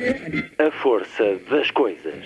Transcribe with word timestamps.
A 0.00 0.70
força 0.82 1.38
das 1.50 1.70
coisas. 1.72 2.24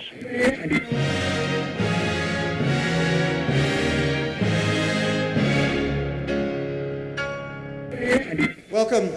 Welcome 8.70 9.10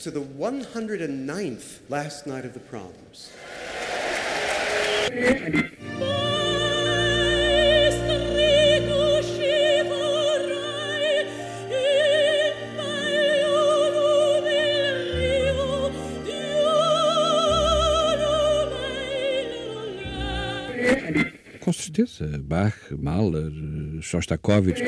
to 0.00 0.10
the 0.10 0.20
109th 0.20 1.78
last 1.88 2.26
night 2.26 2.44
of 2.44 2.52
the 2.52 2.58
proms. 2.58 3.30
Certeza. 21.92 22.38
Bach, 22.38 22.90
Mahler, 22.90 23.52
Shostakovich. 24.00 24.82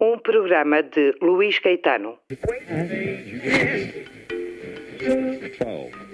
Um 0.00 0.18
programa 0.18 0.82
de 0.82 1.14
Luís 1.20 1.58
Caetano. 1.58 2.18
O 5.60 6.05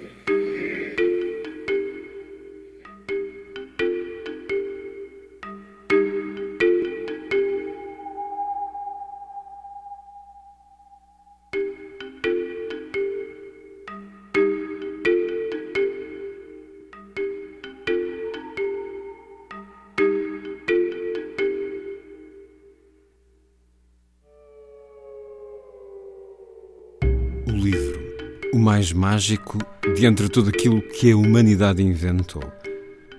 mais 28.83 28.91
mágico 28.91 29.59
de 29.95 30.05
entre 30.05 30.27
tudo 30.27 30.49
aquilo 30.49 30.81
que 30.81 31.11
a 31.11 31.15
humanidade 31.15 31.81
inventou. 31.81 32.43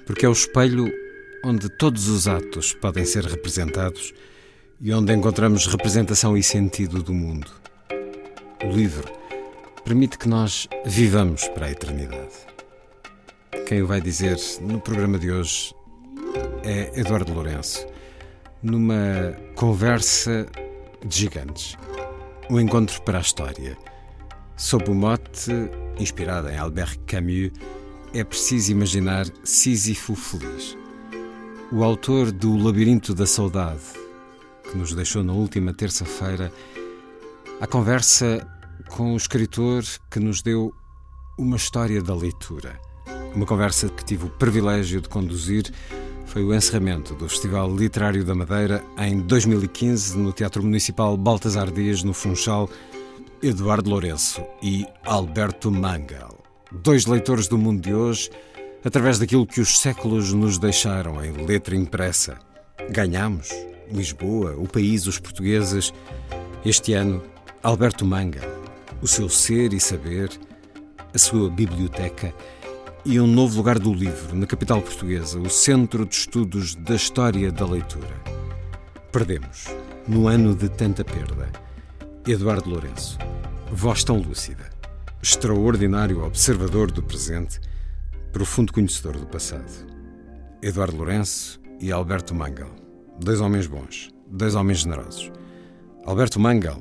Porque 0.05 0.27
é 0.27 0.29
o 0.29 0.33
espelho 0.33 0.93
onde 1.43 1.69
todos 1.69 2.09
os 2.09 2.29
atos 2.29 2.75
podem 2.75 3.05
ser 3.05 3.25
representados 3.25 4.13
e 4.81 4.93
onde 4.93 5.15
encontramos 5.15 5.67
representação 5.67 6.37
e 6.37 6.43
sentido 6.43 7.03
do 7.03 7.15
mundo. 7.15 7.51
O 8.63 8.71
livro 8.77 9.11
permite 9.85 10.19
que 10.19 10.29
nós 10.29 10.69
vivamos 10.85 11.49
para 11.49 11.67
a 11.67 11.71
eternidade. 11.71 12.35
Quem 13.67 13.81
o 13.81 13.87
vai 13.87 14.01
dizer 14.01 14.37
no 14.61 14.81
programa 14.81 15.19
de 15.19 15.31
hoje 15.31 15.75
é 16.63 17.01
Eduardo 17.01 17.33
Lourenço, 17.33 17.87
numa 18.63 19.35
conversa 19.55 20.47
de 21.07 21.21
gigantes. 21.21 21.77
Um 22.51 22.61
encontro 22.61 23.01
para 23.03 23.19
a 23.19 23.23
história. 23.23 23.94
Sob 24.57 24.89
o 24.89 24.95
mote, 24.95 25.51
inspirado 25.99 26.49
em 26.49 26.57
Albert 26.57 26.99
Camus, 27.07 27.51
é 28.15 28.23
preciso 28.23 28.71
imaginar 28.71 29.27
Sísifo 29.43 30.15
feliz. 30.15 30.79
O 31.73 31.83
autor 31.83 32.31
do 32.31 32.57
Labirinto 32.57 33.15
da 33.15 33.27
Saudade, 33.27 33.83
que 34.71 34.79
nos 34.79 34.95
deixou 34.95 35.25
na 35.25 35.33
última 35.33 35.75
terça-feira, 35.75 36.53
a 37.61 37.67
conversa 37.67 38.47
com 38.91 39.15
o 39.15 39.17
escritor 39.17 39.83
que 40.09 40.21
nos 40.21 40.41
deu 40.41 40.73
uma 41.37 41.57
história 41.57 42.01
da 42.01 42.15
leitura. 42.15 42.79
Uma 43.35 43.47
conversa 43.47 43.89
que 43.89 44.05
tive 44.05 44.27
o 44.27 44.31
privilégio 44.31 45.01
de 45.01 45.09
conduzir 45.09 45.69
foi 46.27 46.45
o 46.45 46.55
encerramento 46.55 47.13
do 47.15 47.29
Festival 47.29 47.75
Literário 47.75 48.25
da 48.25 48.37
Madeira 48.37 48.85
em 48.99 49.21
2015 49.21 50.17
no 50.17 50.33
Teatro 50.33 50.63
Municipal 50.63 51.17
Baltasar 51.17 51.73
Dias, 51.73 52.05
no 52.05 52.15
Funchal, 52.15 52.71
Eduardo 53.43 53.91
Lourenço 53.91 54.43
e 54.63 54.87
Alberto 55.05 55.71
Mangal. 55.71 56.43
Dois 56.71 57.07
leitores 57.07 57.49
do 57.49 57.59
mundo 57.59 57.81
de 57.81 57.95
hoje, 57.95 58.31
através 58.85 59.19
daquilo 59.19 59.47
que 59.47 59.61
os 59.61 59.79
séculos 59.79 60.33
nos 60.33 60.59
deixaram 60.59 61.25
em 61.25 61.33
letra 61.33 61.77
impressa. 61.77 62.39
Ganhamos 62.91 63.51
Lisboa, 63.91 64.55
o 64.57 64.67
país, 64.67 65.07
os 65.07 65.19
portugueses. 65.19 65.93
Este 66.65 66.95
ano, 66.95 67.23
Alberto 67.63 68.05
Mangal, 68.05 68.49
o 69.03 69.07
seu 69.07 69.29
ser 69.29 69.73
e 69.73 69.81
saber, 69.81 70.31
a 71.13 71.19
sua 71.19 71.51
biblioteca 71.51 72.35
e 73.05 73.21
um 73.21 73.27
novo 73.27 73.59
lugar 73.59 73.79
do 73.79 73.93
livro 73.93 74.35
na 74.35 74.47
capital 74.47 74.81
portuguesa, 74.81 75.39
o 75.39 75.51
Centro 75.51 76.07
de 76.07 76.15
Estudos 76.15 76.75
da 76.75 76.95
História 76.95 77.53
da 77.53 77.67
Leitura. 77.67 78.15
Perdemos, 79.13 79.67
no 80.09 80.27
ano 80.27 80.55
de 80.55 80.69
tanta 80.69 81.05
perda, 81.05 81.53
Eduardo 82.27 82.71
Lourenço, 82.71 83.19
voz 83.71 84.03
tão 84.03 84.17
lúcida, 84.17 84.71
extraordinário 85.23 86.25
observador 86.25 86.91
do 86.91 87.03
presente, 87.03 87.61
profundo 88.33 88.73
conhecedor 88.73 89.19
do 89.19 89.27
passado. 89.27 89.87
Eduardo 90.63 90.97
Lourenço 90.97 91.61
e 91.79 91.93
Alberto 91.93 92.35
Mangal, 92.35 92.75
dois 93.21 93.43
homens 93.43 93.67
bons, 93.67 94.09
dois 94.27 94.55
homens 94.55 94.79
generosos. 94.79 95.31
Alberto 96.07 96.41
Mangal, 96.41 96.81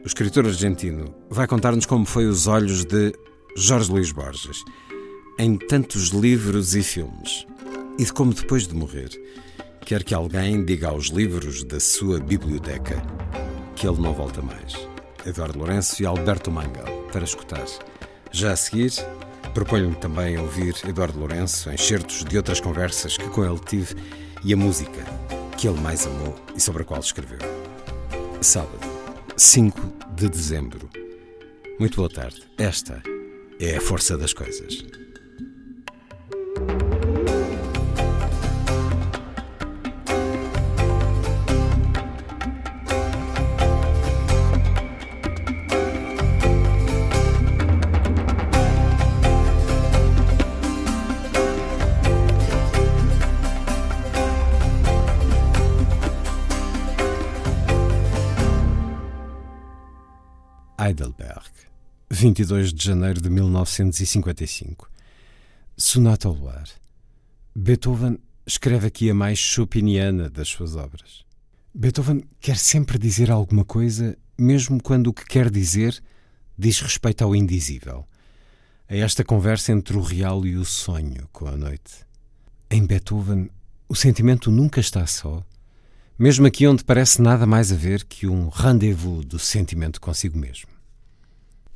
o 0.00 0.06
escritor 0.06 0.46
argentino, 0.46 1.12
vai 1.28 1.48
contar-nos 1.48 1.86
como 1.86 2.06
foi 2.06 2.26
os 2.26 2.46
olhos 2.46 2.84
de 2.84 3.12
Jorge 3.56 3.90
Luís 3.90 4.12
Borges 4.12 4.62
em 5.40 5.56
tantos 5.56 6.10
livros 6.10 6.76
e 6.76 6.84
filmes, 6.84 7.44
e 7.98 8.04
de 8.04 8.12
como 8.12 8.32
depois 8.32 8.68
de 8.68 8.76
morrer, 8.76 9.10
quer 9.84 10.04
que 10.04 10.14
alguém 10.14 10.64
diga 10.64 10.90
aos 10.90 11.06
livros 11.06 11.64
da 11.64 11.80
sua 11.80 12.20
biblioteca 12.20 13.02
que 13.76 13.86
ele 13.86 14.00
não 14.00 14.12
volta 14.12 14.40
mais. 14.42 14.88
Eduardo 15.26 15.58
Lourenço 15.58 16.02
e 16.02 16.06
Alberto 16.06 16.50
Mangal, 16.50 16.86
para 17.10 17.24
escutar. 17.24 17.64
Já 18.30 18.52
a 18.52 18.56
seguir, 18.56 18.92
proponho-me 19.52 19.96
também 19.96 20.38
ouvir 20.38 20.76
Eduardo 20.86 21.18
Lourenço 21.18 21.70
em 21.70 21.76
certos 21.76 22.24
de 22.24 22.36
outras 22.36 22.60
conversas 22.60 23.16
que 23.16 23.28
com 23.28 23.44
ele 23.44 23.60
tive 23.60 23.94
e 24.44 24.52
a 24.52 24.56
música 24.56 25.04
que 25.56 25.68
ele 25.68 25.80
mais 25.80 26.06
amou 26.06 26.34
e 26.54 26.60
sobre 26.60 26.82
a 26.82 26.84
qual 26.84 27.00
escreveu. 27.00 27.38
Sábado, 28.40 28.86
5 29.36 29.80
de 30.14 30.28
dezembro. 30.28 30.90
Muito 31.78 31.96
boa 31.96 32.10
tarde. 32.10 32.42
Esta 32.58 33.02
é 33.58 33.76
a 33.76 33.80
força 33.80 34.18
das 34.18 34.32
coisas. 34.32 34.84
Heidelberg, 60.84 61.48
22 62.10 62.70
de 62.74 62.84
janeiro 62.84 63.18
de 63.18 63.30
1955. 63.30 64.90
Sonata 65.78 66.28
ao 66.28 66.34
luar. 66.34 66.68
Beethoven 67.56 68.18
escreve 68.46 68.88
aqui 68.88 69.08
a 69.08 69.14
mais 69.14 69.38
chopiniana 69.38 70.28
das 70.28 70.48
suas 70.48 70.76
obras. 70.76 71.24
Beethoven 71.74 72.22
quer 72.38 72.58
sempre 72.58 72.98
dizer 72.98 73.30
alguma 73.30 73.64
coisa, 73.64 74.14
mesmo 74.36 74.82
quando 74.82 75.06
o 75.06 75.14
que 75.14 75.24
quer 75.24 75.50
dizer 75.50 76.02
diz 76.58 76.80
respeito 76.80 77.24
ao 77.24 77.34
indizível. 77.34 78.06
A 78.86 78.94
esta 78.94 79.24
conversa 79.24 79.72
entre 79.72 79.96
o 79.96 80.02
real 80.02 80.44
e 80.44 80.54
o 80.54 80.66
sonho 80.66 81.26
com 81.32 81.46
a 81.46 81.56
noite. 81.56 82.04
Em 82.70 82.84
Beethoven, 82.84 83.48
o 83.88 83.96
sentimento 83.96 84.50
nunca 84.50 84.80
está 84.80 85.06
só, 85.06 85.42
mesmo 86.18 86.46
aqui 86.46 86.66
onde 86.66 86.84
parece 86.84 87.22
nada 87.22 87.46
mais 87.46 87.72
haver 87.72 88.04
que 88.04 88.26
um 88.26 88.50
rendezvous 88.50 89.24
do 89.24 89.38
sentimento 89.38 89.98
consigo 89.98 90.38
mesmo. 90.38 90.73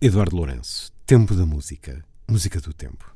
Eduardo 0.00 0.36
Lourenço, 0.36 0.92
Tempo 1.04 1.34
da 1.34 1.44
Música, 1.44 2.04
Música 2.30 2.60
do 2.60 2.72
Tempo. 2.72 3.12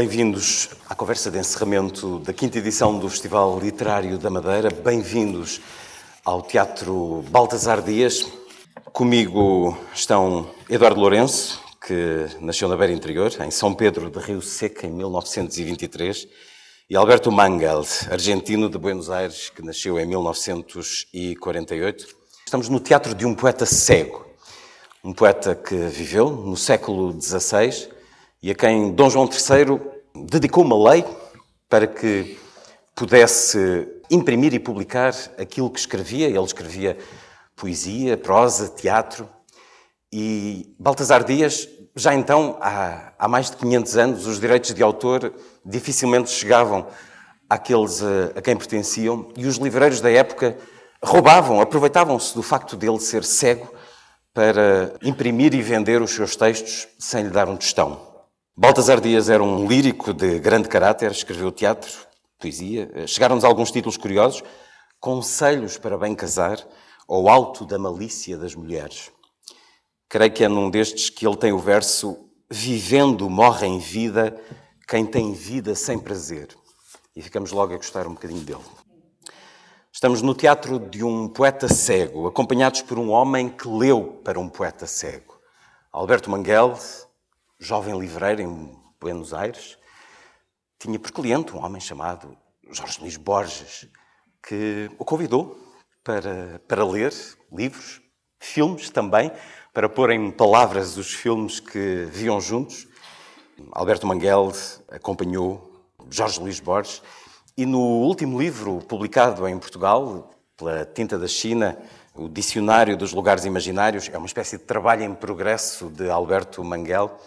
Bem-vindos 0.00 0.70
à 0.88 0.94
conversa 0.94 1.30
de 1.30 1.38
encerramento 1.38 2.20
da 2.20 2.32
quinta 2.32 2.56
edição 2.56 2.98
do 2.98 3.06
Festival 3.06 3.60
Literário 3.60 4.16
da 4.16 4.30
Madeira. 4.30 4.70
Bem-vindos 4.70 5.60
ao 6.24 6.40
Teatro 6.40 7.22
Baltasar 7.28 7.82
Dias. 7.82 8.26
Comigo 8.94 9.76
estão 9.94 10.50
Eduardo 10.70 10.98
Lourenço, 10.98 11.62
que 11.86 12.28
nasceu 12.40 12.66
na 12.66 12.78
Beira 12.78 12.94
Interior, 12.94 13.30
em 13.42 13.50
São 13.50 13.74
Pedro 13.74 14.08
de 14.08 14.18
Rio 14.20 14.40
Seco, 14.40 14.86
em 14.86 14.90
1923, 14.90 16.26
e 16.88 16.96
Alberto 16.96 17.30
Mangel, 17.30 17.84
argentino 18.10 18.70
de 18.70 18.78
Buenos 18.78 19.10
Aires, 19.10 19.50
que 19.50 19.60
nasceu 19.60 20.00
em 20.00 20.06
1948. 20.06 22.06
Estamos 22.46 22.70
no 22.70 22.80
teatro 22.80 23.14
de 23.14 23.26
um 23.26 23.34
poeta 23.34 23.66
cego, 23.66 24.26
um 25.04 25.12
poeta 25.12 25.54
que 25.54 25.76
viveu 25.76 26.30
no 26.30 26.56
século 26.56 27.20
XVI 27.20 27.99
e 28.42 28.50
a 28.50 28.54
quem 28.54 28.92
Dom 28.92 29.10
João 29.10 29.28
III 29.28 29.80
dedicou 30.26 30.64
uma 30.64 30.90
lei 30.90 31.04
para 31.68 31.86
que 31.86 32.38
pudesse 32.94 33.86
imprimir 34.10 34.52
e 34.54 34.58
publicar 34.58 35.14
aquilo 35.38 35.70
que 35.70 35.78
escrevia. 35.78 36.26
Ele 36.26 36.42
escrevia 36.42 36.96
poesia, 37.54 38.16
prosa, 38.16 38.68
teatro. 38.68 39.28
E 40.12 40.74
Baltasar 40.78 41.22
Dias, 41.22 41.68
já 41.94 42.14
então, 42.14 42.56
há, 42.60 43.12
há 43.18 43.28
mais 43.28 43.50
de 43.50 43.56
500 43.56 43.96
anos, 43.96 44.26
os 44.26 44.40
direitos 44.40 44.74
de 44.74 44.82
autor 44.82 45.32
dificilmente 45.64 46.30
chegavam 46.30 46.86
àqueles 47.48 48.02
a, 48.02 48.38
a 48.38 48.42
quem 48.42 48.56
pertenciam 48.56 49.28
e 49.36 49.46
os 49.46 49.56
livreiros 49.56 50.00
da 50.00 50.10
época 50.10 50.56
roubavam, 51.02 51.60
aproveitavam-se 51.60 52.34
do 52.34 52.42
facto 52.42 52.76
dele 52.76 52.98
ser 53.00 53.24
cego 53.24 53.72
para 54.34 54.94
imprimir 55.02 55.54
e 55.54 55.62
vender 55.62 56.02
os 56.02 56.10
seus 56.10 56.36
textos 56.36 56.88
sem 56.98 57.24
lhe 57.24 57.30
dar 57.30 57.48
um 57.48 57.56
tostão. 57.56 58.09
Baltasar 58.56 59.00
Dias 59.00 59.28
era 59.28 59.42
um 59.42 59.66
lírico 59.66 60.12
de 60.12 60.38
grande 60.38 60.68
caráter, 60.68 61.10
escreveu 61.10 61.50
teatro, 61.50 61.90
poesia. 62.38 63.06
Chegaram-nos 63.06 63.44
alguns 63.44 63.70
títulos 63.70 63.96
curiosos. 63.96 64.42
Conselhos 64.98 65.78
para 65.78 65.96
bem 65.96 66.14
casar 66.14 66.58
ou 67.08 67.28
Alto 67.28 67.64
da 67.64 67.78
Malícia 67.78 68.36
das 68.36 68.54
Mulheres. 68.54 69.10
Creio 70.08 70.32
que 70.32 70.44
é 70.44 70.48
num 70.48 70.68
destes 70.68 71.08
que 71.08 71.26
ele 71.26 71.36
tem 71.36 71.52
o 71.52 71.58
verso 71.58 72.26
Vivendo 72.52 73.30
morre 73.30 73.68
em 73.68 73.78
vida 73.78 74.36
quem 74.88 75.06
tem 75.06 75.32
vida 75.32 75.72
sem 75.76 75.96
prazer. 75.96 76.48
E 77.14 77.22
ficamos 77.22 77.52
logo 77.52 77.72
a 77.72 77.76
gostar 77.76 78.08
um 78.08 78.14
bocadinho 78.14 78.40
dele. 78.40 78.64
Estamos 79.92 80.20
no 80.20 80.34
teatro 80.34 80.80
de 80.80 81.04
um 81.04 81.28
poeta 81.28 81.68
cego, 81.68 82.26
acompanhados 82.26 82.82
por 82.82 82.98
um 82.98 83.10
homem 83.10 83.48
que 83.48 83.68
leu 83.68 84.20
para 84.24 84.40
um 84.40 84.48
poeta 84.48 84.84
cego. 84.84 85.38
Alberto 85.92 86.28
Manguel, 86.28 86.76
jovem 87.60 87.98
livreiro 87.98 88.40
em 88.40 88.74
Buenos 88.98 89.34
Aires, 89.34 89.76
tinha 90.78 90.98
por 90.98 91.12
cliente 91.12 91.54
um 91.54 91.62
homem 91.62 91.80
chamado 91.80 92.36
Jorge 92.72 92.98
Luís 93.00 93.18
Borges, 93.18 93.86
que 94.42 94.90
o 94.98 95.04
convidou 95.04 95.58
para, 96.02 96.60
para 96.66 96.84
ler 96.84 97.12
livros, 97.52 98.00
filmes 98.38 98.88
também, 98.88 99.30
para 99.74 99.88
pôr 99.88 100.10
em 100.10 100.30
palavras 100.30 100.96
os 100.96 101.12
filmes 101.12 101.60
que 101.60 102.08
viam 102.10 102.40
juntos. 102.40 102.88
Alberto 103.72 104.06
Manguel 104.06 104.50
acompanhou 104.88 105.84
Jorge 106.08 106.40
Luís 106.40 106.60
Borges 106.60 107.02
e 107.56 107.66
no 107.66 107.78
último 107.78 108.40
livro 108.40 108.78
publicado 108.88 109.46
em 109.46 109.58
Portugal, 109.58 110.30
pela 110.56 110.86
Tinta 110.86 111.18
da 111.18 111.28
China, 111.28 111.76
o 112.14 112.26
Dicionário 112.26 112.96
dos 112.96 113.12
Lugares 113.12 113.44
Imaginários, 113.44 114.08
é 114.10 114.16
uma 114.16 114.26
espécie 114.26 114.56
de 114.56 114.64
trabalho 114.64 115.02
em 115.02 115.14
progresso 115.14 115.90
de 115.90 116.08
Alberto 116.08 116.64
Manguel, 116.64 117.18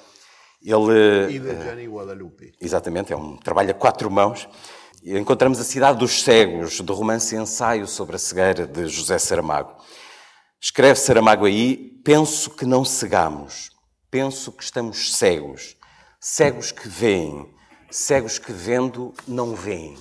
ele, 0.63 1.36
e 1.36 1.39
da 1.39 1.53
Jenny 1.53 1.88
Guadalupe. 1.88 2.53
Exatamente, 2.60 3.12
é 3.12 3.17
um 3.17 3.38
trabalho 3.38 3.72
a 3.72 3.74
quatro 3.74 4.10
mãos. 4.10 4.48
Encontramos 5.03 5.60
A 5.60 5.63
Cidade 5.63 6.00
dos 6.00 6.24
Cegos, 6.24 6.79
do 6.79 6.93
romance 6.93 7.36
Ensaio 7.36 7.86
sobre 7.86 8.15
a 8.15 8.20
Cegueira, 8.20 8.65
de 8.65 8.88
José 8.88 9.20
Saramago. 9.20 9.75
Escreve 10.62 10.96
Saramago 10.96 11.46
aí: 11.46 11.75
Penso 12.05 12.51
que 12.51 12.65
não 12.65 12.86
cegamos, 12.86 13.72
penso 14.10 14.51
que 14.51 14.63
estamos 14.63 15.17
cegos, 15.17 15.75
cegos 16.22 16.72
que 16.72 16.88
veem, 16.88 17.53
cegos 17.91 18.39
que 18.39 18.53
vendo 18.53 19.13
não 19.27 19.55
veem. 19.55 19.98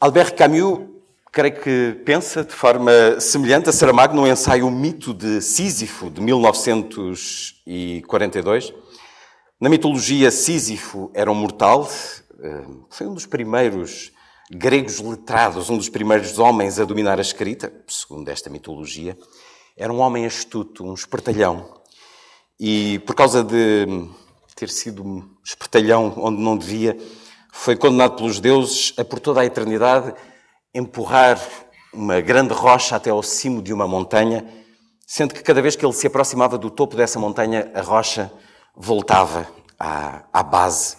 Albert 0.00 0.34
Camus, 0.34 0.88
creio 1.30 1.60
que 1.60 1.92
pensa 2.04 2.42
de 2.42 2.52
forma 2.52 3.20
semelhante 3.20 3.68
a 3.68 3.72
Saramago 3.72 4.16
no 4.16 4.26
ensaio 4.26 4.66
O 4.66 4.70
Mito 4.70 5.14
de 5.14 5.40
Sísifo, 5.40 6.10
de 6.10 6.20
1942. 6.20 8.74
Na 9.60 9.68
mitologia, 9.68 10.30
Sísifo 10.30 11.10
era 11.12 11.28
um 11.28 11.34
mortal, 11.34 11.90
eh, 12.40 12.64
foi 12.90 13.08
um 13.08 13.14
dos 13.14 13.26
primeiros 13.26 14.12
gregos 14.48 15.00
letrados, 15.00 15.68
um 15.68 15.76
dos 15.76 15.88
primeiros 15.88 16.38
homens 16.38 16.78
a 16.78 16.84
dominar 16.84 17.18
a 17.18 17.22
escrita, 17.22 17.72
segundo 17.88 18.28
esta 18.28 18.48
mitologia. 18.48 19.18
Era 19.76 19.92
um 19.92 19.98
homem 19.98 20.24
astuto, 20.24 20.84
um 20.84 20.94
espertalhão. 20.94 21.68
E 22.60 23.00
por 23.00 23.16
causa 23.16 23.42
de 23.42 24.08
ter 24.54 24.68
sido 24.68 25.02
um 25.02 25.28
espertalhão 25.44 26.14
onde 26.18 26.40
não 26.40 26.56
devia, 26.56 26.96
foi 27.52 27.74
condenado 27.74 28.14
pelos 28.14 28.38
deuses 28.38 28.94
a 28.96 29.04
por 29.04 29.18
toda 29.18 29.40
a 29.40 29.44
eternidade 29.44 30.14
empurrar 30.72 31.36
uma 31.92 32.20
grande 32.20 32.54
rocha 32.54 32.94
até 32.94 33.10
ao 33.10 33.24
cimo 33.24 33.60
de 33.60 33.72
uma 33.72 33.88
montanha, 33.88 34.48
sendo 35.04 35.34
que 35.34 35.42
cada 35.42 35.60
vez 35.60 35.74
que 35.74 35.84
ele 35.84 35.92
se 35.94 36.06
aproximava 36.06 36.56
do 36.56 36.70
topo 36.70 36.94
dessa 36.94 37.18
montanha, 37.18 37.72
a 37.74 37.80
rocha 37.80 38.32
voltava 38.78 39.50
à, 39.78 40.24
à 40.32 40.42
base 40.42 40.96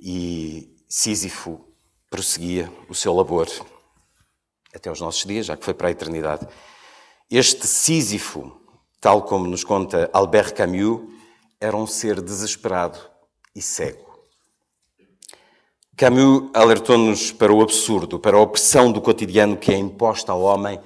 e 0.00 0.74
Sísifo 0.88 1.60
prosseguia 2.08 2.72
o 2.88 2.94
seu 2.94 3.14
labor 3.14 3.48
até 4.74 4.90
os 4.90 5.00
nossos 5.00 5.24
dias, 5.24 5.46
já 5.46 5.56
que 5.56 5.64
foi 5.64 5.74
para 5.74 5.88
a 5.88 5.90
eternidade. 5.90 6.48
Este 7.30 7.66
Sísifo, 7.66 8.56
tal 9.00 9.22
como 9.22 9.46
nos 9.46 9.62
conta 9.62 10.08
Albert 10.12 10.54
Camus, 10.54 11.02
era 11.60 11.76
um 11.76 11.86
ser 11.86 12.20
desesperado 12.20 12.98
e 13.54 13.60
cego. 13.60 14.10
Camus 15.94 16.50
alertou-nos 16.54 17.30
para 17.30 17.52
o 17.52 17.62
absurdo, 17.62 18.18
para 18.18 18.36
a 18.36 18.40
opressão 18.40 18.90
do 18.90 19.00
cotidiano 19.00 19.56
que 19.56 19.70
é 19.70 19.76
imposta 19.76 20.32
ao 20.32 20.40
homem 20.40 20.80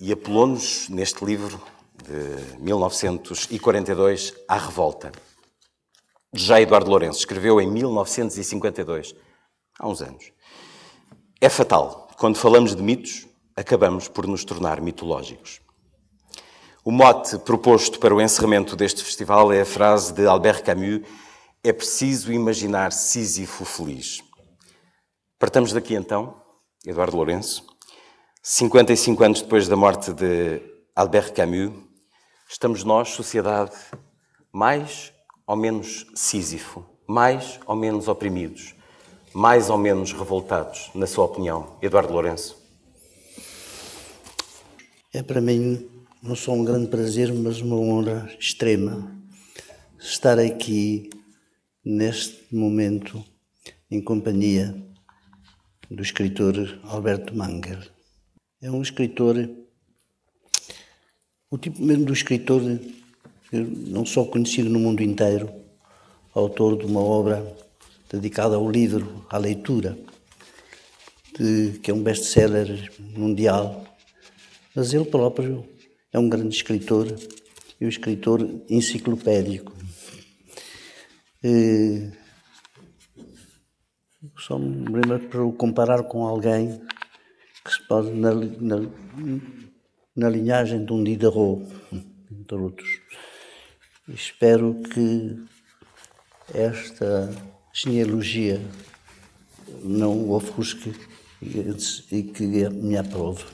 e 0.00 0.12
apelou-nos, 0.12 0.88
neste 0.88 1.24
livro 1.24 1.62
de 2.04 2.60
1942, 2.60 4.34
à 4.48 4.58
revolta. 4.58 5.12
Já 6.34 6.58
Eduardo 6.58 6.88
Lourenço 6.88 7.18
escreveu 7.18 7.60
em 7.60 7.70
1952, 7.70 9.14
há 9.78 9.86
uns 9.86 10.00
anos. 10.00 10.32
É 11.38 11.50
fatal, 11.50 12.08
quando 12.16 12.38
falamos 12.38 12.74
de 12.74 12.82
mitos, 12.82 13.26
acabamos 13.54 14.08
por 14.08 14.26
nos 14.26 14.42
tornar 14.42 14.80
mitológicos. 14.80 15.60
O 16.82 16.90
mote 16.90 17.38
proposto 17.40 17.98
para 17.98 18.14
o 18.14 18.20
encerramento 18.20 18.74
deste 18.74 19.04
festival 19.04 19.52
é 19.52 19.60
a 19.60 19.66
frase 19.66 20.14
de 20.14 20.26
Albert 20.26 20.64
Camus: 20.64 21.02
É 21.62 21.70
preciso 21.70 22.32
imaginar 22.32 22.92
Sísifo 22.92 23.66
feliz. 23.66 24.24
Partamos 25.38 25.70
daqui 25.70 25.94
então, 25.94 26.34
Eduardo 26.86 27.14
Lourenço, 27.14 27.62
55 28.42 29.22
anos 29.22 29.42
depois 29.42 29.68
da 29.68 29.76
morte 29.76 30.14
de 30.14 30.62
Albert 30.96 31.34
Camus, 31.34 31.74
estamos 32.48 32.84
nós, 32.84 33.10
sociedade, 33.10 33.76
mais 34.50 35.12
ou 35.46 35.56
menos 35.56 36.06
Sísifo, 36.14 36.84
mais 37.06 37.58
ou 37.66 37.76
menos 37.76 38.08
oprimidos, 38.08 38.74
mais 39.34 39.70
ou 39.70 39.78
menos 39.78 40.12
revoltados, 40.12 40.90
na 40.94 41.06
sua 41.06 41.24
opinião, 41.24 41.76
Eduardo 41.80 42.12
Lourenço? 42.12 42.56
É 45.12 45.22
para 45.22 45.40
mim 45.40 45.88
não 46.22 46.36
só 46.36 46.52
um 46.52 46.64
grande 46.64 46.88
prazer, 46.88 47.32
mas 47.32 47.60
uma 47.60 47.76
honra 47.76 48.32
extrema 48.38 49.20
estar 49.98 50.38
aqui 50.38 51.10
neste 51.84 52.54
momento 52.54 53.24
em 53.90 54.00
companhia 54.00 54.74
do 55.90 56.02
escritor 56.02 56.80
Alberto 56.84 57.34
Manger. 57.34 57.90
É 58.60 58.70
um 58.70 58.80
escritor, 58.80 59.36
o 61.50 61.58
tipo 61.58 61.82
mesmo 61.82 62.04
do 62.04 62.12
escritor 62.12 62.62
não 63.60 64.06
só 64.06 64.24
conhecido 64.24 64.70
no 64.70 64.78
mundo 64.78 65.02
inteiro, 65.02 65.50
autor 66.34 66.78
de 66.78 66.86
uma 66.86 67.00
obra 67.00 67.56
dedicada 68.10 68.56
ao 68.56 68.70
livro, 68.70 69.26
à 69.28 69.36
leitura, 69.36 69.98
de, 71.38 71.78
que 71.82 71.90
é 71.90 71.94
um 71.94 72.02
best-seller 72.02 72.90
mundial, 73.16 73.84
mas 74.74 74.92
ele 74.94 75.04
próprio 75.04 75.64
é 76.12 76.18
um 76.18 76.28
grande 76.28 76.54
escritor 76.54 77.06
e 77.80 77.84
um 77.84 77.88
escritor 77.88 78.46
enciclopédico. 78.68 79.72
E, 81.42 82.10
só 84.38 84.58
me 84.58 84.88
lembro 84.88 85.28
para 85.28 85.44
o 85.44 85.52
comparar 85.52 86.04
com 86.04 86.26
alguém 86.26 86.80
que 87.64 87.72
se 87.72 87.86
pode 87.86 88.10
na, 88.10 88.34
na, 88.34 88.88
na 90.14 90.28
linhagem 90.28 90.84
de 90.84 90.92
um 90.92 91.02
Diderot, 91.02 91.66
entre 92.30 92.56
outros. 92.56 93.01
Espero 94.08 94.82
que 94.82 95.40
esta 96.52 97.30
genealogia 97.72 98.60
não 99.84 100.28
o 100.28 100.34
ofusque 100.34 100.92
e 101.40 102.22
que 102.24 102.68
me 102.70 102.96
aprove. 102.96 103.44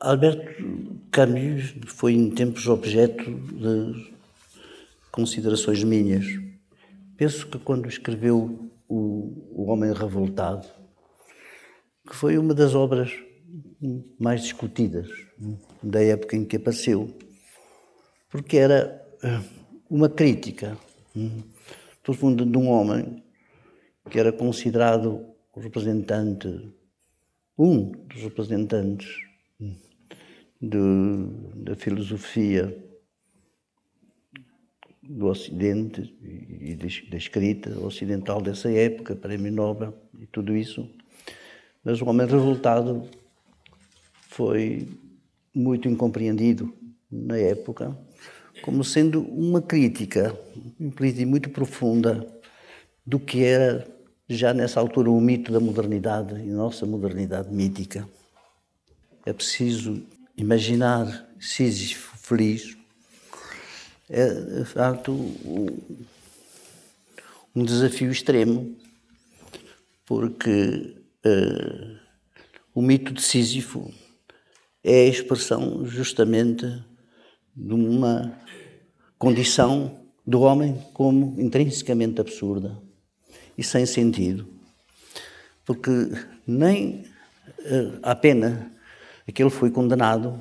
Alberto 0.00 1.00
Camus 1.12 1.76
foi 1.86 2.14
em 2.14 2.28
tempos 2.28 2.66
objeto 2.66 3.24
de 3.24 4.12
considerações 5.12 5.84
minhas. 5.84 6.26
Penso 7.16 7.46
que 7.46 7.58
quando 7.60 7.88
escreveu 7.88 8.68
o, 8.88 9.62
o 9.64 9.70
Homem 9.70 9.92
Revoltado, 9.92 10.66
que 12.08 12.16
foi 12.16 12.36
uma 12.36 12.52
das 12.52 12.74
obras 12.74 13.12
mais 14.18 14.42
discutidas 14.42 15.08
da 15.82 16.02
época 16.02 16.36
em 16.36 16.44
que 16.44 16.56
apareceu, 16.56 17.16
porque 18.30 18.56
era 18.56 19.04
eh, 19.22 19.40
uma 19.88 20.08
crítica, 20.08 20.76
todo 22.02 22.18
fundo, 22.18 22.44
de 22.44 22.58
um 22.58 22.68
homem 22.68 23.22
que 24.10 24.18
era 24.18 24.32
considerado 24.32 25.26
o 25.52 25.60
representante, 25.60 26.72
um 27.58 27.90
dos 27.90 28.22
representantes 28.22 29.08
de, 30.60 30.78
da 31.54 31.74
filosofia 31.74 32.84
do 35.02 35.26
Ocidente 35.26 36.02
e 36.22 36.74
da 36.74 37.16
escrita 37.16 37.78
ocidental 37.80 38.40
dessa 38.40 38.70
época, 38.70 39.14
Prémio 39.14 39.52
Nobel 39.52 39.94
e 40.18 40.26
tudo 40.26 40.56
isso. 40.56 40.90
Mas 41.84 42.00
o 42.00 42.06
homem 42.06 42.26
resultado 42.26 43.08
foi 44.28 44.88
muito 45.56 45.88
incompreendido 45.88 46.72
na 47.10 47.38
época, 47.38 47.96
como 48.62 48.84
sendo 48.84 49.22
uma 49.22 49.62
crítica, 49.62 50.38
uma 50.78 50.92
crítica 50.92 51.26
muito 51.26 51.48
profunda 51.50 52.26
do 53.04 53.18
que 53.18 53.42
era 53.42 53.86
já 54.28 54.52
nessa 54.52 54.80
altura 54.80 55.10
o 55.10 55.20
mito 55.20 55.50
da 55.50 55.60
modernidade 55.60 56.34
e 56.34 56.50
nossa 56.50 56.84
modernidade 56.84 57.52
mítica. 57.52 58.06
É 59.24 59.32
preciso 59.32 60.02
imaginar 60.36 61.26
Sísifo 61.40 62.16
feliz 62.18 62.76
é, 64.08 64.60
de 64.60 64.64
facto, 64.64 65.12
um 67.54 67.64
desafio 67.64 68.10
extremo, 68.10 68.76
porque 70.04 70.96
uh, 71.24 71.98
o 72.72 72.80
mito 72.80 73.12
de 73.12 73.22
Sísifo 73.22 73.92
é 74.88 75.00
a 75.00 75.08
expressão 75.08 75.84
justamente 75.84 76.64
de 77.56 77.74
uma 77.74 78.38
condição 79.18 79.98
do 80.24 80.42
homem 80.42 80.80
como 80.94 81.34
intrinsecamente 81.40 82.20
absurda 82.20 82.80
e 83.58 83.64
sem 83.64 83.84
sentido. 83.84 84.46
Porque 85.64 85.90
nem 86.46 87.00
uh, 87.00 87.98
a 88.00 88.14
pena 88.14 88.70
que 89.34 89.42
ele 89.42 89.50
foi 89.50 89.72
condenado 89.72 90.38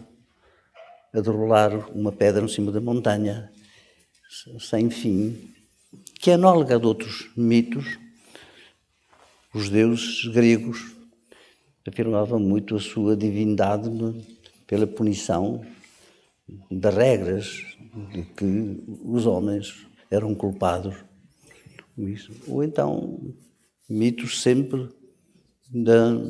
a 1.11 1.19
derrolar 1.19 1.89
uma 1.97 2.11
pedra 2.11 2.39
no 2.39 2.47
cima 2.47 2.71
da 2.71 2.79
montanha 2.79 3.51
sem 4.59 4.91
fim, 4.91 5.55
que 6.19 6.29
é 6.29 6.35
análoga 6.35 6.77
de 6.77 6.85
outros 6.85 7.31
mitos. 7.35 7.97
Os 9.51 9.69
deuses 9.69 10.27
gregos 10.27 10.93
afirmavam 11.87 12.39
muito 12.39 12.75
a 12.75 12.79
sua 12.79 13.17
divindade 13.17 13.89
pela 14.67 14.87
punição 14.87 15.61
das 16.71 16.95
regras 16.95 17.77
de 18.11 18.23
que 18.23 18.83
os 19.03 19.25
homens 19.25 19.85
eram 20.11 20.35
culpados. 20.35 20.95
Ou 22.47 22.63
então 22.63 23.33
mitos 23.89 24.41
sempre 24.41 24.89
da, 25.71 26.21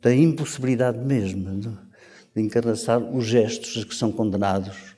da 0.00 0.14
impossibilidade 0.14 0.98
mesma 0.98 1.54
de, 1.56 1.68
de 2.34 2.42
encarnaçar 2.42 3.02
os 3.02 3.24
gestos 3.24 3.84
que 3.84 3.94
são 3.94 4.12
condenados 4.12 4.94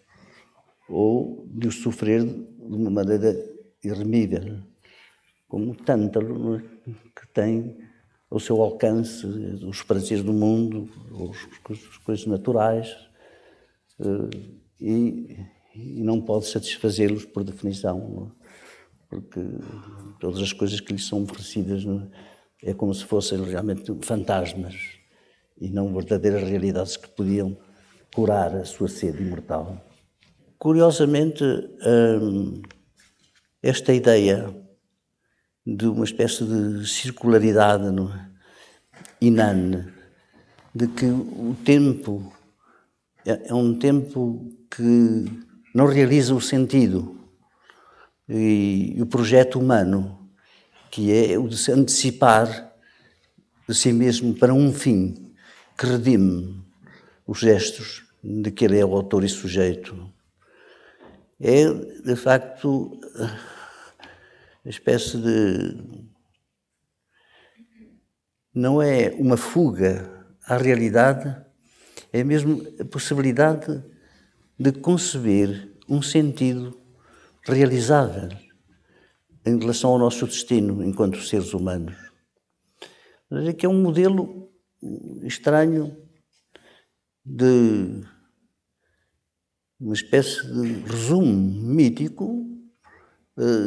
ou 0.88 1.46
de 1.50 1.68
os 1.68 1.76
sofrer 1.76 2.24
de 2.24 2.74
uma 2.74 2.90
maneira 2.90 3.36
irremível, 3.82 4.62
como 5.48 5.74
tântalo, 5.74 6.56
é? 6.56 6.62
que 7.14 7.26
tem 7.32 7.76
ao 8.30 8.40
seu 8.40 8.60
alcance 8.60 9.26
os 9.26 9.82
prazeres 9.82 10.24
do 10.24 10.32
mundo, 10.32 10.88
as 11.70 11.98
coisas 11.98 12.26
naturais, 12.26 12.96
eh, 14.00 14.56
e, 14.80 15.36
e 15.74 16.02
não 16.02 16.20
pode 16.20 16.46
satisfazê-los 16.46 17.24
por 17.24 17.44
definição, 17.44 18.32
porque 19.08 19.40
todas 20.20 20.42
as 20.42 20.52
coisas 20.52 20.80
que 20.80 20.92
lhes 20.92 21.06
são 21.06 21.22
oferecidas 21.22 21.84
é? 22.62 22.70
é 22.70 22.74
como 22.74 22.92
se 22.92 23.04
fossem 23.04 23.42
realmente 23.42 23.94
fantasmas 24.02 24.74
e 25.58 25.70
não 25.70 25.94
verdadeiras 25.94 26.42
realidades 26.42 26.96
que 26.96 27.08
podiam 27.08 27.56
curar 28.14 28.54
a 28.56 28.64
sua 28.64 28.88
sede 28.88 29.22
imortal. 29.22 29.80
Curiosamente, 30.58 31.44
hum, 31.44 32.62
esta 33.62 33.92
ideia 33.92 34.65
de 35.66 35.86
uma 35.86 36.04
espécie 36.04 36.44
de 36.44 36.86
circularidade 36.88 37.90
no, 37.90 38.10
é? 38.12 38.28
inane, 39.20 39.86
de 40.74 40.86
que 40.86 41.06
o 41.06 41.56
tempo 41.64 42.32
é, 43.24 43.48
é 43.48 43.54
um 43.54 43.76
tempo 43.78 44.52
que 44.70 45.24
não 45.74 45.86
realiza 45.86 46.34
o 46.34 46.40
sentido 46.40 47.18
e, 48.28 48.96
o 49.00 49.06
projeto 49.06 49.58
humano, 49.58 50.30
que 50.90 51.12
é 51.12 51.38
o 51.38 51.48
de 51.48 51.56
se 51.56 51.72
antecipar 51.72 52.72
de 53.68 53.74
si 53.74 53.92
mesmo 53.92 54.34
para 54.34 54.54
um 54.54 54.72
fim 54.72 55.34
que 55.76 55.86
redime 55.86 56.62
os 57.26 57.40
gestos 57.40 58.04
de 58.22 58.50
que 58.50 58.64
ele 58.64 58.78
é 58.78 58.84
o 58.84 58.94
autor 58.94 59.24
e 59.24 59.28
sujeito 59.28 60.14
é, 61.40 61.68
de 61.68 62.16
facto, 62.16 62.98
uma 64.66 64.70
espécie 64.70 65.16
de. 65.18 65.78
Não 68.52 68.82
é 68.82 69.14
uma 69.14 69.36
fuga 69.36 70.26
à 70.44 70.56
realidade, 70.56 71.36
é 72.12 72.24
mesmo 72.24 72.66
a 72.80 72.84
possibilidade 72.84 73.80
de 74.58 74.72
conceber 74.72 75.72
um 75.88 76.02
sentido 76.02 76.76
realizável 77.44 78.36
em 79.44 79.56
relação 79.56 79.90
ao 79.90 80.00
nosso 80.00 80.26
destino 80.26 80.82
enquanto 80.82 81.22
seres 81.22 81.54
humanos. 81.54 81.94
Mas 83.30 83.46
é 83.46 83.52
que 83.52 83.66
é 83.66 83.68
um 83.68 83.80
modelo 83.80 84.50
estranho 85.22 85.96
de 87.24 88.02
uma 89.78 89.94
espécie 89.94 90.44
de 90.44 90.80
resumo 90.90 91.32
mítico 91.62 92.55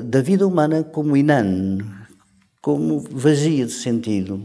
da 0.04 0.22
vida 0.22 0.48
humana 0.48 0.84
como 0.84 1.16
inane, 1.16 1.86
como 2.62 3.00
vazia 3.00 3.66
de 3.66 3.72
sentido, 3.72 4.44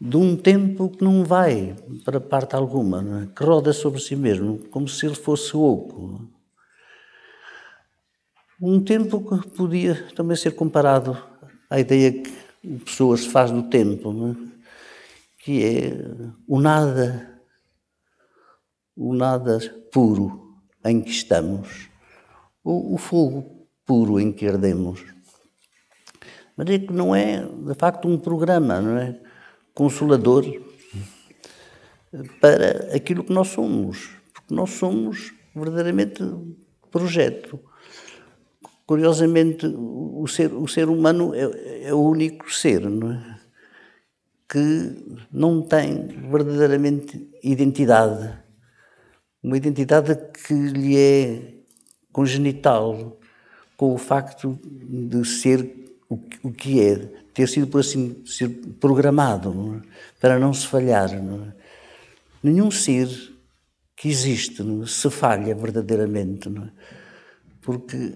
de 0.00 0.16
um 0.16 0.36
tempo 0.36 0.88
que 0.90 1.02
não 1.02 1.24
vai 1.24 1.76
para 2.04 2.20
parte 2.20 2.54
alguma, 2.54 3.22
é? 3.22 3.26
que 3.34 3.44
roda 3.44 3.72
sobre 3.72 4.00
si 4.00 4.14
mesmo, 4.14 4.58
como 4.70 4.88
se 4.88 5.06
ele 5.06 5.14
fosse 5.14 5.56
oco. 5.56 6.28
Um 8.60 8.82
tempo 8.82 9.20
que 9.20 9.48
podia 9.50 10.06
também 10.14 10.36
ser 10.36 10.52
comparado 10.52 11.16
à 11.68 11.80
ideia 11.80 12.12
que 12.12 12.32
pessoas 12.84 13.26
faz 13.26 13.50
do 13.50 13.64
tempo, 13.64 14.12
é? 14.30 14.36
que 15.44 15.64
é 15.64 15.92
o 16.46 16.60
nada, 16.60 17.40
o 18.96 19.14
nada 19.14 19.58
puro 19.92 20.56
em 20.84 21.00
que 21.00 21.10
estamos, 21.10 21.88
o, 22.64 22.94
o 22.94 22.98
fogo 22.98 23.61
puro 23.92 24.18
em 24.18 24.32
que 24.32 24.48
ardemos. 24.48 25.04
Mas 26.56 26.70
é 26.70 26.78
que 26.78 26.94
não 26.94 27.14
é, 27.14 27.44
de 27.44 27.74
facto, 27.74 28.08
um 28.08 28.18
programa, 28.18 28.80
não 28.80 28.96
é? 28.96 29.20
Consolador 29.74 30.46
para 32.40 32.94
aquilo 32.96 33.22
que 33.22 33.32
nós 33.34 33.48
somos, 33.48 34.08
porque 34.32 34.54
nós 34.54 34.70
somos 34.70 35.34
verdadeiramente 35.54 36.22
projeto. 36.90 37.60
Curiosamente, 38.86 39.66
o 39.66 40.26
ser, 40.26 40.54
o 40.54 40.66
ser 40.66 40.88
humano 40.88 41.34
é, 41.34 41.88
é 41.88 41.92
o 41.92 42.00
único 42.00 42.50
ser 42.50 42.80
não 42.88 43.12
é? 43.12 43.40
que 44.48 45.26
não 45.30 45.60
tem 45.60 46.06
verdadeiramente 46.30 47.30
identidade 47.42 48.40
uma 49.42 49.56
identidade 49.56 50.16
que 50.46 50.54
lhe 50.54 50.96
é 50.96 51.62
congenital, 52.12 53.18
com 53.76 53.94
o 53.94 53.98
facto 53.98 54.58
de 54.62 55.24
ser 55.24 55.82
o 56.42 56.52
que 56.52 56.80
é, 56.80 56.96
ter 57.32 57.48
sido, 57.48 57.66
por 57.66 57.80
assim 57.80 58.22
ser 58.26 58.48
programado 58.80 59.52
não 59.52 59.76
é? 59.76 59.80
para 60.20 60.38
não 60.38 60.52
se 60.52 60.66
falhar. 60.66 61.10
Não 61.22 61.44
é? 61.44 61.52
Nenhum 62.42 62.70
ser 62.70 63.08
que 63.96 64.08
existe 64.08 64.62
é? 64.62 64.86
se 64.86 65.10
falha 65.10 65.54
verdadeiramente, 65.54 66.48
é? 66.48 66.68
porque 67.60 68.14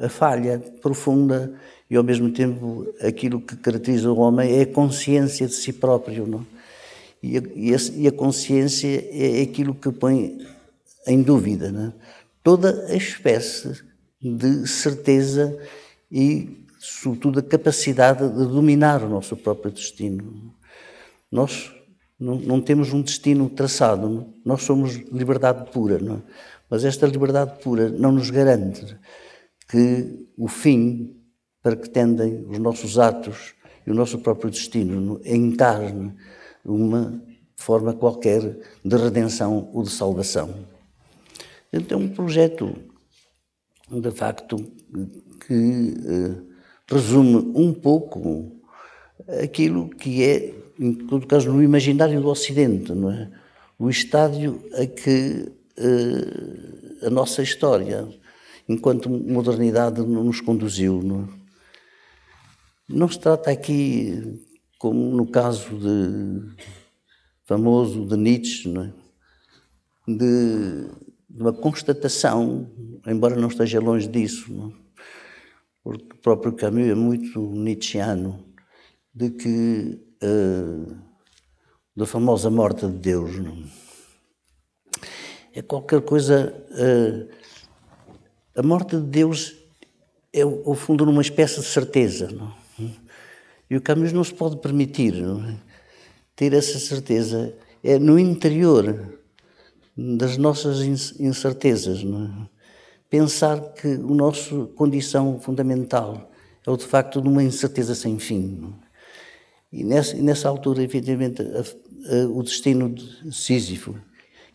a 0.00 0.08
falha 0.08 0.58
profunda 0.80 1.54
e, 1.90 1.96
ao 1.96 2.04
mesmo 2.04 2.30
tempo, 2.30 2.86
aquilo 3.00 3.40
que 3.40 3.56
caracteriza 3.56 4.10
o 4.10 4.18
homem 4.18 4.58
é 4.58 4.62
a 4.62 4.66
consciência 4.66 5.46
de 5.46 5.54
si 5.54 5.72
próprio. 5.72 6.26
Não? 6.26 6.46
E, 7.22 7.38
a, 7.38 7.76
e 7.94 8.06
a 8.06 8.12
consciência 8.12 9.04
é 9.10 9.42
aquilo 9.42 9.74
que 9.74 9.90
põe 9.90 10.38
em 11.06 11.22
dúvida 11.22 11.70
não? 11.70 11.92
toda 12.42 12.86
a 12.88 12.94
espécie 12.94 13.82
de 14.24 14.66
certeza 14.66 15.56
e, 16.10 16.64
sobretudo, 16.78 17.40
a 17.40 17.42
capacidade 17.42 18.26
de 18.26 18.46
dominar 18.46 19.02
o 19.02 19.08
nosso 19.08 19.36
próprio 19.36 19.70
destino. 19.70 20.54
Nós 21.30 21.70
não, 22.18 22.36
não 22.36 22.60
temos 22.60 22.92
um 22.92 23.02
destino 23.02 23.50
traçado, 23.50 24.08
não? 24.08 24.34
nós 24.44 24.62
somos 24.62 24.94
liberdade 25.12 25.70
pura, 25.70 25.98
não? 25.98 26.22
mas 26.70 26.84
esta 26.84 27.06
liberdade 27.06 27.62
pura 27.62 27.90
não 27.90 28.12
nos 28.12 28.30
garante 28.30 28.96
que 29.68 30.26
o 30.38 30.48
fim 30.48 31.16
para 31.62 31.76
que 31.76 31.88
tendem 31.88 32.46
os 32.48 32.58
nossos 32.58 32.98
atos 32.98 33.54
e 33.86 33.90
o 33.90 33.94
nosso 33.94 34.18
próprio 34.18 34.50
destino 34.50 35.20
encarne 35.24 36.14
uma 36.64 37.22
forma 37.56 37.92
qualquer 37.92 38.58
de 38.84 38.96
redenção 38.96 39.70
ou 39.72 39.82
de 39.82 39.90
salvação. 39.90 40.54
Então, 41.72 42.00
é 42.00 42.04
um 42.04 42.08
projeto, 42.08 42.74
de 43.90 44.10
facto, 44.10 44.56
que 45.46 45.94
eh, 46.06 46.42
resume 46.88 47.52
um 47.54 47.72
pouco 47.72 48.60
aquilo 49.42 49.88
que 49.90 50.22
é, 50.22 50.54
em 50.78 50.94
todo 50.94 51.26
caso, 51.26 51.52
no 51.52 51.62
imaginário 51.62 52.20
do 52.20 52.28
Ocidente, 52.28 52.92
não 52.92 53.10
é? 53.10 53.30
O 53.78 53.90
estádio 53.90 54.62
a 54.74 54.86
que 54.86 55.52
eh, 55.76 57.06
a 57.06 57.10
nossa 57.10 57.42
história, 57.42 58.08
enquanto 58.68 59.10
modernidade, 59.10 60.00
nos 60.00 60.40
conduziu. 60.40 61.02
Não, 61.02 61.24
é? 61.24 61.28
não 62.88 63.08
se 63.08 63.18
trata 63.18 63.50
aqui, 63.50 64.40
como 64.78 65.14
no 65.14 65.26
caso 65.26 65.76
de 65.78 66.64
famoso 67.44 68.06
de 68.06 68.16
Nietzsche, 68.16 68.72
é? 68.78 68.92
de, 70.06 70.88
de 71.34 71.42
uma 71.42 71.52
constatação, 71.52 72.70
embora 73.04 73.34
não 73.34 73.48
esteja 73.48 73.80
longe 73.80 74.06
disso, 74.06 74.52
não? 74.52 74.68
É? 74.68 74.84
porque 75.82 76.14
o 76.14 76.18
próprio 76.18 76.52
Camus 76.52 76.86
é 76.86 76.94
muito 76.94 77.40
nietzscheano, 77.40 78.42
de 79.12 79.30
que 79.30 80.00
uh, 80.22 80.96
da 81.94 82.06
famosa 82.06 82.48
morte 82.48 82.86
de 82.86 82.92
Deus. 82.92 83.36
Não? 83.38 83.64
É? 85.52 85.58
é 85.58 85.62
qualquer 85.62 86.00
coisa. 86.02 86.54
Uh, 86.70 87.28
a 88.56 88.62
morte 88.62 88.96
de 88.96 89.02
Deus 89.02 89.56
é, 90.32 90.42
ao 90.42 90.74
fundo, 90.74 91.04
numa 91.04 91.20
espécie 91.20 91.60
de 91.60 91.66
certeza. 91.66 92.30
Não? 92.30 92.54
E 93.68 93.76
o 93.76 93.80
Camus 93.80 94.12
não 94.12 94.22
se 94.22 94.32
pode 94.32 94.56
permitir 94.58 95.14
não? 95.14 95.58
ter 96.36 96.52
essa 96.54 96.78
certeza. 96.78 97.52
É 97.82 97.98
no 97.98 98.18
interior 98.18 99.18
das 99.96 100.36
nossas 100.36 100.80
incertezas. 101.18 102.02
Não? 102.02 102.48
Pensar 103.08 103.60
que 103.74 103.88
a 103.88 103.98
nossa 103.98 104.66
condição 104.74 105.38
fundamental 105.40 106.30
é 106.66 106.70
o 106.70 106.76
de 106.76 106.84
facto 106.84 107.20
de 107.20 107.28
uma 107.28 107.42
incerteza 107.42 107.94
sem 107.94 108.18
fim. 108.18 108.74
E 109.72 109.84
nessa, 109.84 110.16
nessa 110.16 110.48
altura, 110.48 110.82
evidentemente, 110.82 111.42
a, 111.42 111.60
a, 112.14 112.28
o 112.28 112.42
destino 112.42 112.88
de 112.88 113.32
Sísifo 113.32 113.94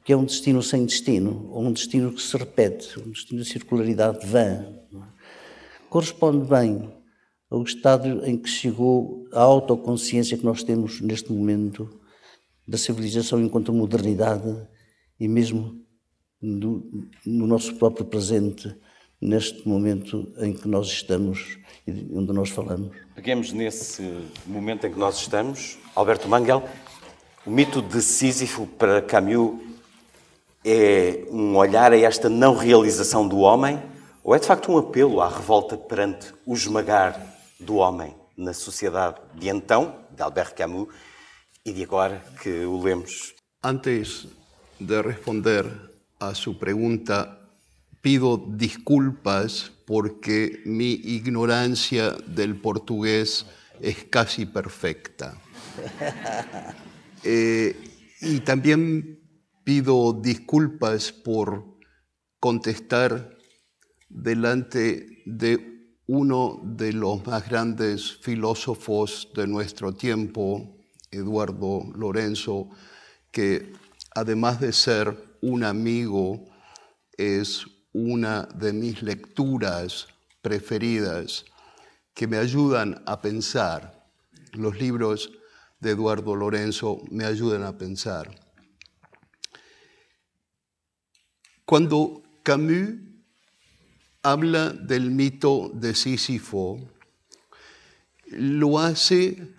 que 0.09 0.13
é 0.13 0.17
um 0.17 0.25
destino 0.25 0.63
sem 0.63 0.87
destino, 0.87 1.51
ou 1.51 1.63
um 1.63 1.71
destino 1.71 2.11
que 2.11 2.19
se 2.19 2.35
repete, 2.35 2.99
um 2.99 3.11
destino 3.11 3.43
de 3.43 3.47
circularidade 3.47 4.25
vã. 4.25 4.65
Corresponde 5.87 6.47
bem 6.47 6.91
ao 7.47 7.61
estado 7.61 8.25
em 8.25 8.35
que 8.35 8.49
chegou 8.49 9.27
a 9.31 9.39
autoconsciência 9.39 10.35
que 10.35 10.43
nós 10.43 10.63
temos 10.63 10.99
neste 10.99 11.31
momento 11.31 11.87
da 12.67 12.75
civilização 12.75 13.39
enquanto 13.39 13.71
modernidade 13.71 14.67
e 15.19 15.27
mesmo 15.27 15.79
do, 16.41 17.07
no 17.25 17.45
nosso 17.45 17.75
próprio 17.75 18.05
presente, 18.05 18.75
neste 19.21 19.67
momento 19.67 20.31
em 20.37 20.53
que 20.53 20.67
nós 20.67 20.87
estamos 20.87 21.57
e 21.85 22.07
onde 22.13 22.31
nós 22.31 22.49
falamos. 22.49 22.95
Peguemos 23.15 23.51
nesse 23.51 24.01
momento 24.45 24.87
em 24.87 24.91
que 24.91 24.99
nós 24.99 25.17
estamos, 25.17 25.77
Alberto 25.93 26.29
Mangel, 26.29 26.63
o 27.45 27.51
mito 27.51 27.81
de 27.81 28.01
Sísifo 28.01 28.65
para 28.65 29.01
Camus 29.01 29.59
é 30.63 31.25
um 31.31 31.55
olhar 31.55 31.91
a 31.91 31.97
esta 31.97 32.29
não 32.29 32.55
realização 32.55 33.27
do 33.27 33.39
homem 33.39 33.81
ou 34.23 34.35
é 34.35 34.39
de 34.39 34.45
facto 34.45 34.71
um 34.71 34.77
apelo 34.77 35.21
à 35.21 35.29
revolta 35.29 35.77
perante 35.77 36.33
o 36.45 36.53
esmagar 36.53 37.19
do 37.59 37.75
homem 37.75 38.15
na 38.37 38.53
sociedade 38.53 39.17
de 39.35 39.49
então, 39.49 39.95
de 40.11 40.21
Albert 40.21 40.53
Camus, 40.53 40.87
e 41.65 41.73
de 41.73 41.83
agora 41.83 42.23
que 42.41 42.49
o 42.65 42.81
lemos? 42.81 43.33
Antes 43.61 44.27
de 44.79 45.01
responder 45.01 45.65
a 46.19 46.33
sua 46.33 46.57
pergunta, 46.59 47.39
pido 48.01 48.43
desculpas 48.47 49.71
porque 49.85 50.61
mi 50.65 50.93
ignorancia 50.93 52.11
del 52.27 52.55
portugués 52.55 53.45
es 53.81 54.03
casi 54.05 54.45
perfecta. 54.45 55.37
Eh, 57.21 57.75
y 58.21 58.39
también 58.39 59.19
Pido 59.69 60.13
disculpas 60.13 61.11
por 61.11 61.63
contestar 62.39 63.37
delante 64.09 65.21
de 65.27 65.93
uno 66.07 66.59
de 66.63 66.91
los 66.91 67.23
más 67.27 67.47
grandes 67.47 68.17
filósofos 68.17 69.29
de 69.35 69.45
nuestro 69.45 69.93
tiempo, 69.93 70.75
Eduardo 71.11 71.83
Lorenzo, 71.93 72.69
que 73.31 73.73
además 74.15 74.59
de 74.59 74.73
ser 74.73 75.37
un 75.41 75.63
amigo, 75.63 76.45
es 77.17 77.65
una 77.93 78.43
de 78.43 78.73
mis 78.73 79.01
lecturas 79.01 80.07
preferidas 80.41 81.45
que 82.13 82.27
me 82.27 82.37
ayudan 82.37 83.01
a 83.05 83.21
pensar. 83.21 84.07
Los 84.53 84.79
libros 84.79 85.31
de 85.79 85.91
Eduardo 85.91 86.35
Lorenzo 86.35 87.01
me 87.11 87.25
ayudan 87.25 87.63
a 87.63 87.77
pensar. 87.77 88.29
Cuando 91.65 92.23
Camus 92.43 92.95
habla 94.23 94.69
del 94.69 95.11
mito 95.11 95.71
de 95.73 95.93
Sísifo, 95.93 96.79
lo 98.27 98.79
hace 98.79 99.55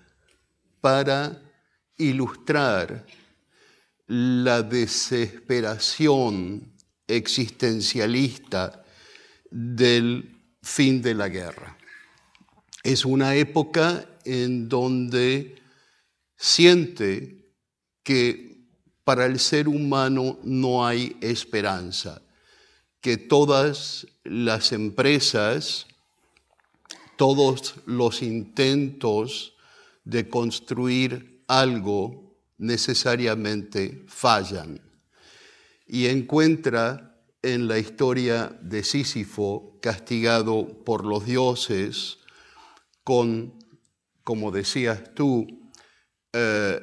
para 0.81 1.41
ilustrar 1.97 3.07
la 4.11 4.63
desesperación 4.65 6.73
existencialista 7.07 8.83
del 9.49 10.37
fin 10.61 11.01
de 11.01 11.15
la 11.15 11.29
guerra. 11.29 11.79
Es 12.83 13.05
una 13.05 13.37
época 13.37 14.05
en 14.25 14.69
donde 14.69 15.63
siente 16.37 17.53
que 18.03 18.65
para 19.05 19.27
el 19.27 19.39
ser 19.39 19.69
humano 19.69 20.41
no 20.43 20.85
hay 20.85 21.17
esperanza, 21.21 22.21
que 23.01 23.17
todas 23.17 24.09
las 24.25 24.73
empresas, 24.73 25.87
todos 27.17 27.77
los 27.87 28.23
intentos 28.23 29.55
de 30.03 30.29
construir 30.29 31.45
algo 31.47 32.30
necesariamente 32.61 34.05
fallan. 34.07 34.81
Y 35.87 36.07
encuentra 36.07 37.21
en 37.43 37.67
la 37.67 37.79
historia 37.79 38.57
de 38.63 38.85
Sísifo, 38.85 39.79
castigado 39.81 40.85
por 40.85 41.05
los 41.05 41.25
dioses, 41.25 42.19
con, 43.03 43.55
como 44.23 44.51
decías 44.51 45.15
tú, 45.15 45.47
eh, 46.33 46.81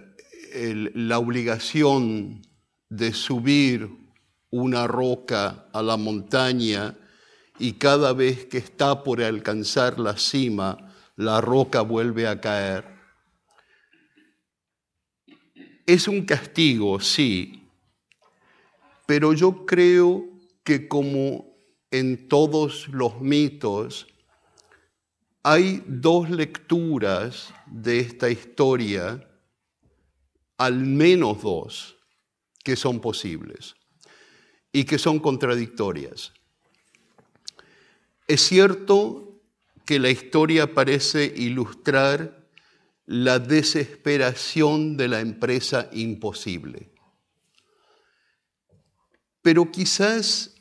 la 0.95 1.19
obligación 1.19 2.41
de 2.89 3.13
subir 3.13 3.89
una 4.49 4.87
roca 4.87 5.67
a 5.71 5.81
la 5.83 5.95
montaña 5.95 6.97
y 7.59 7.73
cada 7.73 8.13
vez 8.13 8.45
que 8.45 8.57
está 8.57 9.03
por 9.03 9.21
alcanzar 9.21 9.99
la 9.99 10.17
cima, 10.17 10.77
la 11.15 11.39
roca 11.41 11.81
vuelve 11.81 12.27
a 12.27 12.41
caer. 12.41 12.96
Es 15.87 16.09
un 16.09 16.25
castigo, 16.25 16.99
sí, 16.99 17.67
pero 19.05 19.31
yo 19.31 19.65
creo 19.65 20.25
que 20.65 20.89
como 20.89 21.57
en 21.89 22.27
todos 22.27 22.89
los 22.89 23.21
mitos, 23.21 24.05
hay 25.43 25.81
dos 25.87 26.29
lecturas 26.29 27.53
de 27.67 27.99
esta 27.99 28.29
historia 28.29 29.25
al 30.57 30.75
menos 30.75 31.41
dos 31.41 31.97
que 32.65 32.75
son 32.75 32.99
posibles 32.99 33.75
y 34.73 34.83
que 34.83 34.97
son 34.97 35.19
contradictorias. 35.19 36.33
Es 38.27 38.41
cierto 38.41 39.39
que 39.85 39.99
la 39.99 40.09
historia 40.09 40.73
parece 40.73 41.33
ilustrar 41.33 42.36
la 43.07 43.39
desesperación 43.39 44.97
de 44.97 45.07
la 45.07 45.21
empresa 45.21 45.89
imposible. 45.93 46.91
Pero 49.41 49.71
quizás 49.71 50.53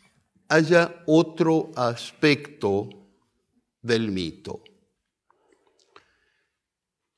haya 0.49 1.03
otro 1.07 1.73
aspecto 1.75 2.89
del 3.83 4.13
mito. 4.13 4.63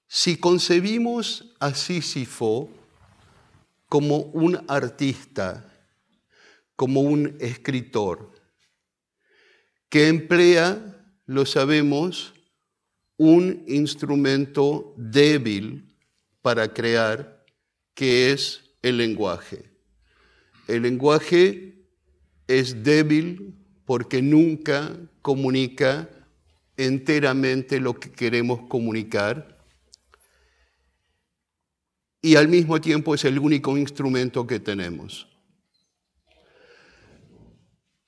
Si 0.07 0.39
concebimos 0.39 1.55
a 1.61 1.75
Sísifo 1.75 2.71
como 3.87 4.17
un 4.17 4.65
artista, 4.67 5.71
como 6.75 7.03
un 7.03 7.37
escritor, 7.39 8.33
que 9.91 10.09
emplea, 10.09 11.05
lo 11.27 11.45
sabemos, 11.45 12.33
un 13.19 13.65
instrumento 13.67 14.95
débil 14.97 15.95
para 16.41 16.73
crear, 16.73 17.45
que 17.95 18.33
es 18.33 18.63
el 18.81 18.97
lenguaje. 18.97 19.71
El 20.69 20.83
lenguaje 20.83 21.85
es 22.47 22.83
débil 22.83 23.55
porque 23.85 24.23
nunca 24.23 24.97
comunica 25.21 26.09
enteramente 26.77 27.81
lo 27.81 27.95
que 27.99 28.11
queremos 28.13 28.61
comunicar 28.69 29.59
y 32.23 32.37
al 32.37 32.49
mismo 32.49 32.81
tiempo 32.81 33.15
es 33.15 33.25
el 33.25 33.39
único 33.39 33.77
instrumento 33.77 34.47
que 34.47 34.61
tenemos. 34.61 35.29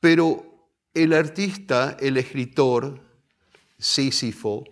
Pero 0.00 0.68
el 0.94 1.12
artista, 1.12 1.96
el 2.00 2.16
escritor, 2.16 3.00
Sísifo, 3.78 4.64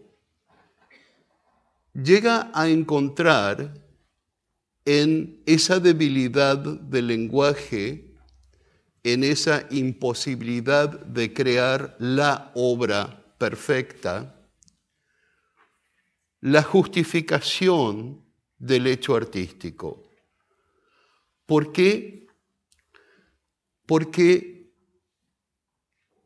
llega 2.03 2.51
a 2.55 2.69
encontrar 2.69 3.75
en 4.85 5.43
esa 5.47 5.81
debilidad 5.81 6.59
del 6.59 7.09
lenguaje, 7.09 8.15
en 9.03 9.25
esa 9.25 9.67
imposibilidad 9.71 10.89
de 10.89 11.33
crear 11.35 11.97
la 11.99 12.53
obra 12.55 13.35
perfecta, 13.37 14.49
la 16.41 16.63
justificación 16.63 18.25
del 18.59 18.87
hecho 18.87 19.17
artístico. 19.17 20.03
¿Por 21.47 21.73
qué? 21.73 22.29
Porque 23.87 24.73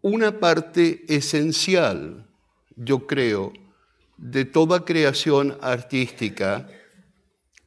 una 0.02 0.38
parte 0.38 1.04
esencial, 1.08 2.28
yo 2.76 3.06
creo, 3.06 3.52
de 4.22 4.44
toda 4.44 4.84
creación 4.84 5.58
artística 5.60 6.68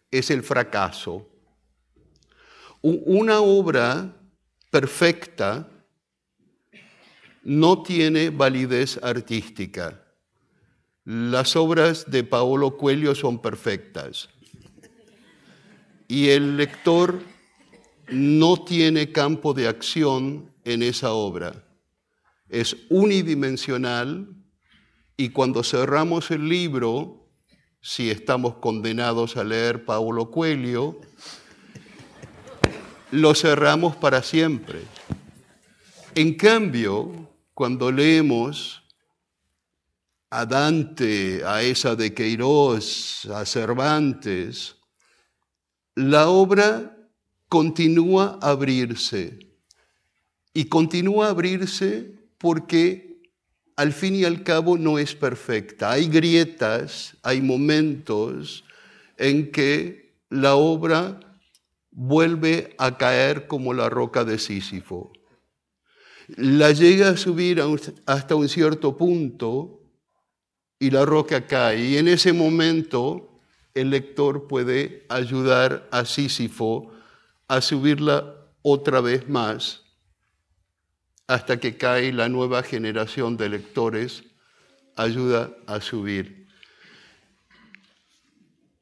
es 0.10 0.32
el 0.32 0.42
fracaso. 0.42 1.30
Una 2.82 3.42
obra 3.42 4.16
perfecta 4.72 5.68
no 7.44 7.84
tiene 7.84 8.30
validez 8.30 8.98
artística. 9.04 10.02
Las 11.04 11.58
obras 11.58 12.10
de 12.10 12.24
Paolo 12.24 12.78
Coelho 12.78 13.16
son 13.16 13.42
perfectas. 13.42 14.30
Y 16.08 16.30
el 16.30 16.56
lector 16.56 17.20
no 18.08 18.64
tiene 18.64 19.12
campo 19.12 19.54
de 19.54 19.68
acción 19.68 20.54
en 20.64 20.84
esa 20.84 21.12
obra. 21.12 21.66
Es 22.48 22.78
unidimensional 22.90 24.45
y 25.18 25.30
cuando 25.30 25.64
cerramos 25.64 26.32
el 26.32 26.50
libro, 26.50 27.30
si 27.82 28.10
estamos 28.10 28.56
condenados 28.56 29.38
a 29.38 29.44
leer 29.44 29.86
Paulo 29.86 30.32
Coelho, 30.32 31.00
lo 33.12 33.34
cerramos 33.36 33.96
para 33.96 34.22
siempre. 34.24 34.82
En 36.16 36.34
cambio, 36.36 37.30
cuando 37.54 37.92
leemos 37.92 38.84
a 40.30 40.46
Dante, 40.46 41.44
a 41.46 41.62
esa 41.62 41.96
de 41.96 42.14
Queiroz, 42.14 43.26
a 43.28 43.46
Cervantes, 43.46 44.76
la 45.94 46.28
obra 46.28 46.98
continúa 47.48 48.38
a 48.42 48.50
abrirse. 48.50 49.40
Y 50.54 50.66
continúa 50.66 51.28
a 51.28 51.30
abrirse 51.30 52.16
porque 52.38 53.05
al 53.76 53.92
fin 53.92 54.16
y 54.16 54.24
al 54.24 54.44
cabo 54.44 54.78
no 54.78 55.00
es 55.00 55.16
perfecta. 55.16 55.92
Hay 55.92 56.08
grietas, 56.08 57.18
hay 57.24 57.42
momentos 57.42 58.64
en 59.18 59.52
que 59.52 60.16
la 60.30 60.56
obra 60.56 61.20
vuelve 61.92 62.74
a 62.78 62.98
caer 62.98 63.48
como 63.48 63.74
la 63.74 63.90
roca 63.90 64.24
de 64.24 64.40
Sísifo. 64.40 65.12
La 66.28 66.72
llega 66.72 67.10
a 67.10 67.18
subir 67.18 67.62
hasta 68.06 68.36
un 68.36 68.50
cierto 68.50 68.98
punto 68.98 69.82
y 70.80 70.90
la 70.90 71.06
roca 71.06 71.46
cae. 71.46 71.86
Y 71.86 71.98
en 71.98 72.08
ese 72.08 72.34
momento 72.34 73.40
el 73.74 73.90
lector 73.90 74.48
puede 74.48 75.06
ayudar 75.10 75.88
a 75.92 76.06
Sísifo 76.06 76.92
a 77.48 77.62
subirla 77.62 78.36
otra 78.62 79.02
vez 79.02 79.30
más 79.30 79.85
hasta 81.28 81.60
que 81.60 81.78
cae 81.78 82.14
la 82.14 82.30
nueva 82.30 82.64
generación 82.64 83.38
de 83.38 83.50
lectores, 83.50 84.24
ayuda 84.96 85.56
a 85.66 85.82
subir. 85.82 86.48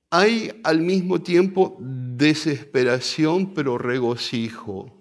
Hay 0.09 0.61
al 0.63 0.79
mismo 0.81 1.21
tiempo 1.21 1.77
desesperación, 1.79 3.53
pero 3.53 3.77
regocijo. 3.77 4.99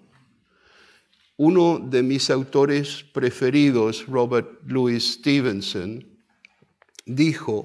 Uno 1.37 1.79
de 1.79 2.01
mis 2.01 2.29
autores 2.29 3.03
preferidos, 3.13 4.07
Robert 4.07 4.61
Louis 4.65 5.13
Stevenson, 5.13 6.03
dijo 7.05 7.63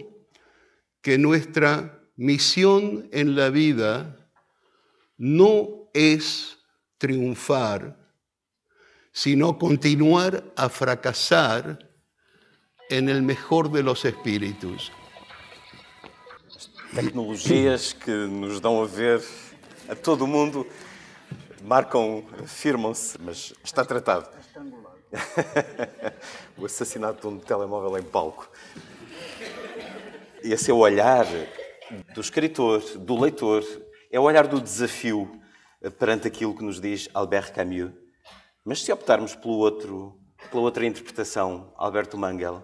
que 1.01 1.17
nuestra 1.17 2.03
misión 2.17 3.09
en 3.13 3.37
la 3.37 3.51
vida 3.51 4.29
no 5.17 5.89
es 5.95 6.59
triunfar, 6.99 8.08
sino 9.13 9.59
continuar 9.59 10.45
a 10.57 10.69
fracasar 10.69 11.79
en 12.91 13.09
el 13.09 13.23
mejor 13.23 13.71
de 13.71 13.83
los 13.83 14.05
espíritus. 14.05 14.93
Tecnologias 16.95 17.93
que 17.93 18.11
nos 18.11 18.61
dão 18.61 18.83
a 18.83 18.87
ver 18.87 19.23
a 19.89 19.95
todo 19.95 20.25
o 20.25 20.27
mundo 20.27 20.67
marcam, 21.63 22.25
firmam-se, 22.47 23.21
mas 23.21 23.53
está 23.63 23.85
tratado. 23.85 24.29
o 26.57 26.65
assassinato 26.65 27.29
de 27.29 27.35
um 27.35 27.39
telemóvel 27.39 27.99
em 27.99 28.03
palco. 28.03 28.51
Esse 30.43 30.71
é 30.71 30.75
o 30.75 30.79
olhar 30.79 31.27
do 32.15 32.21
escritor, 32.21 32.81
do 32.99 33.21
leitor, 33.21 33.65
é 34.11 34.19
o 34.19 34.23
olhar 34.23 34.47
do 34.47 34.61
desafio 34.61 35.31
perante 35.99 36.27
aquilo 36.27 36.57
que 36.57 36.65
nos 36.65 36.81
diz 36.81 37.09
Albert 37.13 37.53
Camus 37.53 37.93
mas 38.69 38.83
se 38.83 38.93
optarmos 38.93 39.35
pelo 39.35 39.55
outro, 39.55 40.21
pela 40.51 40.63
outra 40.63 40.85
interpretação, 40.85 41.73
Alberto 41.75 42.19
Mangel, 42.19 42.63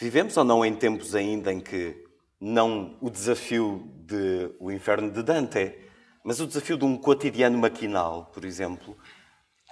vivemos 0.00 0.34
ou 0.38 0.42
não 0.42 0.64
em 0.64 0.74
tempos 0.74 1.14
ainda 1.14 1.52
em 1.52 1.60
que 1.60 2.02
não 2.40 2.96
o 2.98 3.10
desafio 3.10 3.92
de 4.06 4.50
o 4.58 4.72
inferno 4.72 5.10
de 5.10 5.22
Dante, 5.22 5.80
mas 6.24 6.40
o 6.40 6.46
desafio 6.46 6.78
de 6.78 6.86
um 6.86 6.96
cotidiano 6.96 7.58
maquinal, 7.58 8.30
por 8.32 8.42
exemplo, 8.42 8.96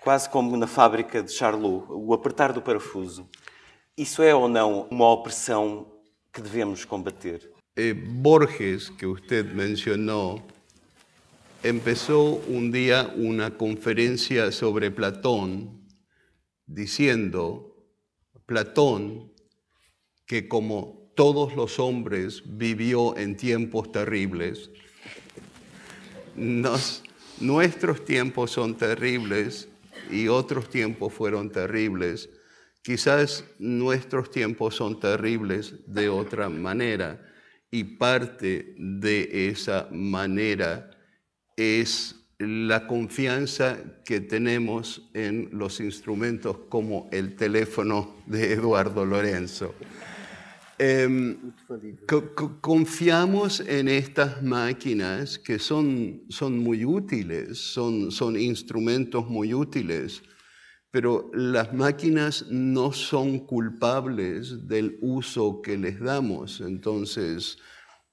quase 0.02 0.28
como 0.28 0.54
na 0.58 0.66
fábrica 0.66 1.22
de 1.22 1.32
Charlot, 1.32 1.86
o 1.88 2.12
apertar 2.12 2.52
do 2.52 2.60
parafuso. 2.60 3.26
Isso 3.96 4.22
é 4.22 4.34
ou 4.34 4.48
não 4.48 4.86
uma 4.90 5.10
opressão 5.10 5.90
que 6.34 6.42
devemos 6.42 6.84
combater? 6.84 7.50
Eh, 7.74 7.94
Borges, 7.94 8.90
que 8.90 9.06
você 9.06 9.42
mencionou, 9.42 10.38
empezó 11.68 12.37
un 12.46 12.70
día 12.70 13.12
una 13.16 13.57
conferencia 13.57 14.52
sobre 14.52 14.92
Platón 14.92 15.85
diciendo, 16.64 17.76
Platón, 18.46 19.33
que 20.26 20.46
como 20.46 21.11
todos 21.16 21.57
los 21.57 21.81
hombres 21.81 22.44
vivió 22.46 23.16
en 23.16 23.37
tiempos 23.37 23.90
terribles, 23.90 24.70
nuestros 27.40 28.05
tiempos 28.05 28.52
son 28.52 28.76
terribles 28.76 29.68
y 30.09 30.29
otros 30.29 30.70
tiempos 30.70 31.12
fueron 31.12 31.50
terribles. 31.50 32.29
Quizás 32.83 33.44
nuestros 33.59 34.31
tiempos 34.31 34.76
son 34.76 35.00
terribles 35.00 35.74
de 35.88 36.09
otra 36.09 36.48
manera 36.48 37.20
y 37.72 37.83
parte 37.83 38.76
de 38.79 39.48
esa 39.48 39.88
manera 39.90 40.92
es 41.56 42.16
la 42.38 42.86
confianza 42.86 43.78
que 44.04 44.20
tenemos 44.20 45.08
en 45.14 45.48
los 45.52 45.80
instrumentos 45.80 46.58
como 46.68 47.08
el 47.10 47.34
teléfono 47.34 48.16
de 48.26 48.52
Eduardo 48.52 49.06
Lorenzo. 49.06 49.74
Em, 50.78 51.54
confiamos 52.60 53.60
en 53.60 53.88
estas 53.88 54.42
máquinas 54.42 55.38
que 55.38 55.58
son, 55.58 56.24
son 56.28 56.58
muy 56.58 56.84
útiles, 56.84 57.56
son, 57.58 58.10
son 58.10 58.38
instrumentos 58.38 59.26
muy 59.26 59.54
útiles, 59.54 60.22
pero 60.90 61.30
las 61.32 61.72
máquinas 61.72 62.46
no 62.50 62.92
son 62.92 63.46
culpables 63.46 64.68
del 64.68 64.98
uso 65.00 65.62
que 65.62 65.78
les 65.78 65.98
damos. 65.98 66.60
Entonces, 66.60 67.56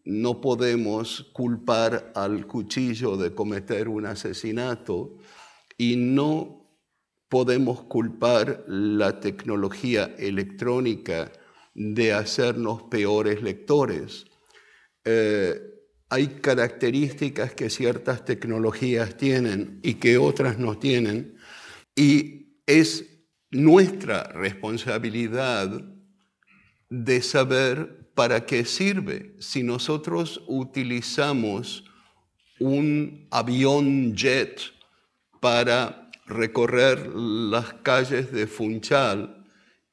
no 0.06 0.42
podemos 0.42 1.30
culpar 1.34 2.12
al 2.16 2.46
cuchillo 2.46 3.16
de 3.18 3.34
cometer 3.34 3.88
un 3.88 4.06
asesinato 4.06 5.18
y 5.78 5.96
no 5.96 6.64
podemos 7.30 7.84
culpar 7.84 8.66
la 8.68 9.20
tecnología 9.20 10.14
electrónica 10.18 11.32
de 11.74 12.14
hacernos 12.14 12.84
peores 12.84 13.42
lectores. 13.42 14.26
Eh, 15.06 15.60
hay 16.10 16.28
características 16.28 17.56
que 17.56 17.72
ciertas 17.72 18.24
tecnologías 18.24 19.18
tienen 19.18 19.80
y 19.82 19.96
que 19.96 20.20
otras 20.20 20.60
no 20.60 20.78
tienen, 20.78 21.38
y 21.96 22.60
es 22.68 23.06
nuestra 23.50 24.24
responsabilidad 24.26 25.82
de 26.90 27.22
saber 27.24 28.03
para 28.16 28.46
qué 28.46 28.66
sirve. 28.66 29.36
Si 29.40 29.64
nosotros 29.64 30.42
utilizamos 30.48 31.86
un 32.60 33.28
avión 33.32 34.16
jet 34.16 34.60
para 35.40 36.10
recorrer 36.26 37.08
las 37.16 37.74
calles 37.76 38.32
de 38.32 38.48
Funchal, 38.48 39.44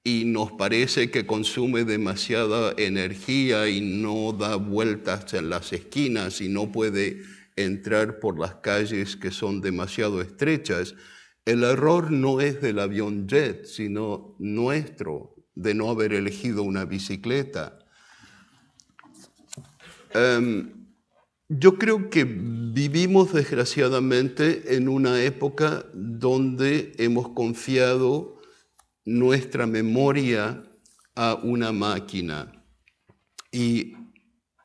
y 0.02 0.24
nos 0.24 0.52
parece 0.52 1.10
que 1.10 1.26
consume 1.26 1.84
demasiada 1.84 2.72
energía 2.78 3.68
y 3.68 3.80
no 3.80 4.32
da 4.32 4.56
vueltas 4.56 5.34
en 5.34 5.50
las 5.50 5.72
esquinas 5.72 6.40
y 6.40 6.48
no 6.48 6.72
puede 6.72 7.22
entrar 7.56 8.18
por 8.18 8.38
las 8.38 8.56
calles 8.56 9.16
que 9.16 9.30
son 9.30 9.60
demasiado 9.60 10.22
estrechas, 10.22 10.94
el 11.44 11.64
error 11.64 12.10
no 12.10 12.40
es 12.40 12.62
del 12.62 12.78
avión 12.78 13.28
jet, 13.28 13.66
sino 13.66 14.36
nuestro, 14.38 15.34
de 15.54 15.74
no 15.74 15.90
haber 15.90 16.14
elegido 16.14 16.62
una 16.62 16.86
bicicleta. 16.86 17.79
Em, 20.12 20.72
yo 21.48 21.78
creo 21.78 22.10
que 22.10 22.24
vivimos 22.24 23.32
desgraciadamente 23.32 24.76
en 24.76 24.88
una 24.88 25.22
época 25.22 25.84
donde 25.92 26.92
hemos 26.98 27.30
confiado 27.30 28.40
nuestra 29.04 29.66
memoria 29.66 30.62
a 31.14 31.34
una 31.34 31.72
máquina. 31.72 32.52
Y 33.52 33.94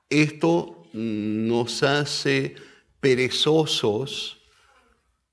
esto 0.09 0.83
nos 0.93 1.83
hace 1.83 2.55
perezosos 2.99 4.41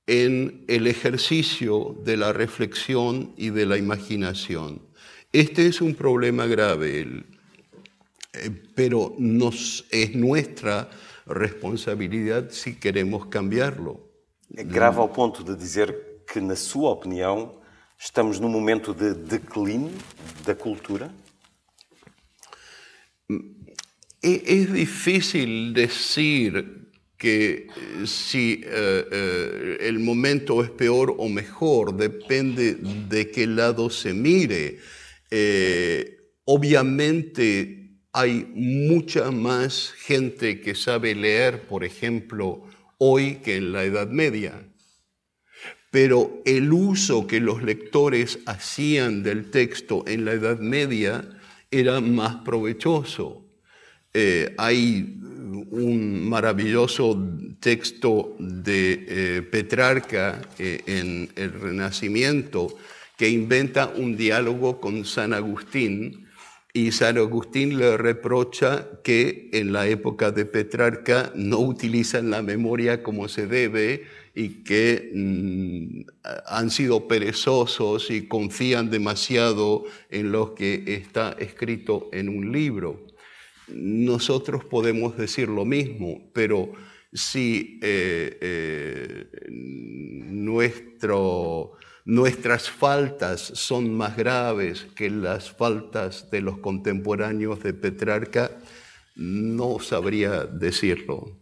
en 0.07 0.65
el 0.67 0.87
ejercicio 0.87 1.95
de 2.03 2.17
la 2.17 2.33
reflexión 2.33 3.33
y 3.37 3.51
de 3.51 3.65
la 3.65 3.77
imaginación. 3.77 4.81
Este 5.31 5.67
es 5.67 5.81
un 5.81 5.95
problema 5.95 6.45
grave, 6.45 7.23
pero 8.75 9.15
nos, 9.17 9.85
es 9.91 10.15
nuestra 10.15 10.89
responsabilidad 11.25 12.49
si 12.51 12.75
queremos 12.75 13.27
cambiarlo. 13.27 14.11
grave 14.49 14.99
ao 14.99 15.09
ponto 15.09 15.43
de 15.43 15.55
dizer 15.55 16.23
que, 16.27 16.39
na 16.39 16.55
sua 16.55 16.91
opinião, 16.91 17.63
Estamos 18.05 18.37
num 18.37 18.49
momento 18.49 18.93
de 18.93 19.13
declínio 19.13 19.93
da 20.45 20.53
cultura? 20.53 21.09
Es 24.21 24.73
difícil 24.73 25.73
decir 25.73 26.89
que 27.17 27.67
si 28.05 28.61
uh, 28.65 28.67
uh, 28.67 29.77
el 29.79 29.99
momento 29.99 30.61
es 30.61 30.69
peor 30.69 31.15
o 31.17 31.29
mejor, 31.29 31.95
depende 31.95 32.75
de 32.75 33.31
qué 33.31 33.47
lado 33.47 33.89
se 33.89 34.13
mire. 34.13 34.79
Eh, 35.31 36.17
obviamente 36.43 37.82
hay 38.13 38.47
mucha 38.53 39.31
más 39.31 39.93
gente 39.97 40.61
que 40.61 40.75
sabe 40.75 41.15
leer, 41.15 41.67
por 41.67 41.83
ejemplo, 41.83 42.63
hoy 42.99 43.35
que 43.43 43.57
en 43.57 43.73
la 43.73 43.83
Edad 43.83 44.07
Media 44.07 44.63
pero 45.93 46.41
el 46.43 46.73
uso 46.73 47.27
que 47.27 47.39
los 47.39 47.61
lectores 47.61 48.39
hacían 48.47 49.21
del 49.21 49.51
texto 49.51 50.03
en 50.07 50.25
la 50.25 50.31
Edad 50.31 50.57
Media 50.57 51.23
era 51.69 52.01
más 52.01 52.37
provechoso. 52.37 53.45
Eh, 54.11 54.55
hay 54.57 55.19
un 55.69 56.27
maravilloso 56.27 57.15
texto 57.59 58.35
de 58.39 59.05
eh, 59.07 59.41
Petrarca 59.43 60.41
eh, 60.57 60.81
en 60.87 61.29
el 61.35 61.53
Renacimiento 61.53 62.75
que 63.15 63.29
inventa 63.29 63.93
un 63.95 64.17
diálogo 64.17 64.81
con 64.81 65.05
San 65.05 65.31
Agustín 65.31 66.22
y 66.75 66.91
San 66.91 67.19
Agustín 67.19 67.77
le 67.77 67.97
reprocha 67.97 68.89
que 69.03 69.49
en 69.53 69.71
la 69.73 69.87
época 69.87 70.31
de 70.31 70.45
Petrarca 70.45 71.31
no 71.35 71.59
utilizan 71.59 72.31
la 72.31 72.41
memoria 72.41 73.03
como 73.03 73.27
se 73.27 73.45
debe 73.45 74.05
y 74.33 74.63
que 74.63 75.11
mm, 75.13 76.01
han 76.47 76.71
sido 76.71 77.07
perezosos 77.07 78.09
y 78.09 78.27
confían 78.27 78.89
demasiado 78.89 79.83
en 80.09 80.31
lo 80.31 80.55
que 80.55 80.83
está 80.87 81.35
escrito 81.37 82.09
en 82.11 82.27
un 82.27 82.51
libro. 82.51 83.05
Nosotros 83.67 84.65
podemos 84.65 85.15
decir 85.15 85.49
lo 85.49 85.65
mismo, 85.65 86.31
pero 86.33 86.73
si 87.13 87.79
eh, 87.83 88.37
eh, 88.41 89.27
nuestro, 90.31 91.73
nuestras 92.05 92.69
faltas 92.69 93.41
son 93.55 93.93
más 93.93 94.15
graves 94.17 94.85
que 94.95 95.09
las 95.09 95.51
faltas 95.51 96.29
de 96.29 96.41
los 96.41 96.57
contemporáneos 96.57 97.61
de 97.63 97.73
Petrarca, 97.73 98.51
no 99.15 99.79
sabría 99.79 100.45
decirlo. 100.45 101.37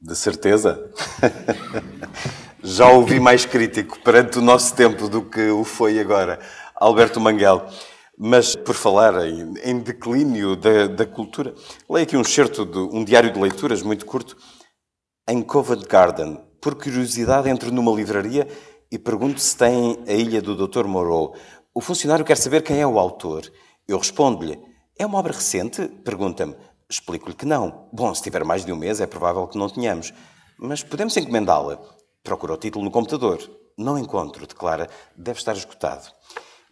De 0.00 0.14
certeza. 0.14 0.78
Já 2.62 2.88
ouvi 2.88 3.20
mais 3.20 3.46
crítico 3.46 3.98
perante 4.00 4.38
o 4.38 4.42
nosso 4.42 4.74
tempo 4.74 5.08
do 5.08 5.22
que 5.22 5.48
o 5.48 5.64
foi 5.64 5.98
agora, 5.98 6.38
Alberto 6.74 7.20
Manguel. 7.20 7.66
Mas 8.16 8.56
por 8.56 8.74
falar 8.74 9.26
em, 9.28 9.54
em 9.62 9.78
declínio 9.78 10.56
da, 10.56 10.88
da, 10.88 11.06
cultura, 11.06 11.54
leio 11.88 12.04
aqui 12.04 12.16
um 12.16 12.22
excerto 12.22 12.66
de 12.66 12.78
um 12.78 13.04
diário 13.04 13.32
de 13.32 13.38
leituras 13.38 13.80
muito 13.80 14.04
curto. 14.04 14.36
Em 15.28 15.40
Covent 15.40 15.86
Garden, 15.88 16.40
por 16.60 16.74
curiosidade, 16.74 17.48
entro 17.48 17.70
numa 17.70 17.92
livraria 17.92 18.48
e 18.90 18.98
pergunto 18.98 19.40
se 19.40 19.56
tem 19.56 19.98
a 20.06 20.12
Ilha 20.12 20.40
do 20.40 20.54
Dr. 20.54 20.84
Moreau. 20.86 21.34
O 21.74 21.80
funcionário 21.80 22.24
quer 22.24 22.36
saber 22.36 22.62
quem 22.62 22.80
é 22.80 22.86
o 22.86 22.98
autor. 22.98 23.50
Eu 23.86 23.98
respondo-lhe: 23.98 24.58
É 24.98 25.04
uma 25.04 25.18
obra 25.18 25.32
recente? 25.32 25.86
Pergunta-me. 26.04 26.56
Explico-lhe 26.88 27.34
que 27.34 27.44
não. 27.44 27.88
Bom, 27.92 28.14
se 28.14 28.22
tiver 28.22 28.44
mais 28.44 28.64
de 28.64 28.72
um 28.72 28.76
mês, 28.76 29.00
é 29.00 29.06
provável 29.06 29.46
que 29.46 29.58
não 29.58 29.68
tenhamos. 29.68 30.12
Mas 30.58 30.82
podemos 30.82 31.16
encomendá-la. 31.16 31.78
Procura 32.22 32.54
o 32.54 32.56
título 32.56 32.84
no 32.84 32.90
computador. 32.90 33.38
Não 33.76 33.98
encontro, 33.98 34.46
declara, 34.46 34.88
deve 35.16 35.38
estar 35.38 35.54
esgotado. 35.54 36.10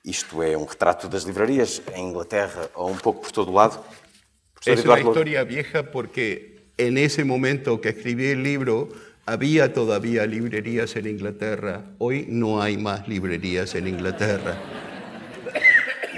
Isto 0.05 0.43
é 0.43 0.57
um 0.57 0.65
retrato 0.65 1.09
das 1.09 1.25
livrarias 1.25 1.83
em 1.95 2.09
Inglaterra 2.09 2.71
ou 2.75 2.91
um 2.91 2.97
pouco 2.97 3.21
por 3.21 3.31
todo 3.31 3.51
o 3.51 3.55
lado. 3.55 3.79
É 4.65 4.73
uma 4.73 4.99
história 4.99 5.45
vieja 5.45 5.85
porque 5.85 6.73
en 6.79 6.99
ese 6.99 7.25
momento 7.25 7.79
que 7.81 7.91
escrevi 7.91 8.33
o 8.33 8.43
livro 8.43 8.89
había 9.27 9.73
todavía 9.73 10.25
librerías 10.27 10.97
en 10.97 11.09
Inglaterra. 11.09 11.85
Hoy 11.99 12.27
no 12.29 12.63
hay 12.63 12.79
más 12.79 13.07
librerías 13.07 13.75
en 13.75 13.89
Inglaterra. 13.89 14.57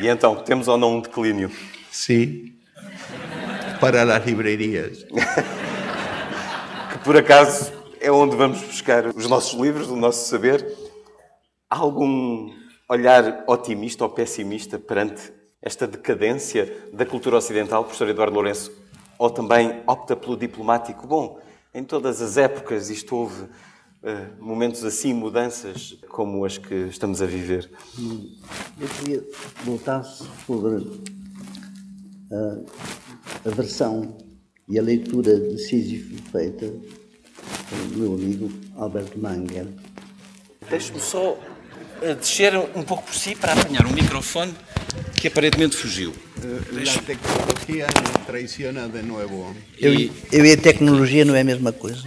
E 0.01 0.07
então, 0.07 0.37
temos 0.37 0.69
ou 0.69 0.79
não 0.79 0.99
um 0.99 1.01
declínio? 1.01 1.51
Sim 1.91 2.59
para 3.81 4.03
as 4.03 4.27
livrarias. 4.27 5.05
que 6.93 6.99
por 7.05 7.17
acaso 7.17 7.73
é 8.01 8.11
onde 8.11 8.37
vamos 8.37 8.61
buscar 8.63 9.07
os 9.07 9.29
nossos 9.29 9.59
livros, 9.59 9.89
o 9.89 9.97
nosso 9.97 10.29
saber. 10.29 10.67
Há 11.71 11.77
algum 11.79 12.53
olhar 12.89 13.45
otimista 13.47 14.05
ou 14.05 14.11
pessimista 14.11 14.79
perante 14.79 15.33
esta 15.61 15.87
decadência 15.87 16.89
da 16.93 17.05
cultura 17.05 17.37
ocidental, 17.37 17.85
professor 17.85 18.09
Eduardo 18.09 18.35
Lourenço? 18.35 18.73
Ou 19.19 19.31
também 19.31 19.83
opta 19.87 20.17
pelo 20.17 20.37
diplomático? 20.37 21.07
Bom, 21.07 21.39
em 21.79 21.85
todas 21.85 22.21
as 22.21 22.37
épocas 22.37 22.91
isto 22.91 23.15
houve 23.15 23.43
uh, 23.43 23.49
momentos 24.41 24.85
assim, 24.85 25.15
mudanças 25.15 25.97
como 26.09 26.45
as 26.45 26.59
que 26.59 26.75
estamos 26.75 27.23
a 27.23 27.27
viver. 27.27 27.71
Eu 28.81 28.89
queria 28.89 29.25
voltar 29.65 30.03
sobre 30.03 30.83
uh, 32.31 32.67
a 33.45 33.51
versão 33.51 34.17
e 34.69 34.77
a 34.77 34.83
leitura 34.83 35.39
de 35.39 35.57
Sísifo 35.59 36.21
feita 36.33 36.67
o 36.67 37.97
meu 37.97 38.15
amigo 38.15 38.51
Alberto 38.77 39.17
Manger. 39.17 39.69
Deixe-me 40.69 41.01
só 41.01 41.39
eh, 42.03 42.15
descer 42.15 42.57
um 42.57 42.83
pouco 42.83 43.05
por 43.05 43.15
si 43.15 43.35
para 43.35 43.53
apanhar 43.53 43.87
um 43.87 43.93
microfone 43.93 44.55
que 45.21 45.29
aparentemente 45.29 45.77
fugiu. 45.77 46.13
La 46.73 47.03
tecnología 47.03 47.87
traiciona 48.27 48.89
de 48.89 49.03
nuevo. 49.03 49.55
Eu, 49.79 49.93
E- 49.95 50.11
eu 50.33 50.45
e 50.45 50.53
a 50.53 50.57
tecnologia 50.57 51.25
não 51.25 51.35
é 51.35 51.41
a 51.41 51.45
mesma 51.45 51.73
coisa. 51.73 52.03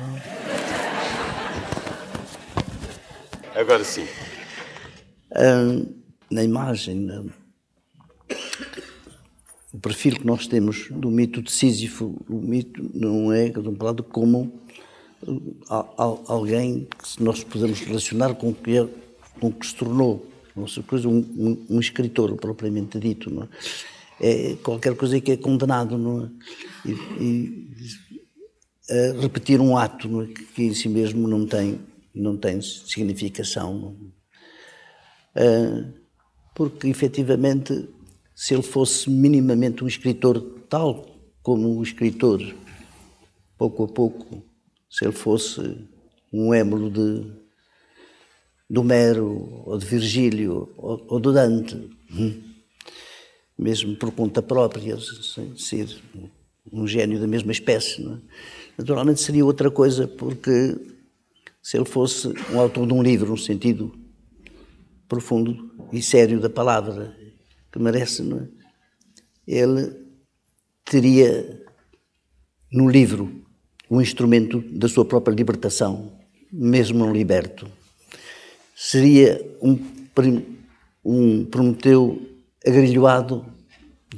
Agora 3.56 3.84
sim. 3.84 4.06
Na 6.30 6.44
imagem, 6.44 7.10
o 9.74 9.80
perfil 9.80 10.16
que 10.16 10.26
nós 10.26 10.48
temos 10.48 10.88
do 10.90 11.10
mito 11.10 11.42
de 11.42 11.52
Sísifo, 11.52 12.16
o 12.30 12.36
mito 12.36 12.90
não 12.94 13.32
é 13.34 13.50
contemplado 13.50 14.04
como 14.04 14.62
al- 15.70 16.24
alguém 16.28 16.88
que 17.04 17.22
nós 17.24 17.44
podemos 17.44 17.80
relacionar 17.82 18.34
com 18.36 18.50
o 18.50 18.54
que, 18.54 18.78
é, 18.78 18.88
com 19.40 19.48
o 19.48 19.52
que 19.54 19.68
se 19.68 19.76
tornou 19.76 20.26
nossa 20.56 20.82
coisa, 20.84 21.08
um, 21.08 21.18
um- 21.20 21.66
um 21.70 21.80
escritor 21.80 22.36
propriamente 22.36 23.00
dito. 23.00 23.30
Não 23.34 23.44
é? 23.44 23.48
é 24.20 24.56
qualquer 24.58 24.96
coisa 24.96 25.20
que 25.20 25.32
é 25.32 25.38
condenado 25.38 25.98
não 25.98 26.26
é? 26.26 26.30
e, 27.20 27.72
e 28.90 29.22
repetir 29.22 29.60
um 29.62 29.78
ato 29.78 30.08
não 30.08 30.22
é? 30.24 30.28
que, 30.28 30.44
que 30.46 30.64
em 30.64 30.74
si 30.74 30.90
mesmo 30.90 31.28
não 31.28 31.46
tem, 31.46 31.80
não 32.14 32.38
tem 32.38 32.62
significação. 32.62 33.74
Não 33.80 33.90
é? 33.92 34.22
Ah, 35.44 36.02
porque 36.54 36.88
efetivamente, 36.88 37.88
se 38.36 38.54
ele 38.54 38.64
fosse 38.64 39.10
minimamente 39.10 39.84
um 39.84 39.88
escritor 39.88 40.42
tal 40.70 41.08
como 41.42 41.78
um 41.78 41.82
escritor, 41.82 42.42
pouco 43.58 43.84
a 43.86 43.88
pouco, 43.88 44.44
se 44.90 45.06
ele 45.06 45.14
fosse 45.14 45.88
um 46.32 46.54
émulo 46.54 46.92
de, 46.92 47.32
de 48.72 48.80
Homero, 48.80 49.64
ou 49.66 49.78
de 49.78 49.86
Virgílio, 49.86 50.70
ou, 50.78 51.06
ou 51.10 51.20
de 51.20 51.34
Dante, 51.34 51.76
hum, 52.10 52.42
mesmo 53.60 53.98
por 53.98 54.14
conta 54.14 54.42
própria, 54.42 54.98
sem 54.98 55.58
ser 55.58 56.02
um 56.72 56.88
gênio 56.88 57.20
da 57.20 57.28
mesma 57.28 57.52
espécie, 57.52 58.02
é? 58.08 58.18
naturalmente 58.78 59.20
seria 59.20 59.46
outra 59.46 59.70
coisa, 59.70 60.08
porque 60.08 60.78
se 61.62 61.76
ele 61.76 61.84
fosse 61.84 62.30
um 62.54 62.62
autor 62.62 62.88
de 62.88 62.94
um 62.94 63.04
livro, 63.04 63.32
no 63.32 63.38
sentido 63.38 63.94
profundo 65.06 65.70
e 65.92 66.02
sério 66.02 66.40
da 66.40 66.50
palavra 66.50 67.14
que 67.74 67.78
merece, 67.78 68.24
é? 68.24 68.48
ele 69.46 69.94
teria 70.86 71.62
no 72.72 72.90
livro 72.90 73.44
um 73.90 74.00
instrumento 74.00 74.62
da 74.62 74.88
sua 74.88 75.04
própria 75.04 75.36
libertação, 75.36 76.18
mesmo 76.50 77.00
não 77.00 77.12
liberto. 77.12 77.81
Seria 78.84 79.40
um, 79.62 79.78
um 81.06 81.46
Prometeu 81.46 82.20
agrilhoado 82.66 83.46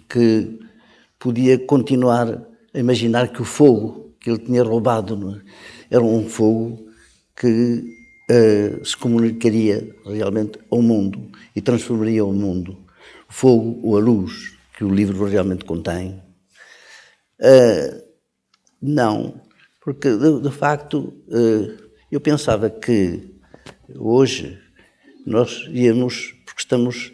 que 0.07 0.57
podia 1.19 1.59
continuar 1.59 2.41
a 2.73 2.79
imaginar 2.79 3.27
que 3.33 3.41
o 3.41 3.45
fogo 3.45 4.15
que 4.21 4.29
ele 4.29 4.39
tinha 4.39 4.63
roubado 4.63 5.35
é? 5.35 5.95
era 5.97 6.01
um 6.01 6.29
fogo 6.29 6.87
que 7.35 7.83
eh, 8.31 8.79
se 8.85 8.95
comunicaria 8.95 9.93
realmente 10.05 10.57
ao 10.71 10.81
mundo 10.81 11.29
e 11.53 11.59
transformaria 11.59 12.23
o 12.23 12.31
mundo. 12.31 12.77
O 13.29 13.33
fogo 13.33 13.81
ou 13.83 13.97
a 13.97 13.99
luz 13.99 14.55
que 14.77 14.85
o 14.85 14.89
livro 14.89 15.25
realmente 15.25 15.65
contém. 15.65 16.23
Eh, 17.37 18.01
não, 18.81 19.41
porque 19.81 20.09
de, 20.15 20.39
de 20.39 20.51
facto 20.51 21.13
eh, 21.29 21.83
eu 22.09 22.21
pensava 22.21 22.69
que 22.69 23.32
hoje 23.97 24.59
nós 25.25 25.67
íamos, 25.71 26.35
porque 26.45 26.61
estamos 26.61 27.13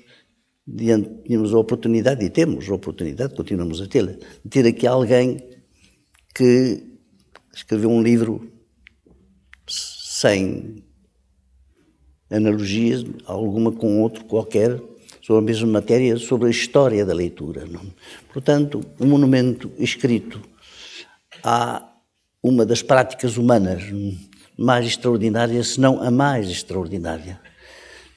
diante, 0.65 1.09
tínhamos 1.23 1.53
a 1.53 1.59
oportunidade, 1.59 2.23
e 2.23 2.29
temos 2.29 2.69
a 2.69 2.75
oportunidade, 2.75 3.35
continuamos 3.35 3.81
a 3.81 3.87
tê-la, 3.87 4.13
de 4.13 4.49
ter 4.49 4.65
aqui 4.65 4.85
alguém 4.85 5.37
que 6.33 6.83
escreveu 7.53 7.89
um 7.89 8.01
livro 8.01 8.51
sem 9.67 10.83
analogias, 12.29 13.03
alguma 13.25 13.71
com 13.71 14.01
outro 14.01 14.25
qualquer, 14.25 14.79
sobre 15.21 15.43
a 15.43 15.45
mesma 15.45 15.67
matéria, 15.67 16.17
sobre 16.17 16.47
a 16.47 16.51
história 16.51 17.05
da 17.05 17.13
leitura. 17.13 17.65
Não? 17.65 17.81
Portanto, 18.31 18.81
um 18.99 19.07
monumento 19.07 19.71
escrito 19.77 20.41
a 21.43 21.93
uma 22.41 22.65
das 22.65 22.81
práticas 22.81 23.37
humanas 23.37 23.83
mais 24.59 24.85
extraordinárias, 24.85 25.69
se 25.69 25.79
não 25.79 26.01
a 26.01 26.11
mais 26.11 26.49
extraordinária, 26.49 27.39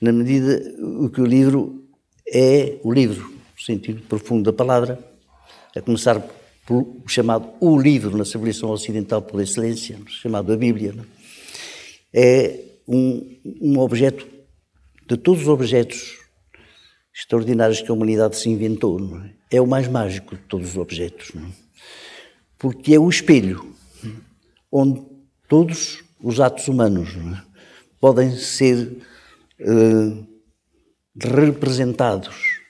na 0.01 0.11
medida 0.11 0.61
o 0.81 1.09
que 1.09 1.21
o 1.21 1.25
livro 1.25 1.87
é 2.27 2.79
o 2.83 2.93
livro, 2.93 3.29
no 3.29 3.63
sentido 3.65 4.03
profundo 4.03 4.51
da 4.51 4.53
palavra, 4.53 4.99
a 5.77 5.81
começar 5.81 6.21
pelo 6.67 7.01
chamado 7.07 7.49
o 7.61 7.79
livro 7.79 8.17
na 8.17 8.25
civilização 8.25 8.71
ocidental 8.71 9.23
por 9.23 9.41
excelência, 9.41 9.97
chamado 10.09 10.53
a 10.53 10.57
Bíblia. 10.57 10.93
Não? 10.93 11.05
É 12.13 12.59
um, 12.89 13.37
um 13.61 13.79
objeto 13.79 14.27
de 15.09 15.17
todos 15.17 15.43
os 15.43 15.49
objetos 15.49 16.19
extraordinários 17.15 17.81
que 17.81 17.91
a 17.91 17.95
humanidade 17.95 18.37
se 18.37 18.51
inventou. 18.51 18.99
É? 19.51 19.59
é 19.59 19.61
o 19.61 19.67
mais 19.67 19.87
mágico 19.87 20.35
de 20.35 20.43
todos 20.43 20.71
os 20.71 20.77
objetos. 20.77 21.31
É? 21.37 21.41
Porque 22.59 22.95
é 22.95 22.99
o 22.99 23.09
espelho 23.09 23.73
onde 24.71 25.03
todos 25.49 26.03
os 26.23 26.41
atos 26.41 26.69
humanos 26.69 27.11
é? 27.11 27.43
podem 28.01 28.37
ser 28.37 28.99
uh, 29.61 30.27
representados 31.21 32.61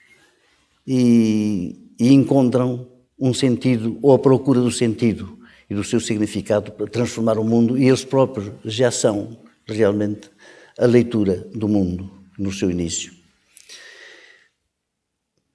e, 0.85 1.93
e 1.99 2.11
encontram 2.11 2.87
um 3.19 3.33
sentido 3.33 3.97
ou 4.01 4.13
a 4.13 4.19
procura 4.19 4.59
do 4.59 4.71
sentido 4.71 5.39
e 5.69 5.75
do 5.75 5.83
seu 5.83 5.99
significado 5.99 6.71
para 6.71 6.87
transformar 6.87 7.37
o 7.37 7.43
mundo 7.43 7.77
e 7.77 7.87
eles 7.87 8.03
próprios 8.03 8.51
já 8.65 8.91
são 8.91 9.37
realmente 9.65 10.29
a 10.77 10.85
leitura 10.85 11.47
do 11.53 11.67
mundo 11.67 12.11
no 12.37 12.51
seu 12.51 12.69
início. 12.69 13.13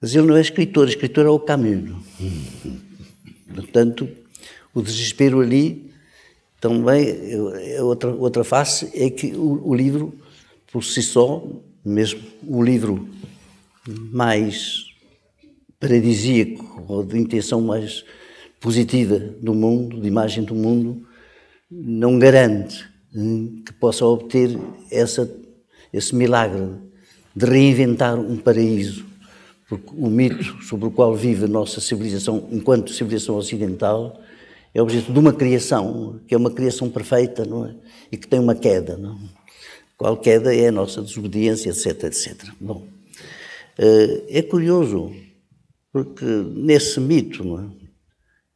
Mas 0.01 0.15
ele 0.15 0.27
não 0.27 0.37
é 0.37 0.41
escritor, 0.41 0.87
escritor 0.87 1.25
é 1.25 1.29
o 1.29 1.39
caminho. 1.39 2.01
Portanto, 3.53 4.09
o 4.73 4.81
desespero 4.81 5.41
ali 5.41 5.88
também 6.59 7.07
é 7.75 7.81
outra, 7.81 8.11
outra 8.11 8.43
face, 8.43 8.89
é 8.93 9.09
que 9.09 9.27
o, 9.35 9.69
o 9.69 9.73
livro, 9.73 10.13
por 10.71 10.83
si 10.83 11.01
só, 11.01 11.45
mesmo 11.83 12.21
o 12.45 12.61
livro 12.61 13.07
mais 14.11 14.85
paradisíaco 15.79 16.83
ou 16.87 17.03
de 17.03 17.17
intenção 17.17 17.61
mais 17.61 18.03
positiva 18.59 19.17
do 19.17 19.53
mundo, 19.53 20.01
de 20.01 20.07
imagem 20.07 20.43
do 20.43 20.53
mundo, 20.53 21.07
não 21.71 22.19
garante 22.19 22.85
hum, 23.15 23.61
que 23.65 23.71
possa 23.73 24.05
obter 24.05 24.57
essa, 24.91 25.31
esse 25.93 26.13
milagre 26.13 26.67
de 27.33 27.45
reinventar 27.45 28.19
um 28.19 28.35
paraíso. 28.35 29.05
Porque 29.69 29.91
o 29.95 30.09
mito 30.09 30.63
sobre 30.63 30.87
o 30.87 30.91
qual 30.91 31.15
vive 31.15 31.45
a 31.45 31.47
nossa 31.47 31.79
civilização, 31.79 32.47
enquanto 32.51 32.91
civilização 32.91 33.35
ocidental, 33.37 34.19
é 34.73 34.81
objeto 34.81 35.11
de 35.11 35.19
uma 35.19 35.33
criação, 35.33 36.19
que 36.27 36.33
é 36.33 36.37
uma 36.37 36.51
criação 36.51 36.89
perfeita, 36.89 37.43
é? 37.43 37.75
E 38.11 38.17
que 38.17 38.27
tem 38.27 38.39
uma 38.39 38.55
queda, 38.55 38.97
não? 38.97 39.19
Qual 39.97 40.17
queda 40.17 40.55
é 40.55 40.67
a 40.67 40.71
nossa 40.71 41.01
desobediência, 41.01 41.69
etc, 41.69 42.03
etc. 42.03 42.49
Bom, 42.59 42.87
é 43.77 44.41
curioso, 44.41 45.11
porque 45.91 46.25
nesse 46.25 46.99
mito, 46.99 47.43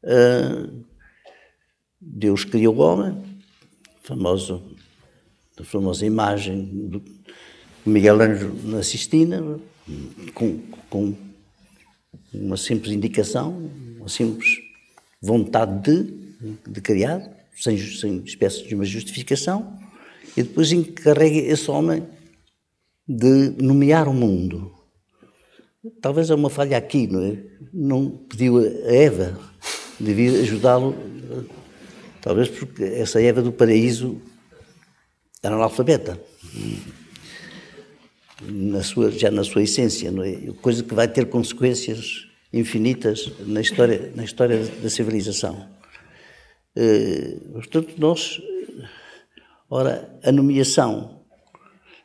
é? 0.04 0.84
Deus 2.00 2.44
criou 2.44 2.76
o 2.76 2.80
homem, 2.80 3.24
famoso, 4.04 4.62
a 5.58 5.64
famosa 5.64 6.06
imagem 6.06 6.66
do 6.90 7.02
Miguel 7.86 8.22
Ângelo 8.22 8.70
na 8.70 8.84
Sistina, 8.84 9.60
com, 10.34 10.60
com 10.90 11.16
uma 12.34 12.58
simples 12.58 12.94
indicação, 12.94 13.72
uma 13.98 14.10
simples 14.10 14.60
vontade 15.24 15.80
de, 15.80 16.60
de 16.68 16.82
criar, 16.82 17.22
sem, 17.56 17.78
sem 17.78 18.22
espécie 18.26 18.68
de 18.68 18.76
uma 18.76 18.84
justificação, 18.84 19.80
e 20.36 20.44
depois 20.44 20.72
encarrega 20.74 21.40
esse 21.40 21.72
homem 21.72 22.06
de 23.08 23.54
nomear 23.58 24.10
o 24.10 24.14
mundo. 24.14 24.74
Talvez 26.02 26.30
há 26.30 26.36
uma 26.36 26.50
falha 26.50 26.78
aqui, 26.78 27.08
não 27.08 27.22
é? 27.22 27.38
Não 27.74 28.10
pediu 28.10 28.58
a 28.58 28.94
Eva 28.94 29.40
de 30.00 30.14
vir 30.14 30.42
ajudá-lo, 30.42 30.96
talvez 32.22 32.50
porque 32.50 32.84
essa 32.84 33.22
Eva 33.22 33.42
do 33.42 33.52
paraíso 33.52 34.22
era 35.42 35.56
analfabeta, 35.56 36.22
na 38.42 38.84
sua, 38.84 39.12
já 39.12 39.32
na 39.32 39.44
sua 39.44 39.64
essência, 39.64 40.12
não 40.12 40.24
é? 40.24 40.36
coisa 40.62 40.84
que 40.84 40.94
vai 40.94 41.08
ter 41.08 41.30
consequências 41.30 42.28
infinitas 42.54 43.32
na 43.40 43.60
história, 43.60 44.12
na 44.16 44.24
história 44.24 44.64
da 44.66 44.90
civilização. 44.90 45.68
portanto, 47.54 47.94
nós 47.98 48.40
Ora, 49.76 50.20
a 50.24 50.32
nomeação 50.32 51.22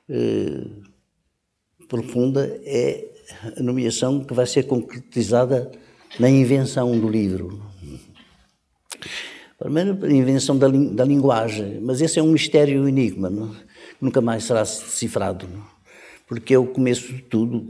eh, 0.09 0.65
profunda 1.87 2.47
é 2.65 3.11
a 3.59 3.63
nomeação 3.63 4.25
que 4.25 4.33
vai 4.33 4.47
ser 4.47 4.63
concretizada 4.63 5.71
na 6.19 6.31
invenção 6.31 6.99
do 6.99 7.07
livro. 7.07 7.61
Primeiro, 9.59 10.03
a 10.03 10.11
invenção 10.11 10.57
da, 10.57 10.67
da, 10.67 11.05
linguagem, 11.05 11.79
mas 11.83 12.01
esse 12.01 12.19
é 12.19 12.23
um 12.23 12.33
mistério 12.33 12.85
um 12.85 12.89
enigma, 12.89 13.29
não? 13.29 13.55
nunca 14.01 14.23
mais 14.23 14.45
será 14.45 14.63
decifrado, 14.63 15.47
não? 15.47 15.63
porque 16.27 16.55
é 16.55 16.59
o 16.59 16.69
começo 16.69 17.13
de 17.13 17.21
tudo, 17.21 17.67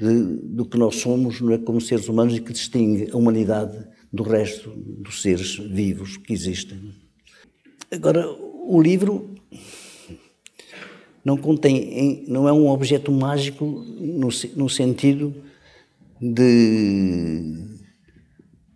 de, 0.00 0.36
do 0.42 0.64
que 0.64 0.78
nós 0.78 0.96
somos 0.96 1.40
não 1.40 1.52
é, 1.52 1.58
como 1.58 1.80
seres 1.80 2.08
humanos 2.08 2.36
e 2.36 2.40
que 2.40 2.52
distingue 2.52 3.10
a 3.10 3.16
humanidade 3.16 3.76
do 4.12 4.22
resto 4.22 4.70
dos 4.70 5.22
seres 5.22 5.56
vivos 5.56 6.16
que 6.16 6.32
existem. 6.32 6.94
Agora, 7.90 8.28
o 8.28 8.80
livro 8.80 9.34
não 11.24 11.36
contém, 11.36 12.24
não 12.28 12.48
é 12.48 12.52
um 12.52 12.68
objeto 12.68 13.10
mágico 13.10 13.64
no, 13.64 14.28
no 14.56 14.68
sentido 14.68 15.34
de, 16.20 17.54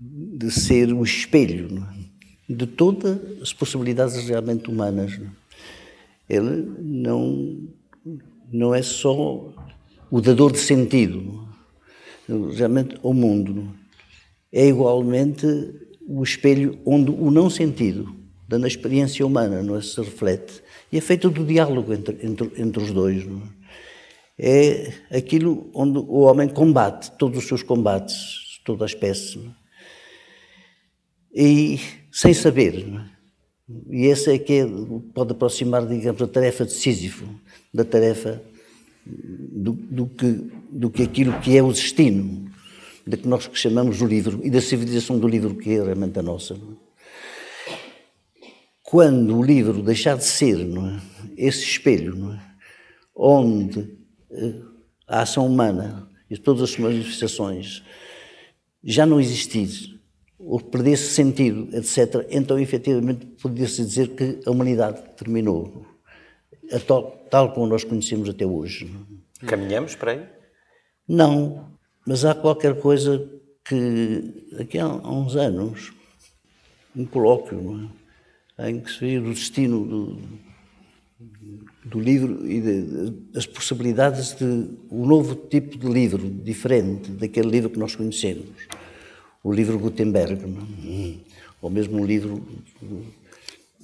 de 0.01 0.51
ser 0.51 0.93
o 0.93 1.05
espelho 1.05 1.87
é? 2.49 2.53
de 2.53 2.67
todas 2.67 3.19
as 3.43 3.53
possibilidades 3.53 4.17
realmente 4.29 4.71
humanas. 4.71 5.13
É? 5.13 6.37
Ele 6.37 6.69
não, 6.81 7.69
não 8.51 8.75
é 8.75 8.83
só 8.83 9.53
o 10.11 10.21
dador 10.21 10.53
de 10.53 10.59
sentido, 10.59 11.49
realmente 12.55 12.97
o 13.03 13.13
mundo. 13.13 13.75
É 14.53 14.67
igualmente 14.67 15.47
o 16.07 16.23
espelho 16.23 16.79
onde 16.87 17.11
o 17.11 17.31
não 17.31 17.51
sentido, 17.51 18.17
da 18.49 18.67
experiência 18.67 19.27
humana, 19.27 19.63
não 19.63 19.77
é, 19.77 19.83
se 19.83 20.01
reflete. 20.01 20.63
E 20.91 20.97
é 20.97 21.01
feito 21.03 21.29
do 21.29 21.45
diálogo 21.45 21.93
entre, 21.93 22.19
entre, 22.27 22.51
entre 22.57 22.83
os 22.83 22.91
dois. 22.93 23.27
Não 23.27 23.43
é? 24.39 24.93
é 25.11 25.19
aquilo 25.19 25.71
onde 25.75 25.99
o 25.99 26.21
homem 26.21 26.49
combate 26.49 27.11
todos 27.19 27.39
os 27.39 27.47
seus 27.47 27.63
combates, 27.63 28.61
toda 28.65 28.85
a 28.85 28.87
espécie. 28.87 29.39
É? 31.35 31.43
E 31.43 31.81
sem 32.11 32.33
saber. 32.33 32.87
É? 32.87 33.19
E 33.91 34.07
essa 34.07 34.33
é 34.33 34.39
que 34.39 34.55
é, 34.55 34.67
pode 35.13 35.33
aproximar, 35.33 35.87
digamos, 35.87 36.19
da 36.19 36.27
tarefa 36.27 36.65
de 36.65 36.73
Sísifo, 36.73 37.29
da 37.73 37.85
tarefa 37.85 38.43
do, 39.09 39.73
do, 39.73 40.07
que, 40.07 40.51
do 40.71 40.91
que 40.91 41.03
aquilo 41.03 41.39
que 41.41 41.57
é 41.57 41.63
o 41.63 41.73
destino, 41.73 42.51
da 43.07 43.17
que 43.17 43.27
nós 43.27 43.49
chamamos 43.53 44.01
o 44.03 44.07
livro 44.07 44.41
e 44.45 44.51
da 44.51 44.61
civilização 44.61 45.19
do 45.19 45.27
livro 45.27 45.55
que 45.55 45.71
é 45.71 45.83
realmente 45.83 46.19
a 46.19 46.23
nossa. 46.23 46.55
É? 46.55 46.89
quando 48.91 49.37
o 49.37 49.43
livro 49.43 49.83
deixar 49.83 50.17
de 50.17 50.25
ser 50.25 50.59
é? 50.61 51.01
esse 51.37 51.63
espelho, 51.63 52.33
é? 52.33 52.41
onde 53.15 53.87
eh, 54.31 54.55
a 55.07 55.21
ação 55.21 55.47
humana 55.47 56.09
e 56.31 56.39
todas 56.39 56.63
as 56.63 56.71
suas 56.71 56.95
manifestações 56.95 57.83
já 58.83 59.05
não 59.05 59.21
existir, 59.21 60.01
ou 60.39 60.59
perder-se 60.59 61.11
sentido, 61.11 61.69
etc., 61.77 62.27
então 62.31 62.59
efetivamente 62.59 63.27
poderia-se 63.27 63.85
dizer 63.85 64.09
que 64.15 64.41
a 64.47 64.51
humanidade 64.51 65.03
terminou, 65.19 65.85
tal, 66.87 67.18
tal 67.31 67.53
como 67.53 67.67
nós 67.67 67.85
conhecemos 67.85 68.29
até 68.29 68.47
hoje. 68.47 68.91
Caminhamos 69.47 69.95
para 69.95 70.13
aí? 70.13 70.27
Não, 71.07 71.71
mas 72.07 72.25
há 72.25 72.35
qualquer 72.35 72.79
coisa 72.81 73.29
que, 73.65 74.47
daqui 74.53 74.79
a 74.79 74.89
uns 74.89 75.37
anos, 75.37 75.93
um 76.97 77.05
colóquio, 77.05 77.61
não 77.61 77.91
é? 78.59 78.71
em 78.71 78.81
que 78.81 78.91
se 78.91 78.99
vê 79.01 79.19
o 79.19 79.33
destino 79.33 79.85
do, 79.85 80.19
do 81.85 82.01
livro 82.01 82.47
e 82.51 82.61
de, 82.61 83.11
das 83.33 83.47
possibilidades 83.47 84.35
de 84.37 84.45
um 84.91 85.07
novo 85.07 85.35
tipo 85.35 85.79
de 85.79 85.87
livro, 85.87 86.29
diferente 86.29 87.11
daquele 87.13 87.49
livro 87.49 87.71
que 87.71 87.79
nós 87.79 87.95
conhecemos. 87.95 88.49
O 89.45 89.53
livro 89.53 89.79
Gutenberg, 89.79 90.47
não? 90.47 90.67
É? 90.85 91.15
ou 91.61 91.71
mesmo 91.71 92.01
um 92.01 92.05
livro, 92.05 92.43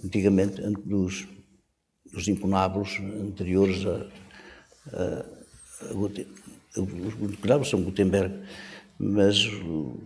antigamente, 0.04 0.60
dos, 0.84 1.26
dos 2.14 2.28
incunábulos 2.28 2.98
anteriores 3.20 3.84
a, 3.86 4.06
a, 4.96 5.26
a 5.90 5.94
os 6.80 7.32
incunábulos 7.32 7.70
são 7.70 7.82
Gutenberg, 7.82 8.34
mas 8.98 9.46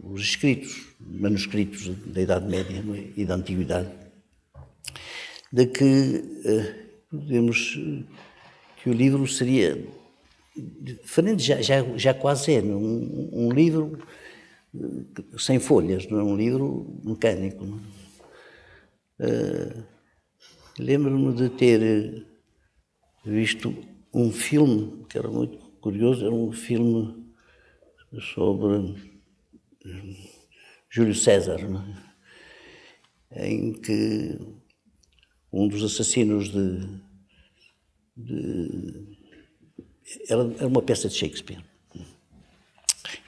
os 0.03 0.21
escritos, 0.21 0.87
manuscritos 1.01 1.89
da 2.07 2.21
Idade 2.21 2.47
Média 2.47 2.83
é? 2.95 3.21
e 3.21 3.25
da 3.25 3.35
Antiguidade 3.35 3.89
de 5.53 5.67
que 5.67 6.23
podemos 7.11 7.79
eh, 7.79 8.05
que 8.83 8.91
o 8.91 8.93
livro 8.93 9.27
seria 9.27 9.83
diferente, 10.57 11.43
já, 11.43 11.61
já, 11.63 11.83
já 11.97 12.15
quase 12.15 12.55
é, 12.55 12.61
um, 12.61 13.31
um 13.33 13.51
livro 13.51 13.99
eh, 14.75 15.39
sem 15.39 15.59
folhas, 15.59 16.07
não 16.09 16.21
é 16.21 16.23
um 16.23 16.37
livro 16.37 17.01
mecânico. 17.03 17.65
Uh, 19.21 19.83
Lembro-me 20.79 21.35
de 21.35 21.49
ter 21.49 22.25
visto 23.25 23.75
um 24.15 24.31
filme 24.31 25.05
que 25.09 25.19
era 25.19 25.29
muito 25.29 25.59
curioso, 25.81 26.25
era 26.25 26.35
um 26.35 26.53
filme 26.53 27.27
sobre 28.21 28.95
Júlio 30.89 31.17
César, 31.17 31.59
é? 33.33 33.49
em 33.49 33.73
que 33.73 34.39
um 35.53 35.67
dos 35.67 35.83
assassinos 35.83 36.49
de. 36.49 37.01
de 38.17 39.19
era, 40.29 40.43
era, 40.59 40.69
uma 40.69 40.83
peça 40.83 41.09
de 41.09 41.15
Shakespeare. 41.17 41.65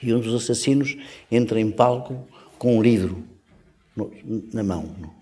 E 0.01 0.15
um 0.15 0.21
dos 0.21 0.35
assassinos 0.35 0.97
entra 1.31 1.61
em 1.61 1.71
palco 1.71 2.29
com 2.59 2.79
um 2.79 2.83
livro 2.83 3.25
na 4.53 4.63
mão, 4.63 4.83
no, 4.99 5.15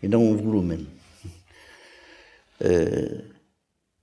e 0.00 0.06
não 0.06 0.24
um 0.24 0.36
volume. 0.36 0.97
Uh, 2.60 3.38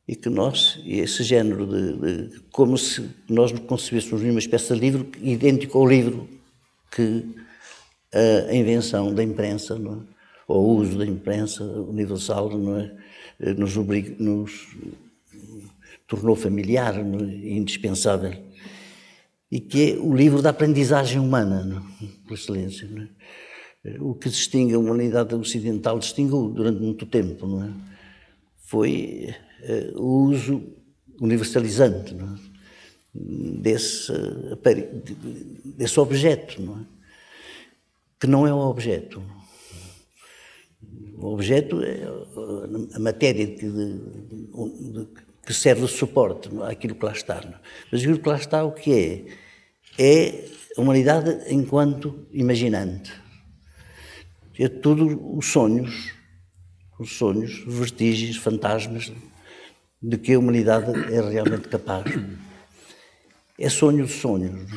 e 0.08 0.16
que 0.16 0.30
nós, 0.30 0.80
esse 0.86 1.24
género 1.24 1.66
de, 1.66 2.28
de, 2.28 2.39
como 2.51 2.78
se 2.78 3.10
nós 3.28 3.51
concebêssemos 3.51 4.22
uma 4.22 4.39
espécie 4.39 4.74
de 4.74 4.80
livro 4.80 5.10
idêntico 5.20 5.80
ao 5.80 5.88
livro 5.88 6.30
que 6.91 7.26
a 8.49 8.56
invenção 8.56 9.14
da 9.14 9.24
imprensa 9.24 9.78
não 9.78 9.93
é? 9.93 9.97
ao 10.47 10.64
uso 10.64 10.97
da 10.97 11.06
imprensa 11.06 11.64
universal 11.64 12.56
não 12.58 12.78
é? 12.78 12.91
nos, 13.58 13.76
obriga, 13.76 14.16
nos 14.20 14.68
tornou 16.08 16.36
familiar 16.36 16.97
é? 16.97 17.01
indispensável. 17.01 18.34
E 19.51 19.60
que 19.60 19.93
é 19.93 19.97
o 19.97 20.16
livro 20.16 20.41
da 20.41 20.49
aprendizagem 20.49 21.20
humana, 21.20 21.64
não? 21.64 21.78
É? 21.78 22.10
por 22.28 22.34
excelência. 22.36 22.88
Não 22.88 23.03
é? 23.03 23.97
O 23.99 24.16
que 24.16 24.30
distingue 24.30 24.74
a 24.74 24.80
humanidade 24.80 25.36
ocidental, 25.36 25.99
distinguiu 25.99 26.49
durante 26.49 26.82
muito 26.82 27.06
tempo, 27.06 27.45
não 27.45 27.64
é? 27.64 27.94
Foi 28.66 29.34
uh, 29.63 30.01
o 30.01 30.26
uso 30.26 30.61
universalizante 31.22 32.13
não 32.13 32.36
é? 32.36 32.39
desse, 33.61 34.11
desse 35.63 35.99
objeto, 35.99 36.61
não 36.61 36.80
é? 36.80 36.86
que 38.20 38.28
não 38.28 38.45
é 38.45 38.53
um 38.53 38.59
objeto. 38.59 39.24
O 41.18 41.34
objeto 41.34 41.82
é 41.82 42.03
a 42.93 42.99
matéria 42.99 43.47
que, 43.47 43.70
de, 43.70 45.07
que 45.45 45.53
serve 45.53 45.86
de 45.86 45.91
suporte 45.91 46.49
àquilo 46.63 46.95
que 46.95 47.05
lá 47.05 47.11
está. 47.11 47.41
Mas 47.91 48.01
aquilo 48.01 48.20
que 48.20 48.28
lá 48.28 48.36
está, 48.36 48.63
o 48.63 48.72
que 48.72 48.91
é? 49.97 50.03
É 50.03 50.45
a 50.78 50.82
humanidade 50.82 51.53
enquanto 51.53 52.28
imaginante. 52.32 53.13
É 54.59 54.68
tudo 54.68 55.38
os 55.38 55.45
sonhos, 55.45 56.14
os 56.99 57.17
sonhos, 57.17 57.63
vestígios, 57.67 58.37
fantasmas 58.37 59.11
de 60.01 60.17
que 60.17 60.33
a 60.33 60.39
humanidade 60.39 60.91
é 61.13 61.21
realmente 61.21 61.67
capaz. 61.67 62.05
É 63.57 63.69
sonho 63.69 64.05
de 64.05 64.11
sonhos. 64.11 64.69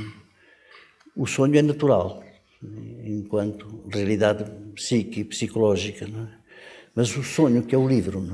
O 1.16 1.26
sonho 1.26 1.56
é 1.56 1.62
natural 1.62 2.24
enquanto 3.04 3.84
realidade 3.92 4.44
psíquica 4.74 5.20
e 5.20 5.24
psicológica. 5.24 6.06
É? 6.06 6.38
Mas 6.94 7.16
o 7.16 7.22
sonho, 7.22 7.62
que 7.62 7.74
é 7.74 7.78
o 7.78 7.88
livro, 7.88 8.24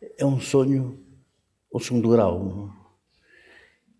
é? 0.00 0.12
é? 0.18 0.26
um 0.26 0.40
sonho 0.40 0.98
ao 1.72 1.80
segundo 1.80 2.08
grau. 2.08 2.70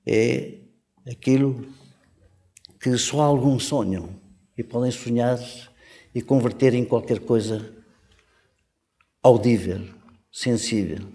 É? 0.06 0.58
é 1.06 1.10
aquilo 1.10 1.66
que 2.80 2.96
só 2.96 3.20
alguns 3.20 3.64
sonham 3.64 4.10
e 4.56 4.62
podem 4.62 4.90
sonhar 4.90 5.38
e 6.14 6.20
converter 6.20 6.74
em 6.74 6.84
qualquer 6.84 7.20
coisa 7.20 7.81
audível, 9.22 9.80
sensível 10.30 11.06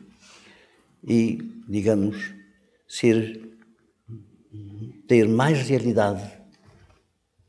e, 1.03 1.37
digamos, 1.67 2.33
ser 2.87 3.47
ter 5.07 5.27
mais 5.27 5.67
realidade 5.67 6.37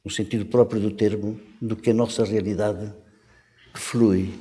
no 0.05 0.11
sentido 0.11 0.47
próprio 0.47 0.81
do 0.81 0.91
termo, 0.91 1.41
do 1.61 1.77
que 1.77 1.91
a 1.91 1.95
nossa 1.95 2.25
realidade 2.25 2.93
que 3.73 3.81
flui 3.81 4.33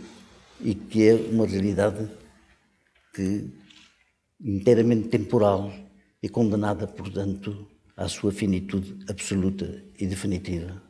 e 0.61 0.73
que 0.73 1.07
é 1.07 1.13
uma 1.13 1.45
realidade 1.45 2.09
que 3.13 3.49
inteiramente 4.39 5.09
temporal 5.09 5.73
e 6.21 6.29
condenada, 6.29 6.87
portanto, 6.87 7.67
à 7.95 8.07
sua 8.07 8.31
finitude 8.31 8.97
absoluta 9.09 9.83
e 9.99 10.05
definitiva. 10.05 10.81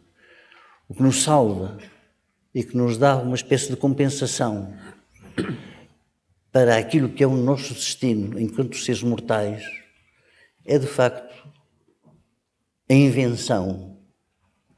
O 0.87 0.93
que 0.93 1.01
nos 1.01 1.23
salva 1.23 1.77
e 2.53 2.63
que 2.63 2.75
nos 2.75 2.97
dá 2.97 3.17
uma 3.17 3.35
espécie 3.35 3.69
de 3.69 3.77
compensação 3.77 4.73
para 6.51 6.77
aquilo 6.77 7.09
que 7.09 7.23
é 7.23 7.27
o 7.27 7.35
nosso 7.35 7.73
destino 7.73 8.39
enquanto 8.39 8.77
seres 8.77 9.03
mortais 9.03 9.63
é, 10.65 10.77
de 10.77 10.85
facto, 10.85 11.47
a 12.89 12.93
invenção 12.93 13.97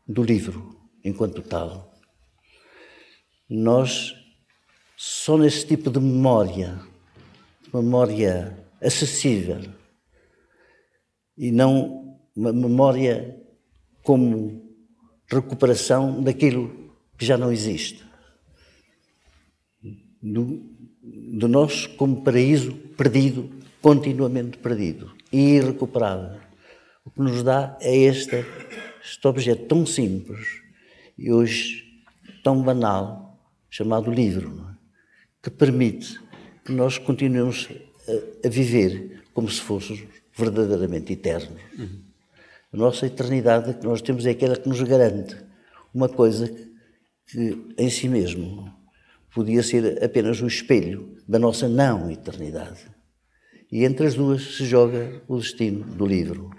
do 0.08 0.22
livro 0.22 0.80
enquanto 1.04 1.42
tal. 1.42 1.92
Nós, 3.50 4.14
só 4.96 5.36
nesse 5.36 5.66
tipo 5.66 5.90
de 5.90 6.00
memória, 6.00 6.80
memória 7.74 8.56
acessível, 8.80 9.62
e 11.36 11.52
não 11.52 12.20
uma 12.36 12.54
memória 12.54 13.36
como 14.04 14.70
recuperação 15.28 16.22
daquilo 16.22 16.94
que 17.18 17.26
já 17.26 17.38
não 17.38 17.52
existe. 17.52 18.09
Do, 20.22 20.62
do 21.02 21.48
nós 21.48 21.88
como 21.88 22.22
paraíso 22.22 22.74
perdido, 22.98 23.50
continuamente 23.82 24.58
perdido 24.58 25.12
e 25.32 25.56
irrecuperável. 25.56 26.40
O 27.06 27.12
que 27.12 27.22
nos 27.22 27.44
dá 27.44 27.78
é 27.82 27.96
este, 27.96 28.46
este 29.04 29.28
objeto 29.28 29.66
tão 29.66 29.86
simples 29.86 30.62
e 31.18 31.32
hoje 31.32 31.86
tão 32.44 32.62
banal, 32.62 33.38
chamado 33.70 34.12
livro, 34.12 34.66
é? 34.70 34.76
que 35.44 35.50
permite 35.50 36.20
que 36.64 36.72
nós 36.72 36.98
continuemos 36.98 37.70
a, 38.08 38.48
a, 38.48 38.50
viver 38.50 39.24
como 39.34 39.50
se 39.50 39.62
fôssemos 39.62 40.04
verdadeiramente 40.36 41.14
eternos. 41.14 41.62
Uhum. 41.78 42.02
A 42.72 42.78
nossa 42.78 43.06
eternidade 43.08 43.74
que 43.74 43.86
nós 43.86 44.02
temos 44.02 44.26
é 44.26 44.32
aquela 44.32 44.56
que 44.56 44.70
nos 44.70 44.82
garante 44.82 45.36
uma 45.94 46.08
coisa 46.08 46.48
que 47.28 47.74
em 47.78 47.90
si 47.90 48.08
mesmo 48.08 48.72
podia 49.40 49.64
ser 49.64 50.04
apenas 50.04 50.42
o 50.42 50.48
espelho 50.48 51.16
da 51.26 51.40
nossa 51.40 51.70
não 51.70 52.12
eternidade. 52.12 52.88
E 53.72 53.86
entre 53.86 54.06
as 54.06 54.14
duas 54.14 54.58
se 54.58 54.66
joga 54.66 55.22
o 55.30 55.38
destino 55.38 55.86
do 55.86 56.06
livro. 56.06 56.50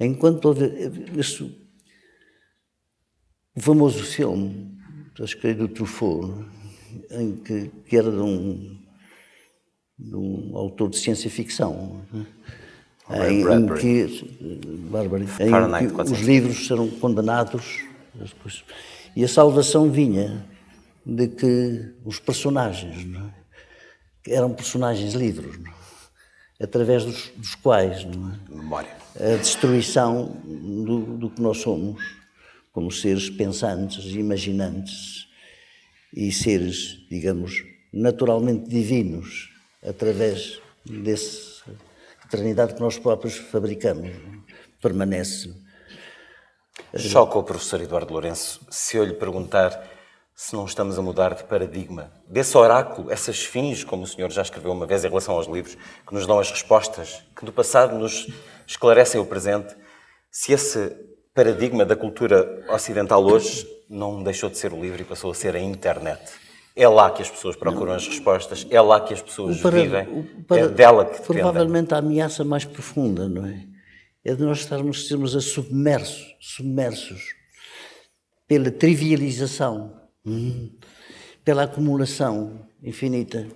Enquanto 0.00 0.46
houve 0.46 0.64
esse, 1.16 1.44
o 3.54 3.60
famoso 3.60 4.02
filme, 4.02 4.76
acho 5.20 5.38
que 5.38 5.46
é 5.46 5.54
do 5.54 5.68
Truffaut, 5.68 6.34
em 7.12 7.36
que, 7.36 7.70
que 7.86 7.96
era 7.96 8.10
de 8.10 8.18
um, 8.18 8.76
de 9.96 10.16
um 10.16 10.56
autor 10.56 10.90
de 10.90 10.98
ciência-ficção, 10.98 12.04
em, 13.08 13.42
em, 13.42 13.66
que, 13.76 14.88
Bárbara, 14.90 15.22
em 15.22 15.88
que 15.88 16.12
os 16.12 16.20
livros 16.22 16.66
serão 16.66 16.88
condenados 16.88 17.84
e 19.14 19.22
a 19.22 19.28
salvação 19.28 19.88
vinha 19.88 20.44
de 21.04 21.28
que 21.28 21.94
os 22.04 22.18
personagens 22.18 23.06
é? 24.26 24.34
eram 24.34 24.52
personagens 24.52 25.14
livres, 25.14 25.58
é? 26.58 26.64
através 26.64 27.04
dos, 27.04 27.30
dos 27.36 27.54
quais 27.54 28.04
é? 28.04 29.32
A 29.34 29.36
destruição 29.36 30.40
do, 30.44 31.18
do, 31.18 31.30
que 31.30 31.42
nós 31.42 31.58
somos, 31.58 32.02
como 32.72 32.90
seres 32.92 33.28
pensantes, 33.28 34.04
imaginantes 34.14 35.26
e 36.14 36.30
seres, 36.30 37.06
digamos, 37.10 37.64
naturalmente 37.92 38.68
divinos, 38.68 39.50
através 39.82 40.60
dessa 40.84 41.64
eternidade 42.24 42.74
que 42.74 42.80
nós 42.80 42.98
próprios 42.98 43.36
fabricamos, 43.36 44.10
permanece. 44.80 45.52
Choca 46.96 47.38
o 47.38 47.42
professor 47.42 47.80
Eduardo 47.80 48.12
Lourenço 48.12 48.60
se 48.70 48.96
eu 48.96 49.04
lhe 49.04 49.14
perguntar 49.14 49.89
se 50.40 50.56
não 50.56 50.64
estamos 50.64 50.98
a 50.98 51.02
mudar 51.02 51.34
de 51.34 51.44
paradigma. 51.44 52.10
Desse 52.26 52.56
oráculo, 52.56 53.12
essas 53.12 53.44
fins, 53.44 53.84
como 53.84 54.04
o 54.04 54.06
senhor 54.06 54.32
já 54.32 54.40
escreveu 54.40 54.72
uma 54.72 54.86
vez 54.86 55.04
em 55.04 55.08
relação 55.08 55.34
aos 55.34 55.46
livros, 55.46 55.76
que 56.06 56.14
nos 56.14 56.26
dão 56.26 56.38
as 56.38 56.50
respostas, 56.50 57.22
que 57.36 57.44
do 57.44 57.52
passado 57.52 57.98
nos 57.98 58.26
esclarecem 58.66 59.20
o 59.20 59.26
presente, 59.26 59.76
se 60.30 60.54
esse 60.54 60.96
paradigma 61.34 61.84
da 61.84 61.94
cultura 61.94 62.64
ocidental 62.70 63.22
hoje 63.22 63.68
não 63.86 64.22
deixou 64.22 64.48
de 64.48 64.56
ser 64.56 64.72
o 64.72 64.80
livro 64.80 65.02
e 65.02 65.04
passou 65.04 65.30
a 65.30 65.34
ser 65.34 65.54
a 65.54 65.60
internet. 65.60 66.32
É 66.74 66.88
lá 66.88 67.10
que 67.10 67.20
as 67.20 67.28
pessoas 67.28 67.54
procuram 67.54 67.92
as 67.92 68.08
respostas, 68.08 68.66
é 68.70 68.80
lá 68.80 68.98
que 68.98 69.12
as 69.12 69.20
pessoas 69.20 69.60
para, 69.60 69.78
vivem, 69.78 70.22
para, 70.48 70.60
é 70.62 70.68
dela 70.68 71.04
que 71.04 71.20
dependem. 71.20 71.42
Provavelmente 71.42 71.92
a 71.92 71.98
ameaça 71.98 72.44
mais 72.44 72.64
profunda, 72.64 73.28
não 73.28 73.44
é? 73.44 73.66
É 74.24 74.34
de 74.34 74.42
nós 74.42 74.60
estarmos 74.60 75.06
sermos 75.06 75.36
a 75.36 75.40
submersos, 75.42 76.34
submersos 76.40 77.34
pela 78.48 78.70
trivialização 78.70 79.99
Hum, 80.24 80.76
pela 81.44 81.64
acumulação 81.64 82.68
infinita. 82.82 83.48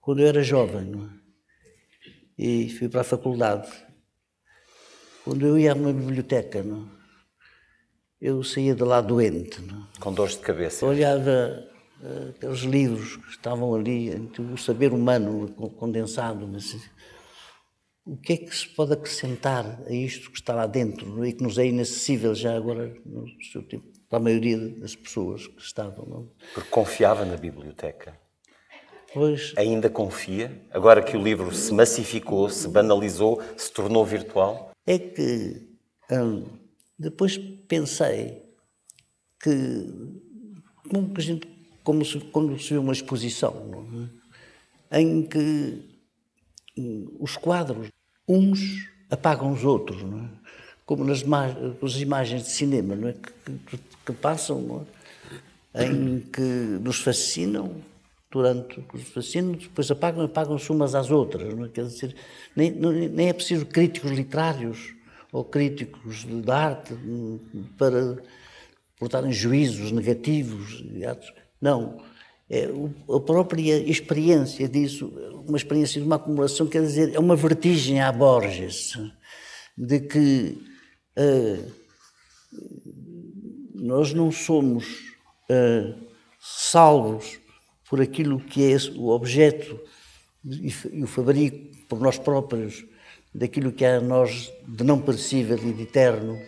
Quando 0.00 0.20
eu 0.20 0.28
era 0.28 0.42
jovem 0.42 0.92
é? 2.38 2.42
e 2.42 2.70
fui 2.70 2.88
para 2.88 3.02
a 3.02 3.04
faculdade, 3.04 3.70
quando 5.24 5.46
eu 5.46 5.58
ia 5.58 5.72
a 5.72 5.74
uma 5.74 5.92
biblioteca, 5.92 6.62
não, 6.62 6.86
é? 6.86 7.04
eu 8.20 8.42
saía 8.42 8.74
de 8.74 8.82
lá 8.82 9.00
doente. 9.00 9.60
Não? 9.62 9.82
É? 9.82 10.00
Com 10.00 10.12
dores 10.12 10.34
de 10.34 10.40
cabeça. 10.40 10.86
Olhava 10.86 11.66
uh, 12.00 12.30
aqueles 12.30 12.60
livros 12.60 13.16
que 13.16 13.30
estavam 13.30 13.74
ali, 13.74 14.10
o 14.52 14.56
saber 14.56 14.92
humano 14.92 15.48
condensado, 15.78 16.46
mas 16.48 16.74
o 18.06 18.16
que 18.16 18.34
é 18.34 18.36
que 18.36 18.54
se 18.54 18.68
pode 18.68 18.92
acrescentar 18.92 19.82
a 19.86 19.92
isto 19.92 20.30
que 20.30 20.38
está 20.38 20.54
lá 20.54 20.66
dentro 20.66 21.24
e 21.24 21.32
que 21.32 21.42
nos 21.42 21.56
é 21.56 21.66
inacessível 21.66 22.34
já 22.34 22.54
agora 22.56 22.94
no 23.06 23.26
seu 23.50 23.62
tempo? 23.62 23.93
Para 24.08 24.18
a 24.18 24.22
maioria 24.22 24.58
das 24.78 24.94
pessoas 24.94 25.46
que 25.46 25.60
estavam. 25.60 26.06
Não? 26.06 26.30
Porque 26.52 26.70
confiava 26.70 27.24
na 27.24 27.36
biblioteca. 27.36 28.18
Pois. 29.12 29.52
Ainda 29.56 29.88
confia? 29.88 30.60
Agora 30.72 31.02
que 31.02 31.16
o 31.16 31.22
livro 31.22 31.54
se 31.54 31.72
massificou, 31.72 32.50
se 32.50 32.66
banalizou, 32.66 33.40
se 33.56 33.72
tornou 33.72 34.04
virtual? 34.04 34.72
É 34.84 34.98
que 34.98 35.68
hum, 36.10 36.44
depois 36.98 37.38
pensei 37.38 38.42
que, 39.40 39.86
como, 40.90 41.14
que 41.14 41.20
gente, 41.20 41.48
como 41.84 42.04
se, 42.04 42.18
quando 42.18 42.58
se 42.58 42.70
vê 42.72 42.78
uma 42.78 42.92
exposição 42.92 44.10
é? 44.90 45.00
em 45.00 45.22
que 45.22 46.00
hum, 46.76 47.16
os 47.20 47.36
quadros, 47.36 47.88
uns 48.28 48.88
apagam 49.10 49.52
os 49.52 49.64
outros, 49.64 50.02
não 50.02 50.18
é? 50.18 50.43
Como 50.84 51.04
nas, 51.04 51.22
nas 51.22 51.96
imagens 51.96 52.42
de 52.42 52.50
cinema 52.50 52.94
não 52.94 53.08
é? 53.08 53.12
que, 53.12 53.78
que, 54.06 54.12
passam, 54.12 54.60
não 54.60 54.86
é? 55.74 55.86
em 55.86 56.20
que 56.20 56.40
nos 56.40 57.00
fascinam 57.00 57.82
durante 58.30 58.84
os 58.92 59.02
fascinam, 59.04 59.52
depois 59.52 59.88
apagam 59.90 60.24
apagam-se 60.24 60.70
umas 60.72 60.94
às 60.94 61.10
outras. 61.10 61.54
Não 61.54 61.66
é? 61.66 61.68
Quer 61.68 61.84
dizer, 61.84 62.16
nem, 62.54 62.70
nem 62.72 63.28
é 63.28 63.32
preciso 63.32 63.64
críticos 63.64 64.10
literários 64.10 64.92
ou 65.32 65.44
críticos 65.44 66.24
de 66.24 66.50
arte 66.50 66.94
para 67.78 68.18
portarem 68.98 69.32
juízos 69.32 69.92
negativos. 69.92 70.84
Não. 71.60 72.02
É 72.50 72.68
a 73.08 73.20
própria 73.20 73.78
experiência 73.78 74.68
disso, 74.68 75.12
uma 75.46 75.56
experiência 75.56 76.00
de 76.00 76.06
uma 76.06 76.16
acumulação, 76.16 76.66
quer 76.66 76.82
dizer, 76.82 77.14
é 77.14 77.18
uma 77.18 77.34
vertigem 77.34 78.00
à 78.00 78.12
Borges, 78.12 78.98
de 79.76 80.00
que 80.00 80.58
nós 83.74 84.12
não 84.12 84.32
somos 84.32 85.14
uh, 85.50 85.94
salvos 86.40 87.38
por 87.88 88.00
aquilo 88.00 88.40
que 88.40 88.72
é 88.72 88.76
o 88.96 89.10
objeto 89.10 89.78
e 90.44 91.02
o 91.02 91.06
fabrico 91.06 91.76
por 91.88 92.00
nós 92.00 92.18
próprios 92.18 92.84
daquilo 93.34 93.72
que 93.72 93.84
é 93.84 93.96
a 93.96 94.00
nós 94.00 94.52
de 94.66 94.84
não 94.84 95.00
perecível 95.00 95.58
e 95.58 95.72
de 95.72 95.82
eterno, 95.82 96.38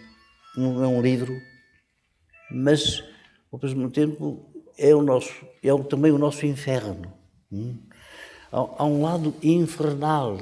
não 0.57 0.83
é 0.83 0.87
um 0.87 1.03
livro, 1.03 1.37
mas 2.51 3.03
ao 3.51 3.59
mesmo 3.61 3.91
tempo 3.91 4.53
é 4.79 4.95
o 4.95 5.03
nosso 5.03 5.33
é 5.62 5.83
também 5.85 6.12
o 6.12 6.19
nosso 6.19 6.47
inferno. 6.47 7.12
Hum? 7.51 7.77
Há, 8.53 8.59
há, 8.79 8.85
um 8.85 9.03
lado 9.03 9.35
infernal 9.43 10.39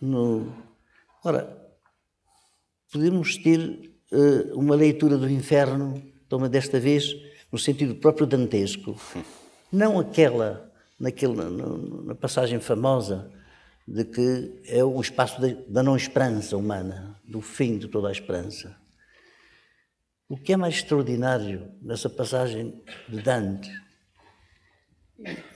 no 0.00 0.52
ora 1.22 1.63
podemos 2.94 3.36
ter 3.36 3.58
uh, 4.12 4.56
uma 4.56 4.76
leitura 4.76 5.18
do 5.18 5.28
inferno, 5.28 6.00
toma 6.28 6.48
desta 6.48 6.78
vez 6.78 7.12
no 7.50 7.58
sentido 7.58 7.96
próprio 7.96 8.24
dantesco, 8.24 8.96
não 9.72 9.98
aquela 9.98 10.72
naquele, 10.98 11.34
na, 11.34 12.14
passagem 12.14 12.60
famosa 12.60 13.28
de 13.86 14.04
que 14.04 14.62
é 14.66 14.84
o 14.84 15.00
espaço 15.00 15.40
da 15.68 15.82
não 15.82 15.96
esperança 15.96 16.56
humana, 16.56 17.20
do 17.24 17.40
fim 17.40 17.78
de 17.78 17.88
toda 17.88 18.08
a 18.08 18.12
esperança. 18.12 18.76
O 20.28 20.36
que 20.36 20.52
é 20.52 20.56
mais 20.56 20.76
extraordinário 20.76 21.72
nessa 21.82 22.08
passagem 22.08 22.80
de 23.08 23.20
Dante 23.20 23.70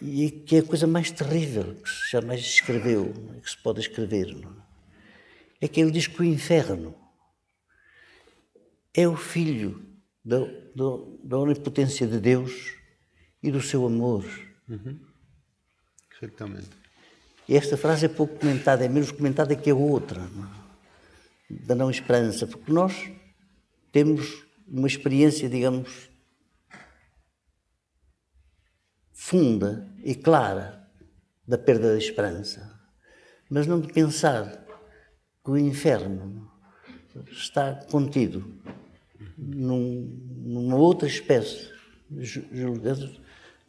e 0.02 0.28
que 0.28 0.56
é 0.56 0.58
a 0.58 0.64
coisa 0.64 0.88
mais 0.88 1.12
terrível 1.12 1.76
que 1.76 1.88
se 1.88 2.10
jamais 2.10 2.40
escreveu, 2.40 3.12
que 3.40 3.48
se 3.48 3.62
pode 3.62 3.78
escrever, 3.80 4.36
é? 5.60 5.66
é 5.66 5.68
que 5.68 5.80
ele 5.80 5.92
diz 5.92 6.08
que 6.08 6.20
o 6.20 6.24
inferno 6.24 6.94
é 8.94 9.06
o 9.06 9.16
filho 9.16 9.84
da, 10.24 10.38
da, 10.40 10.84
da 11.24 11.38
onipotência 11.38 12.06
de 12.06 12.18
Deus 12.18 12.74
e 13.42 13.50
do 13.50 13.60
seu 13.60 13.86
amor. 13.86 14.24
Uhum. 14.68 14.98
Exatamente. 16.20 16.70
E 17.48 17.56
esta 17.56 17.76
frase 17.76 18.06
é 18.06 18.08
pouco 18.08 18.38
comentada, 18.38 18.84
é 18.84 18.88
menos 18.88 19.10
comentada 19.10 19.56
que 19.56 19.70
a 19.70 19.74
outra, 19.74 20.20
não 20.20 20.44
é? 20.44 20.68
da 21.50 21.74
não 21.74 21.90
esperança, 21.90 22.46
porque 22.46 22.70
nós 22.70 23.10
temos 23.90 24.44
uma 24.66 24.86
experiência, 24.86 25.48
digamos, 25.48 26.10
funda 29.14 29.90
e 30.04 30.14
clara 30.14 30.86
da 31.46 31.56
perda 31.56 31.92
da 31.92 31.98
esperança, 31.98 32.78
mas 33.48 33.66
não 33.66 33.80
de 33.80 33.90
pensar 33.92 34.66
que 35.42 35.50
o 35.50 35.56
inferno 35.56 36.50
está 37.30 37.74
contido 37.90 38.44
num, 39.36 40.10
numa 40.44 40.76
outra 40.76 41.08
espécie, 41.08 41.70
julgado, 42.52 43.10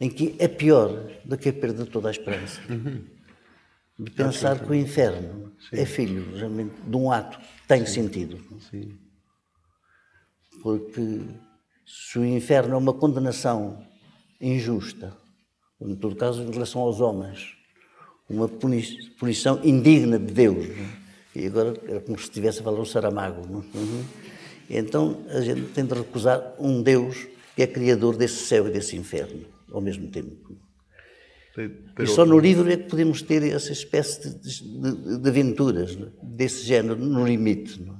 em 0.00 0.08
que 0.08 0.34
é 0.38 0.48
pior 0.48 1.10
do 1.24 1.36
que 1.36 1.48
a 1.48 1.52
perda 1.52 1.84
de 1.84 1.90
toda 1.90 2.08
a 2.08 2.10
esperança. 2.10 2.60
Uhum. 2.68 3.04
De 3.98 4.10
pensar 4.12 4.58
que 4.58 4.70
o 4.70 4.74
inferno 4.74 5.52
Sim. 5.68 5.76
é 5.76 5.84
filho 5.84 6.24
de 6.86 6.96
um 6.96 7.12
ato 7.12 7.38
que 7.38 7.68
tem 7.68 7.84
Sim. 7.84 8.02
sentido. 8.02 8.40
Sim. 8.70 8.98
Porque 10.62 11.20
se 11.86 12.18
o 12.18 12.24
inferno 12.24 12.74
é 12.74 12.78
uma 12.78 12.94
condenação 12.94 13.84
injusta, 14.40 15.14
em 15.80 15.94
todo 15.94 16.16
caso 16.16 16.42
em 16.42 16.50
relação 16.50 16.80
aos 16.80 17.00
homens, 17.00 17.56
uma 18.28 18.48
punição 18.48 19.60
indigna 19.64 20.18
de 20.18 20.32
Deus, 20.32 20.66
e 21.34 21.46
agora 21.46 21.74
era 21.86 22.00
como 22.00 22.18
se 22.18 22.24
estivesse 22.24 22.60
a 22.60 22.62
falar 22.62 22.80
o 22.80 22.86
Saramago. 22.86 23.42
Uhum. 23.48 24.04
Então 24.68 25.24
a 25.28 25.40
gente 25.40 25.62
tem 25.72 25.84
de 25.84 25.94
recusar 25.94 26.54
um 26.58 26.82
Deus 26.82 27.26
que 27.54 27.62
é 27.62 27.66
criador 27.66 28.16
desse 28.16 28.44
céu 28.46 28.68
e 28.68 28.70
desse 28.70 28.96
inferno 28.96 29.44
ao 29.72 29.80
mesmo 29.80 30.08
tempo. 30.08 30.56
E 31.98 32.06
só 32.06 32.24
no 32.24 32.38
livro 32.38 32.70
é 32.70 32.76
que 32.76 32.88
podemos 32.88 33.22
ter 33.22 33.42
essa 33.42 33.72
espécie 33.72 34.30
de, 34.30 34.62
de, 34.62 35.18
de 35.18 35.28
aventuras 35.28 35.98
desse 36.22 36.64
género, 36.64 36.96
no 36.96 37.26
limite, 37.26 37.82
não? 37.82 37.98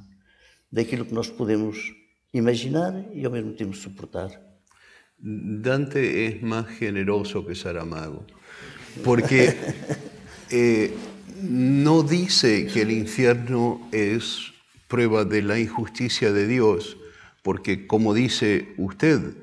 daquilo 0.71 1.05
que 1.05 1.13
nós 1.13 1.29
podemos 1.29 1.93
imaginar 2.33 2.95
y 3.13 3.25
ao 3.25 3.31
mesmo 3.31 3.53
tempo 3.53 3.75
suportar. 3.75 4.31
Dante 5.19 6.27
es 6.27 6.43
más 6.43 6.67
generoso 6.79 7.45
que 7.45 7.55
Saramago, 7.55 8.25
porque 9.05 9.55
eh, 10.51 10.95
no 11.43 12.03
dice 12.03 12.67
que 12.67 12.83
el 12.83 12.91
infierno 12.91 13.89
es 13.93 14.53
prueba 14.89 15.25
de 15.25 15.43
la 15.43 15.59
injusticia 15.59 16.33
de 16.33 16.47
Dios, 16.47 16.97
porque 17.43 17.87
como 17.87 18.15
dice 18.15 18.75
usted, 18.77 19.35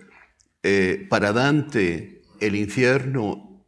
eh, 0.64 1.06
para 1.10 1.34
Dante 1.34 2.22
el 2.40 2.56
infierno 2.56 3.64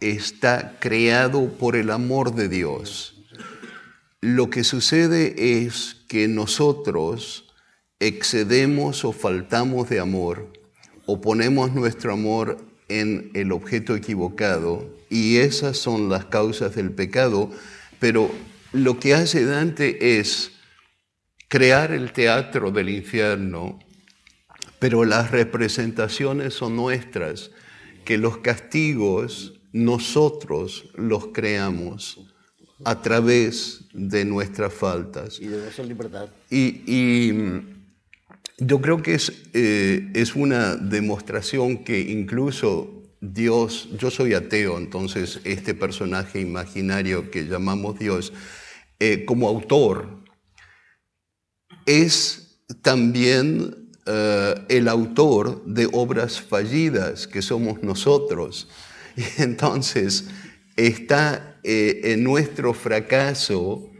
está 0.00 0.76
creado 0.78 1.48
por 1.56 1.76
el 1.76 1.90
amor 1.90 2.34
de 2.34 2.48
Dios. 2.48 3.24
Lo 4.20 4.50
que 4.50 4.64
sucede 4.64 5.64
es 5.64 6.04
que 6.08 6.28
nosotros 6.28 7.52
excedemos 7.98 9.04
o 9.04 9.12
faltamos 9.12 9.88
de 9.88 10.00
amor 10.00 10.52
o 11.06 11.20
ponemos 11.20 11.72
nuestro 11.72 12.12
amor 12.12 12.58
en 13.00 13.30
el 13.34 13.52
objeto 13.52 13.94
equivocado 13.94 14.88
y 15.08 15.38
esas 15.38 15.76
son 15.78 16.08
las 16.08 16.26
causas 16.26 16.74
del 16.74 16.90
pecado, 16.90 17.50
pero 17.98 18.30
lo 18.72 18.98
que 18.98 19.14
hace 19.14 19.44
Dante 19.44 20.18
es 20.18 20.52
crear 21.48 21.92
el 21.92 22.12
teatro 22.12 22.70
del 22.70 22.88
infierno, 22.88 23.78
pero 24.78 25.04
las 25.04 25.30
representaciones 25.30 26.54
son 26.54 26.76
nuestras, 26.76 27.50
que 28.04 28.18
los 28.18 28.38
castigos 28.38 29.60
nosotros 29.72 30.90
los 30.94 31.28
creamos 31.28 32.20
a 32.84 33.00
través 33.00 33.84
de 33.92 34.24
nuestras 34.24 34.72
faltas. 34.72 35.38
Y 35.40 35.46
de 35.46 35.58
nuestra 35.58 35.84
libertad. 35.84 36.28
Y, 36.50 36.82
y 36.86 37.71
yo 38.66 38.80
creo 38.80 39.02
que 39.02 39.14
es, 39.14 39.32
eh, 39.54 40.10
es 40.14 40.36
una 40.36 40.76
demostración 40.76 41.84
que 41.84 42.00
incluso 42.00 43.02
Dios, 43.20 43.88
yo 43.98 44.10
soy 44.10 44.34
ateo, 44.34 44.78
entonces 44.78 45.40
este 45.44 45.74
personaje 45.74 46.40
imaginario 46.40 47.30
que 47.30 47.46
llamamos 47.46 47.98
Dios, 47.98 48.32
eh, 48.98 49.24
como 49.24 49.48
autor, 49.48 50.22
es 51.86 52.60
también 52.82 53.90
eh, 54.06 54.54
el 54.68 54.88
autor 54.88 55.64
de 55.64 55.88
obras 55.92 56.40
fallidas 56.40 57.26
que 57.26 57.42
somos 57.42 57.82
nosotros. 57.82 58.68
Y 59.14 59.42
entonces 59.42 60.30
está 60.74 61.58
en 61.64 62.24
nuestro 62.24 62.72
fracaso 62.72 63.90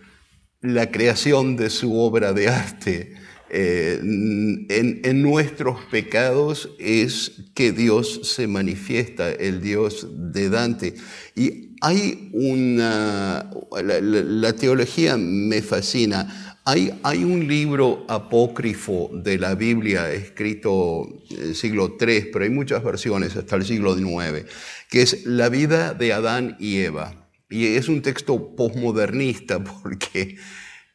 la 0.62 0.90
creación 0.90 1.54
de 1.54 1.68
su 1.68 1.98
obra 1.98 2.32
de 2.32 2.48
arte. 2.48 3.22
Eh, 3.55 3.98
en, 4.00 5.22
nuestros 5.22 5.84
pecados 5.90 6.70
es 6.78 7.32
que 7.53 7.72
Dios 7.72 8.20
se 8.34 8.46
manifiesta, 8.46 9.30
el 9.30 9.61
Dios 9.61 10.07
de 10.11 10.48
Dante. 10.48 10.94
Y 11.36 11.76
hay 11.82 12.30
una, 12.32 13.50
la, 13.82 14.53
teología 14.55 15.18
me 15.18 15.61
fascina. 15.61 16.57
Hay, 16.64 16.98
hay, 17.03 17.24
un 17.24 17.46
libro 17.46 18.07
apócrifo 18.09 19.11
de 19.12 19.36
la 19.36 19.55
Biblia 19.55 20.11
escrito 20.11 21.07
en 21.28 21.42
el 21.42 21.55
siglo 21.55 21.98
III, 22.00 22.30
pero 22.32 22.44
hay 22.44 22.50
muchas 22.50 22.82
versiones 22.82 23.36
hasta 23.36 23.57
el 23.57 23.66
siglo 23.66 23.98
IX, 23.98 24.48
que 24.88 25.03
es 25.03 25.26
La 25.26 25.50
vida 25.50 25.92
de 25.92 26.14
Adán 26.14 26.57
y 26.59 26.78
Eva. 26.78 27.28
Y 27.50 27.66
es 27.66 27.88
un 27.88 28.00
texto 28.00 28.57
posmodernista 28.57 29.62
porque 29.82 30.38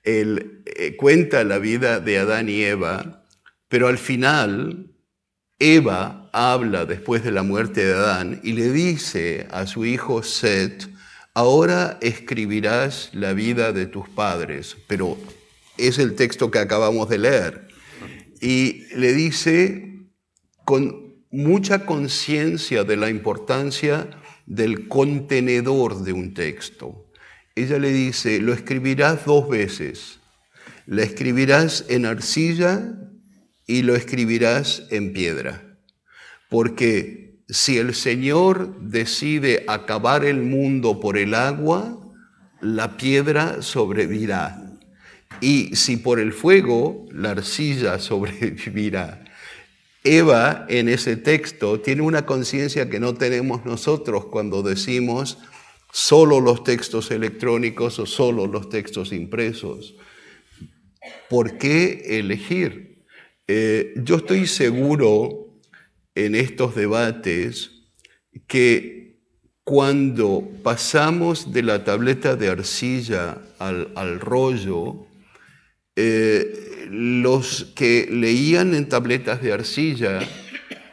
él 0.07 0.63
eh, 0.65 0.95
cuenta 0.95 1.43
la 1.43 1.59
vida 1.59 1.99
de 1.99 2.17
Adán 2.17 2.47
y 2.47 2.63
Eva, 2.63 3.25
pero 3.67 3.87
al 3.87 3.97
final 3.97 4.91
Eva 5.59 6.29
habla 6.31 6.85
después 6.85 7.23
de 7.23 7.31
la 7.31 7.43
muerte 7.43 7.85
de 7.85 7.93
Adán 7.93 8.39
y 8.41 8.53
le 8.53 8.71
dice 8.71 9.47
a 9.51 9.67
su 9.67 9.85
hijo 9.85 10.23
Set, 10.23 10.87
ahora 11.33 11.97
escribirás 12.01 13.09
la 13.13 13.33
vida 13.33 13.73
de 13.73 13.85
tus 13.85 14.07
padres, 14.07 14.77
pero 14.87 15.17
es 15.77 15.99
el 15.99 16.15
texto 16.15 16.51
que 16.51 16.59
acabamos 16.59 17.09
de 17.09 17.17
leer. 17.17 17.67
Y 18.39 18.85
le 18.95 19.13
dice 19.13 20.07
con 20.63 21.17
mucha 21.31 21.85
conciencia 21.85 22.85
de 22.85 22.95
la 22.95 23.09
importancia 23.09 24.09
del 24.45 24.87
contenedor 24.87 26.03
de 26.03 26.13
un 26.13 26.33
texto 26.33 27.06
ella 27.57 27.79
le 27.79 27.91
dice, 27.91 28.39
lo 28.39 28.53
escribirás 28.53 29.25
dos 29.25 29.49
veces. 29.49 30.19
La 30.85 31.03
escribirás 31.03 31.85
en 31.89 32.05
arcilla 32.05 32.95
y 33.65 33.81
lo 33.81 33.95
escribirás 33.95 34.83
en 34.89 35.11
piedra. 35.11 35.77
Porque 36.49 37.41
si 37.49 37.77
el 37.77 37.93
Señor 37.93 38.79
decide 38.79 39.63
acabar 39.67 40.23
el 40.23 40.41
mundo 40.41 40.99
por 40.99 41.17
el 41.17 41.33
agua, 41.33 41.97
la 42.61 42.97
piedra 42.97 43.61
sobrevivirá. 43.61 44.63
Y 45.41 45.75
si 45.75 45.97
por 45.97 46.19
el 46.19 46.33
fuego, 46.33 47.05
la 47.11 47.31
arcilla 47.31 47.99
sobrevivirá. 47.99 49.23
Eva 50.03 50.65
en 50.69 50.87
ese 50.87 51.17
texto 51.17 51.81
tiene 51.81 52.01
una 52.01 52.25
conciencia 52.25 52.89
que 52.89 52.99
no 52.99 53.15
tenemos 53.15 53.65
nosotros 53.65 54.25
cuando 54.25 54.63
decimos, 54.63 55.37
solo 55.91 56.39
los 56.39 56.63
textos 56.63 57.11
electrónicos 57.11 57.99
o 57.99 58.05
solo 58.05 58.47
los 58.47 58.69
textos 58.69 59.11
impresos. 59.13 59.95
¿Por 61.29 61.57
qué 61.57 62.19
elegir? 62.19 63.05
Eh, 63.47 63.93
yo 64.03 64.17
estoy 64.17 64.47
seguro 64.47 65.59
en 66.15 66.35
estos 66.35 66.75
debates 66.75 67.71
que 68.47 68.97
cuando 69.63 70.47
pasamos 70.63 71.51
de 71.51 71.63
la 71.63 71.83
tableta 71.83 72.35
de 72.35 72.49
arcilla 72.49 73.41
al, 73.59 74.19
rollo, 74.19 75.05
eh, 75.95 76.87
los 76.89 77.73
que 77.75 78.07
leían 78.09 78.73
en 78.73 78.87
tabletas 78.87 79.41
de 79.41 79.51
arcilla 79.51 80.19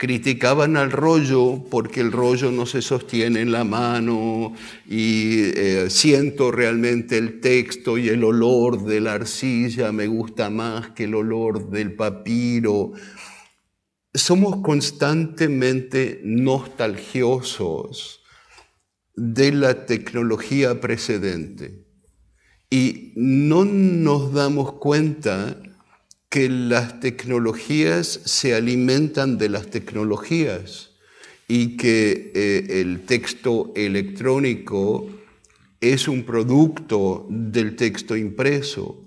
criticaban 0.05 0.76
al 0.76 0.90
rollo 0.90 1.64
porque 1.70 2.02
el 2.02 2.12
rollo 2.12 2.50
no 2.50 2.66
se 2.66 2.82
sostiene 2.82 3.40
en 3.40 3.50
la 3.50 3.64
mano 3.64 4.52
y 4.86 5.44
eh, 5.44 5.86
siento 5.88 6.50
realmente 6.50 7.16
el 7.16 7.40
texto 7.40 7.96
y 7.96 8.11
el 8.11 8.22
olor 8.22 8.84
de 8.84 9.00
la 9.00 9.14
arcilla 9.14 9.92
me 9.92 10.07
gusta 10.07 10.50
más 10.50 10.90
que 10.90 11.05
el 11.05 11.14
olor 11.14 11.70
del 11.70 11.94
papiro. 11.94 12.92
Somos 14.12 14.57
constantemente 14.57 16.20
nostalgiosos 16.22 18.20
de 19.16 19.52
la 19.52 19.86
tecnología 19.86 20.82
precedente. 20.82 21.82
Y 22.68 23.14
no 23.16 23.64
nos 23.64 24.34
damos 24.34 24.74
cuenta 24.74 25.57
que 26.35 26.49
las 26.49 26.99
tecnologías 26.99 28.09
se 28.24 28.57
alimentan 28.57 29.39
de 29.39 29.49
las 29.49 29.68
tecnologías 29.68 30.91
y 31.47 31.76
que 31.76 32.32
eh, 32.35 32.80
el 32.80 33.03
texto 33.03 33.72
electrónico 33.76 35.09
es 35.80 36.09
un 36.09 36.24
producto 36.24 37.28
del 37.30 37.76
texto 37.76 38.16
impreso 38.16 39.01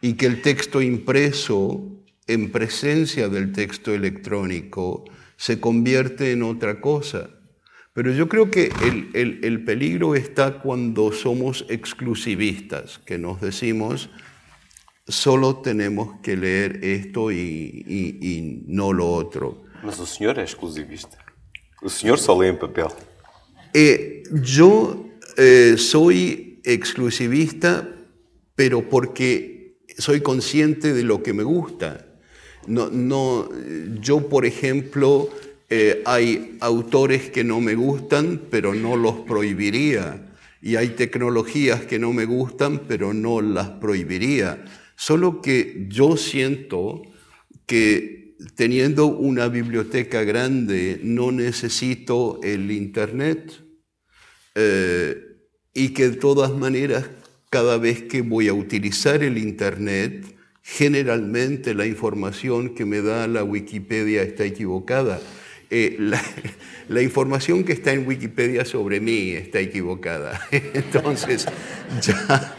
y 0.00 0.14
que 0.14 0.24
el 0.24 0.40
texto 0.40 0.80
impreso 0.80 1.92
en 2.26 2.50
presencia 2.50 3.28
del 3.28 3.52
texto 3.52 3.92
electrónico 3.92 5.04
se 5.36 5.60
convierte 5.60 6.32
en 6.32 6.42
otra 6.42 6.80
cosa. 6.80 7.28
Pero 7.92 8.14
yo 8.14 8.30
creo 8.30 8.50
que 8.50 8.72
el, 9.12 9.64
peligro 9.64 10.14
está 10.14 10.62
cuando 10.62 11.12
somos 11.12 11.66
exclusivistas, 11.68 12.98
que 13.04 13.18
nos 13.18 13.42
decimos, 13.42 14.08
solo 15.12 15.56
tenemos 15.56 16.20
que 16.22 16.36
leer 16.36 16.80
esto 16.82 17.30
y, 17.30 18.64
no 18.66 18.92
lo 18.92 19.12
otro. 19.12 19.64
Mas 19.82 19.98
o 20.00 20.06
senhor 20.06 20.38
é 20.38 20.42
exclusivista. 20.42 21.18
O 21.82 21.90
senhor 21.90 22.18
só 22.18 22.38
lê 22.38 22.48
em 22.48 22.56
papel. 22.56 22.88
Eh, 23.74 24.22
yo 24.32 25.06
eh, 25.36 25.76
soy 25.76 26.60
exclusivista, 26.64 27.88
pero 28.54 28.88
porque 28.88 29.78
soy 29.98 30.20
consciente 30.20 30.92
de 30.92 31.02
lo 31.02 31.22
que 31.22 31.32
me 31.32 31.42
gusta. 31.42 32.06
No, 32.66 32.88
no, 32.88 33.48
yo, 34.00 34.28
por 34.28 34.46
ejemplo, 34.46 35.28
eh, 35.68 36.02
hay 36.06 36.56
autores 36.60 37.30
que 37.30 37.42
no 37.42 37.60
me 37.60 37.74
gustan, 37.74 38.42
pero 38.50 38.72
no 38.72 38.96
los 38.96 39.20
prohibiría. 39.20 40.32
Y 40.62 40.76
hay 40.76 40.90
tecnologías 40.90 41.82
que 41.82 41.98
no 41.98 42.12
me 42.12 42.24
gustan, 42.24 42.82
pero 42.86 43.12
no 43.12 43.40
las 43.40 43.68
prohibiría. 43.68 44.64
Solo 44.96 45.40
que 45.40 45.86
yo 45.88 46.16
siento 46.16 47.02
que 47.66 48.36
teniendo 48.54 49.06
una 49.06 49.48
biblioteca 49.48 50.24
grande 50.24 51.00
no 51.02 51.32
necesito 51.32 52.40
el 52.42 52.70
Internet 52.70 53.52
eh, 54.54 55.16
y 55.74 55.90
que 55.90 56.10
de 56.10 56.16
todas 56.16 56.52
maneras 56.52 57.08
cada 57.50 57.76
vez 57.76 58.02
que 58.02 58.22
voy 58.22 58.48
a 58.48 58.54
utilizar 58.54 59.22
el 59.22 59.36
Internet, 59.36 60.24
generalmente 60.62 61.74
la 61.74 61.86
información 61.86 62.74
que 62.74 62.86
me 62.86 63.02
da 63.02 63.26
la 63.26 63.44
Wikipedia 63.44 64.22
está 64.22 64.44
equivocada. 64.44 65.20
Eh, 65.68 65.96
la, 66.88 67.02
información 67.02 67.64
que 67.64 67.72
está 67.72 67.92
en 67.92 68.06
Wikipedia 68.06 68.64
sobre 68.64 69.00
mí 69.00 69.30
está 69.30 69.60
equivocada. 69.60 70.40
Entonces, 70.50 71.46
ya, 72.02 72.56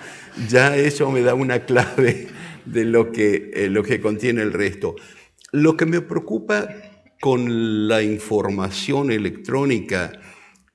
ya 0.49 0.75
eso 0.77 1.11
me 1.11 1.21
da 1.21 1.33
una 1.33 1.65
clave 1.65 2.27
de 2.65 2.85
lo 2.85 3.11
que, 3.11 3.51
eh, 3.53 3.69
lo 3.69 3.83
que 3.83 3.99
contiene 3.99 4.41
el 4.41 4.53
resto. 4.53 4.95
Lo 5.51 5.77
que 5.77 5.85
me 5.85 6.01
preocupa 6.01 6.67
con 7.21 7.87
la 7.87 8.01
información 8.01 9.11
electrónica 9.11 10.11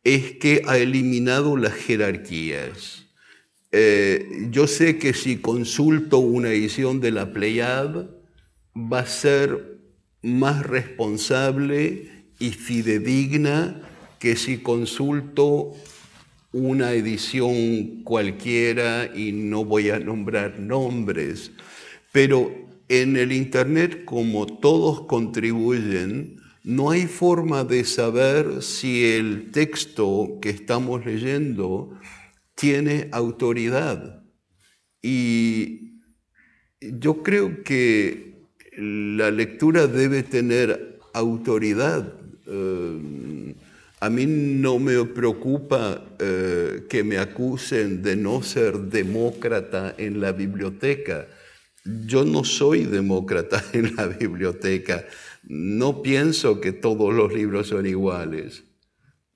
es 0.04 0.32
que 0.32 0.62
ha 0.66 0.78
eliminado 0.78 1.56
las 1.56 1.74
jerarquías. 1.74 3.06
Eh, 3.70 4.48
yo 4.50 4.66
sé 4.66 4.98
que 4.98 5.12
si 5.12 5.38
consulto 5.38 6.18
una 6.18 6.48
edición 6.48 7.00
de 7.00 7.10
la 7.10 7.32
Pleiad, 7.32 8.06
va 8.74 9.00
a 9.00 9.06
ser 9.06 9.78
más 10.22 10.64
responsable 10.64 12.24
y 12.38 12.50
fidedigna 12.50 13.82
que 14.18 14.36
si 14.36 14.58
consulto 14.58 15.74
una 16.58 16.92
edición 16.92 18.02
cualquiera 18.02 19.10
y 19.14 19.32
no 19.32 19.64
voy 19.64 19.90
a 19.90 19.98
nombrar 19.98 20.58
nombres. 20.58 21.52
Pero 22.12 22.52
en 22.88 23.16
el 23.16 23.32
Internet, 23.32 24.04
como 24.04 24.46
todos 24.46 25.02
contribuyen, 25.06 26.40
no 26.64 26.90
hay 26.90 27.06
forma 27.06 27.64
de 27.64 27.84
saber 27.84 28.62
si 28.62 29.04
el 29.04 29.50
texto 29.52 30.38
que 30.42 30.50
estamos 30.50 31.06
leyendo 31.06 31.98
tiene 32.54 33.08
autoridad. 33.12 34.22
Y 35.00 36.00
yo 36.80 37.22
creo 37.22 37.62
que 37.62 38.42
la 38.76 39.30
lectura 39.30 39.86
debe 39.86 40.22
tener 40.22 40.98
autoridad. 41.14 42.14
Eh, 42.46 43.47
a 44.00 44.10
mí 44.10 44.26
no 44.26 44.78
me 44.78 45.04
preocupa 45.04 46.04
eh, 46.18 46.86
que 46.88 47.02
me 47.02 47.18
acusen 47.18 48.02
de 48.02 48.16
no 48.16 48.42
ser 48.42 48.78
demócrata 48.78 49.94
en 49.98 50.20
la 50.20 50.32
biblioteca. 50.32 51.26
Yo 51.84 52.24
no 52.24 52.44
soy 52.44 52.84
demócrata 52.84 53.64
en 53.72 53.96
la 53.96 54.06
biblioteca. 54.06 55.06
No 55.44 56.02
pienso 56.02 56.60
que 56.60 56.72
todos 56.72 57.12
los 57.12 57.32
libros 57.32 57.68
son 57.68 57.86
iguales. 57.86 58.64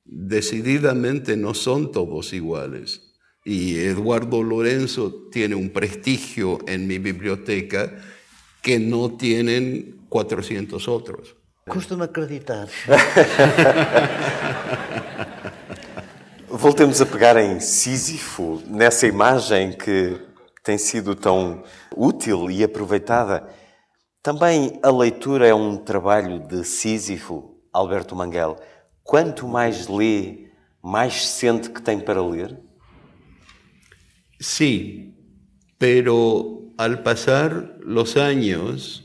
Decididamente 0.04 1.36
no 1.36 1.54
son 1.54 1.90
todos 1.90 2.32
iguales 2.32 3.12
y 3.44 3.76
Eduardo 3.76 4.42
Lorenzo 4.42 5.28
tiene 5.30 5.54
un 5.54 5.70
prestigio 5.70 6.58
en 6.66 6.86
mi 6.86 6.98
biblioteca 6.98 8.00
que 8.62 8.78
no 8.78 9.16
tienen 9.16 10.06
400 10.08 10.86
otros. 10.88 11.36
Custa-me 11.68 12.02
acreditar. 12.04 12.66
Voltemos 16.48 17.00
a 17.00 17.06
pegar 17.06 17.36
em 17.36 17.60
Sísifo, 17.60 18.60
nessa 18.66 19.06
imagem 19.06 19.72
que 19.72 20.20
tem 20.64 20.76
sido 20.76 21.14
tão 21.14 21.62
útil 21.96 22.50
e 22.50 22.64
aproveitada. 22.64 23.48
Também 24.22 24.80
a 24.82 24.90
leitura 24.90 25.46
é 25.46 25.54
um 25.54 25.76
trabalho 25.76 26.40
de 26.40 26.64
Sísifo, 26.64 27.56
Alberto 27.72 28.16
Manguel. 28.16 28.56
Quanto 29.04 29.46
mais 29.46 29.86
lê, 29.86 30.48
mais 30.82 31.26
sente 31.28 31.70
que 31.70 31.80
tem 31.80 32.00
para 32.00 32.22
ler? 32.22 32.58
Sí, 34.40 35.14
pero 35.78 36.72
al 36.76 37.02
pasar 37.04 37.76
los 37.80 38.16
años 38.16 39.01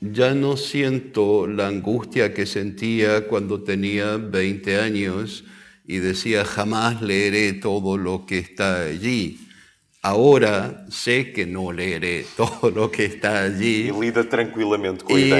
ya 0.00 0.34
no 0.34 0.56
siento 0.56 1.46
la 1.46 1.68
angustia 1.68 2.32
que 2.32 2.46
sentía 2.46 3.28
cuando 3.28 3.62
tenía 3.62 4.16
20 4.16 4.80
años 4.80 5.44
y 5.86 5.98
decía 5.98 6.44
jamás 6.44 7.02
leeré 7.02 7.52
todo 7.52 7.98
lo 7.98 8.24
que 8.24 8.38
está 8.38 8.84
allí. 8.84 9.38
Ahora 10.02 10.86
sé 10.90 11.32
que 11.32 11.44
no 11.44 11.72
leeré 11.72 12.24
todo 12.36 12.70
lo 12.70 12.90
que 12.90 13.04
está 13.04 13.42
allí. 13.44 13.90
Y 13.90 14.00
lida 14.00 14.26
tranquilamente 14.26 15.04
con 15.04 15.18
y 15.18 15.34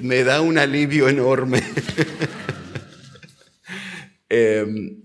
me 0.00 0.24
da 0.24 0.40
un 0.40 0.58
alivio 0.58 1.08
enorme. 1.08 1.62
Em, 4.30 5.00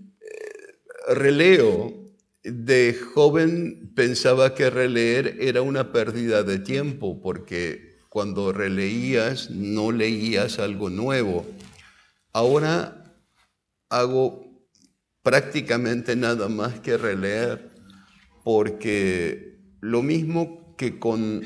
releo 1.10 1.94
de 2.42 2.98
joven 3.14 3.92
pensaba 3.94 4.56
que 4.56 4.72
releer 4.72 5.38
era 5.40 5.62
una 5.62 5.92
pérdida 5.92 6.42
de 6.42 6.58
tiempo 6.58 7.22
porque 7.22 7.89
cuando 8.10 8.52
releías 8.52 9.50
no 9.52 9.92
leías 9.92 10.60
algo 10.60 10.90
nuevo. 10.90 11.46
Ahora 12.34 13.16
hago 13.90 14.50
prácticamente 15.22 16.16
nada 16.16 16.50
más 16.50 16.80
que 16.80 16.98
releer 16.98 17.72
porque 18.44 19.60
lo 19.80 20.02
mismo 20.02 20.76
que 20.78 20.98
con 20.98 21.44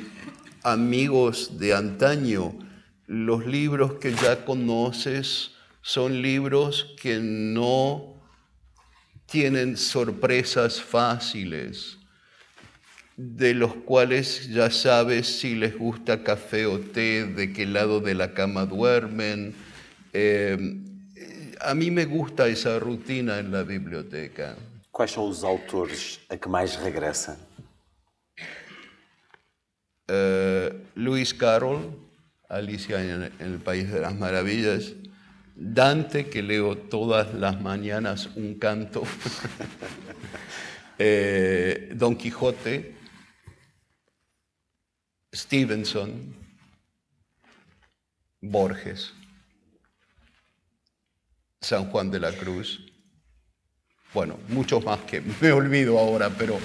amigos 0.64 1.60
de 1.60 1.74
antaño, 1.74 2.58
los 3.06 3.46
libros 3.46 3.96
que 3.96 4.14
ya 4.14 4.46
conoces 4.46 5.52
son 5.82 6.22
libros 6.22 6.96
que 7.02 7.20
no 7.20 8.14
tienen 9.26 9.76
sorpresas 9.76 10.82
fáciles, 10.82 11.98
de 13.16 13.54
los 13.54 13.76
cuales 13.76 14.50
ya 14.50 14.72
sabes 14.72 15.40
si 15.40 15.56
les 15.56 15.78
gusta 15.78 16.24
café 16.24 16.66
o 16.66 16.80
té, 16.80 17.26
de 17.26 17.54
qué 17.54 17.66
lado 17.66 18.00
de 18.00 18.16
la 18.16 18.34
cama 18.34 18.66
duermen. 18.66 19.54
Eh, 20.14 20.58
a 21.62 21.74
mí 21.76 21.92
me 21.92 22.06
gusta 22.06 22.48
esa 22.48 22.80
rutina 22.80 23.40
en 23.40 23.52
la 23.52 23.64
biblioteca. 23.64 24.56
¿Cuáles 24.92 25.14
son 25.14 25.30
los 25.30 25.44
autores 25.44 26.20
a 26.30 26.38
que 26.38 26.50
más 26.50 26.80
regresan? 26.82 27.38
Eh, 30.08 30.74
Luis 30.96 31.34
Carroll, 31.34 31.98
Alicia 32.50 33.02
en 33.02 33.32
el 33.40 33.60
País 33.60 33.92
de 33.92 34.02
las 34.02 34.16
Maravillas, 34.16 34.94
Dante, 35.56 36.30
que 36.30 36.42
leo 36.42 36.78
todas 36.78 37.34
las 37.34 37.62
mañanas 37.62 38.30
un 38.36 38.56
canto, 38.56 39.04
eh, 41.00 41.92
Don 41.96 42.16
Quijote, 42.16 42.96
Stevenson, 45.34 46.36
Borges, 48.42 49.12
San 51.62 51.90
Juan 51.90 52.12
de 52.12 52.20
la 52.20 52.32
Cruz, 52.32 52.86
bueno, 54.14 54.38
muchos 54.50 54.84
más 54.86 55.00
que 55.02 55.22
me 55.42 55.52
olvido 55.52 55.98
ahora, 55.98 56.30
pero 56.30 56.60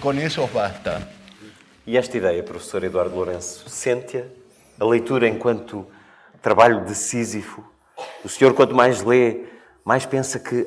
con 0.00 0.18
esos 0.18 0.50
basta. 0.52 1.10
E 1.86 1.96
esta 1.96 2.16
ideia, 2.16 2.42
professor 2.42 2.84
Eduardo 2.84 3.16
Lourenço, 3.16 3.68
sente-a? 3.68 4.24
A 4.78 4.88
leitura 4.88 5.28
enquanto 5.28 5.86
trabalho 6.40 6.84
de 6.86 6.94
Sísifo? 6.94 7.62
O 8.24 8.28
senhor, 8.28 8.54
quanto 8.54 8.74
mais 8.74 9.02
lê, 9.02 9.44
mais 9.84 10.06
pensa 10.06 10.38
que 10.38 10.64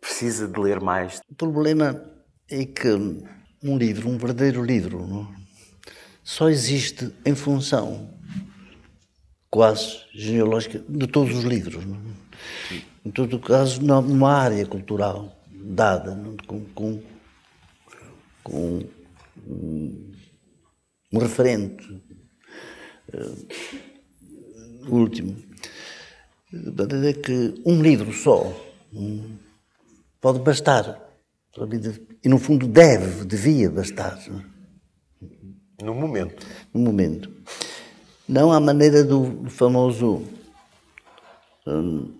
precisa 0.00 0.48
de 0.48 0.58
ler 0.58 0.80
mais? 0.80 1.20
O 1.30 1.34
problema 1.34 2.04
é 2.50 2.64
que 2.64 2.88
um 3.62 3.78
livro, 3.78 4.08
um 4.08 4.18
verdadeiro 4.18 4.64
livro, 4.64 5.06
não? 5.06 5.43
Só 6.24 6.48
existe 6.48 7.12
em 7.24 7.34
função 7.34 8.10
quase 9.50 9.98
genealógica 10.12 10.82
de 10.88 11.06
todos 11.06 11.36
os 11.36 11.44
livros. 11.44 11.84
Não? 11.84 12.00
Em 13.04 13.10
todo 13.10 13.38
caso, 13.38 13.82
numa 13.82 14.32
área 14.32 14.66
cultural 14.66 15.38
dada, 15.52 16.14
não? 16.14 16.36
com, 16.46 16.64
com, 16.74 17.02
com 18.42 18.82
um, 19.46 20.12
um 21.12 21.18
referente 21.18 22.02
uh, 23.12 23.46
último. 24.88 25.36
Maneira 26.50 27.12
que 27.12 27.62
um 27.66 27.82
livro 27.82 28.12
só 28.12 28.50
um, 28.92 29.36
pode 30.20 30.38
bastar. 30.40 31.00
E, 32.24 32.28
no 32.28 32.38
fundo, 32.38 32.66
deve, 32.66 33.24
devia 33.24 33.70
bastar. 33.70 34.18
No 35.82 35.94
momento. 35.94 36.46
No 36.72 36.80
momento. 36.80 37.30
Não 38.28 38.52
à 38.52 38.60
maneira 38.60 39.04
do 39.04 39.48
famoso 39.50 40.24
um, 41.66 42.18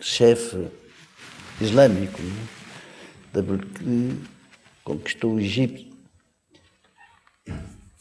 chefe 0.00 0.68
islâmico 1.60 2.22
né? 2.22 2.46
que 3.32 4.30
conquistou 4.82 5.34
o 5.34 5.40
Egito, 5.40 5.94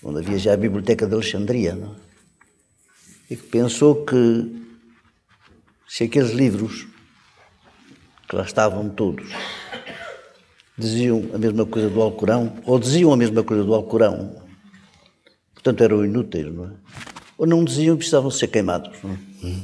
onde 0.04 0.20
havia 0.20 0.38
já 0.38 0.54
a 0.54 0.58
Biblioteca 0.58 1.06
de 1.06 1.14
Alexandria, 1.14 1.76
não? 1.76 1.96
e 3.30 3.36
que 3.36 3.48
pensou 3.48 4.06
que 4.06 4.66
se 5.88 6.06
aqueles 6.06 6.32
livros 6.32 6.88
que 8.28 8.36
lá 8.36 8.44
estavam 8.44 8.90
todos 8.90 9.30
diziam 10.80 11.24
a 11.34 11.38
mesma 11.38 11.66
coisa 11.66 11.90
do 11.90 12.02
Alcorão, 12.02 12.54
ou 12.66 12.80
diziam 12.80 13.12
a 13.12 13.18
mesma 13.18 13.44
coisa 13.44 13.64
do 13.64 13.74
Alcorão, 13.74 14.36
portanto 15.54 15.84
eram 15.84 16.06
inúteis, 16.06 16.52
não 16.54 16.66
é? 16.66 16.72
Ou 17.38 17.46
não 17.46 17.64
diziam 17.64 17.96
que 17.96 18.00
precisavam 18.00 18.32
ser 18.32 18.48
queimados, 18.48 18.98
não 19.04 19.12
é? 19.12 19.16
De 19.44 19.64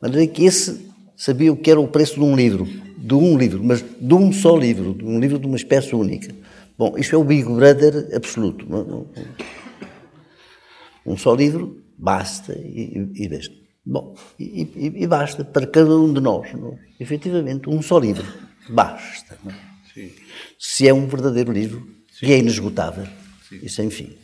maneira 0.00 0.26
que 0.32 0.44
esse 0.44 0.90
sabia 1.16 1.52
o 1.52 1.56
que 1.56 1.70
era 1.70 1.80
o 1.80 1.86
preço 1.86 2.14
de 2.14 2.20
um 2.20 2.34
livro, 2.34 2.66
de 2.96 3.14
um 3.14 3.36
livro, 3.36 3.62
mas 3.62 3.84
de 4.00 4.14
um 4.14 4.32
só 4.32 4.56
livro, 4.56 4.94
de 4.94 5.04
um 5.04 5.20
livro 5.20 5.38
de 5.38 5.46
uma 5.46 5.56
espécie 5.56 5.94
única. 5.94 6.34
Bom, 6.76 6.96
isto 6.96 7.14
é 7.14 7.18
o 7.18 7.24
Big 7.24 7.44
Brother 7.44 8.08
absoluto. 8.14 8.66
É? 9.16 9.24
Um 11.04 11.16
só 11.16 11.34
livro 11.34 11.82
basta 11.98 12.54
e, 12.54 13.10
e 13.14 13.28
basta. 13.28 13.54
Bom, 13.84 14.14
e, 14.38 14.62
e, 14.62 15.02
e, 15.02 15.06
basta 15.06 15.44
para 15.44 15.66
cada 15.66 15.94
um 15.96 16.12
de 16.12 16.20
nós. 16.20 16.52
Não? 16.54 16.72
É? 16.72 16.78
Efetivamente, 17.00 17.68
um 17.68 17.82
só 17.82 17.98
livro 17.98 18.26
basta. 18.68 19.38
Não? 19.44 19.69
É? 19.96 20.10
Se 20.58 20.86
é 20.86 20.94
um 20.94 21.06
verdadeiro 21.06 21.52
livro 21.52 21.86
Sim. 22.12 22.26
e 22.26 22.32
é 22.32 22.38
inesgotável 22.38 23.06
Sim. 23.48 23.60
e 23.62 23.68
sem 23.68 23.90
fim. 23.90 24.16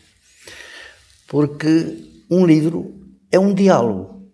Porque 1.27 2.25
um 2.31 2.47
livro 2.47 2.95
é 3.31 3.39
um 3.39 3.55
diálogo 3.55 4.33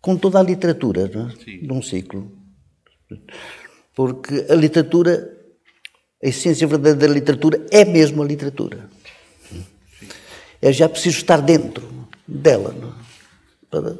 com 0.00 0.16
toda 0.16 0.38
a 0.38 0.42
literatura 0.42 1.10
é? 1.12 1.56
de 1.66 1.72
um 1.72 1.82
ciclo. 1.82 2.30
Porque 3.94 4.46
a 4.48 4.54
literatura, 4.54 5.36
a 6.22 6.28
essência 6.28 6.66
verdadeira 6.66 7.12
da 7.12 7.18
literatura 7.18 7.66
é 7.70 7.84
mesmo 7.84 8.22
a 8.22 8.26
literatura. 8.26 8.88
É 10.62 10.72
já 10.72 10.88
preciso 10.88 11.18
estar 11.18 11.40
dentro 11.40 11.88
dela 12.26 12.74
é? 12.74 13.66
para 13.70 13.98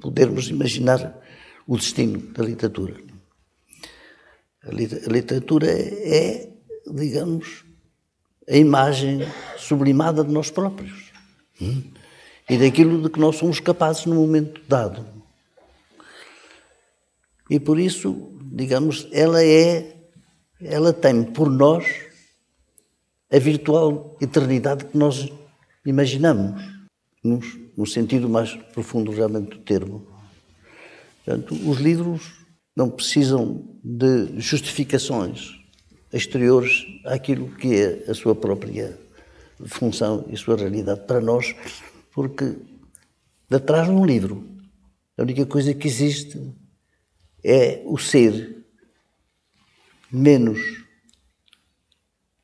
podermos 0.00 0.48
imaginar 0.48 1.20
o 1.66 1.76
destino 1.76 2.18
da 2.18 2.42
literatura. 2.44 3.07
A 4.64 4.70
literatura 4.70 5.70
é, 5.70 6.50
digamos, 6.86 7.64
a 8.48 8.56
imagem 8.56 9.20
sublimada 9.56 10.24
de 10.24 10.32
nós 10.32 10.50
próprios 10.50 11.12
hum? 11.60 11.82
e 12.48 12.56
daquilo 12.56 13.02
de 13.02 13.10
que 13.10 13.20
nós 13.20 13.36
somos 13.36 13.60
capazes 13.60 14.06
no 14.06 14.14
momento 14.14 14.60
dado. 14.66 15.06
E 17.50 17.60
por 17.60 17.78
isso, 17.78 18.32
digamos, 18.52 19.06
ela 19.12 19.42
é, 19.42 19.96
ela 20.60 20.92
tem 20.92 21.22
por 21.22 21.50
nós 21.50 21.86
a 23.30 23.38
virtual 23.38 24.16
eternidade 24.20 24.86
que 24.86 24.96
nós 24.96 25.30
imaginamos, 25.84 26.62
no 27.22 27.86
sentido 27.86 28.28
mais 28.28 28.54
profundo 28.72 29.10
realmente 29.10 29.50
do 29.50 29.58
termo. 29.58 30.06
Portanto, 31.24 31.54
os 31.68 31.78
livros 31.78 32.46
não 32.74 32.88
precisam 32.88 33.77
de 33.90 34.38
justificações 34.38 35.58
exteriores 36.12 36.84
àquilo 37.06 37.48
que 37.56 37.74
é 37.74 38.10
a 38.10 38.12
sua 38.12 38.34
própria 38.34 38.98
função 39.64 40.26
e 40.28 40.36
sua 40.36 40.56
realidade 40.56 41.06
para 41.06 41.22
nós, 41.22 41.56
porque 42.12 42.54
de 43.48 43.58
um 43.88 44.04
livro, 44.04 44.46
a 45.16 45.22
única 45.22 45.46
coisa 45.46 45.72
que 45.72 45.88
existe 45.88 46.38
é 47.42 47.82
o 47.86 47.96
ser 47.96 48.62
menos 50.12 50.60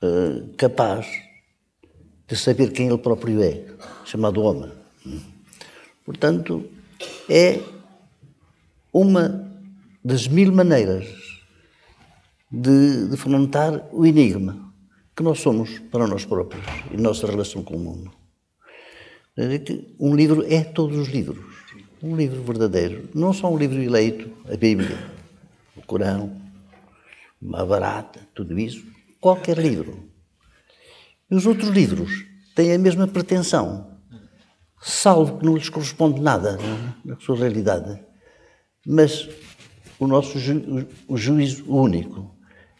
uh, 0.03 0.49
capaz 0.57 1.07
de 2.26 2.36
saber 2.36 2.72
quem 2.72 2.88
ele 2.88 2.97
próprio 2.97 3.42
é, 3.42 3.66
chamado 4.07 4.40
homem. 4.40 4.72
Portanto, 6.07 6.70
é 7.28 7.61
uma 8.90 9.53
das 10.03 10.26
mil 10.26 10.51
maneiras 10.51 11.24
de, 12.61 13.09
de 13.09 13.17
o 13.93 14.07
enigma 14.07 14.73
que 15.17 15.23
nós 15.23 15.41
somos 15.41 15.79
para 15.91 16.07
nós 16.07 16.25
próprios 16.25 16.65
e 16.93 16.97
nossa 16.97 17.27
relação 17.27 17.63
com 17.63 17.75
o 17.77 17.79
mundo. 17.79 18.13
Um 19.99 20.15
livro 20.15 20.45
é 20.49 20.63
todos 20.63 20.97
os 20.97 21.09
livros. 21.09 21.45
Um 22.03 22.15
livro 22.15 22.43
verdadeiro. 22.43 23.09
Não 23.15 23.33
só 23.33 23.53
um 23.53 23.59
livro 23.59 23.81
eleito, 23.83 24.31
a 24.53 24.57
Bíblia, 24.57 24.99
o 25.77 25.83
Corão, 25.83 26.41
uma 27.41 27.65
barata, 27.67 28.21
tudo 28.35 28.59
isso. 28.59 28.85
Qualquer 29.21 29.59
livro. 29.59 30.09
E 31.31 31.35
os 31.35 31.47
outros 31.47 31.71
livros 31.71 32.25
têm 32.55 32.73
a 32.73 32.79
mesma 32.79 33.09
pretensão, 33.09 33.99
salvo 34.81 35.39
que 35.39 35.47
não 35.47 35.57
lhes 35.57 35.69
corresponde 35.69 36.21
nada 36.21 36.59
na 37.05 37.19
sua 37.19 37.37
realidade. 37.37 37.99
Mas 38.87 39.29
o 39.99 40.07
nosso 40.07 40.39
ju 40.39 40.87
o 41.09 41.17
juízo 41.17 41.65
único 41.67 42.34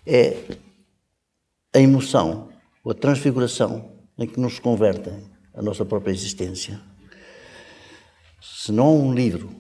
é 0.07 0.37
a 1.75 1.81
emoção, 1.81 2.49
ou 2.83 2.93
a 2.93 2.95
transfiguração 2.95 3.93
em 4.19 4.27
que 4.27 4.39
nos 4.39 4.59
convertem 4.59 5.25
a 5.55 5.63
nossa 5.63 5.85
própria 5.85 6.13
existência. 6.13 6.81
Se 8.41 8.71
não 8.71 8.87
há 8.87 8.91
um 8.91 9.15
livro 9.15 9.51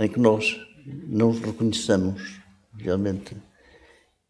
em 0.00 0.08
que 0.08 0.18
nós 0.18 0.60
não 1.06 1.30
reconheçamos 1.32 2.40
realmente 2.76 3.36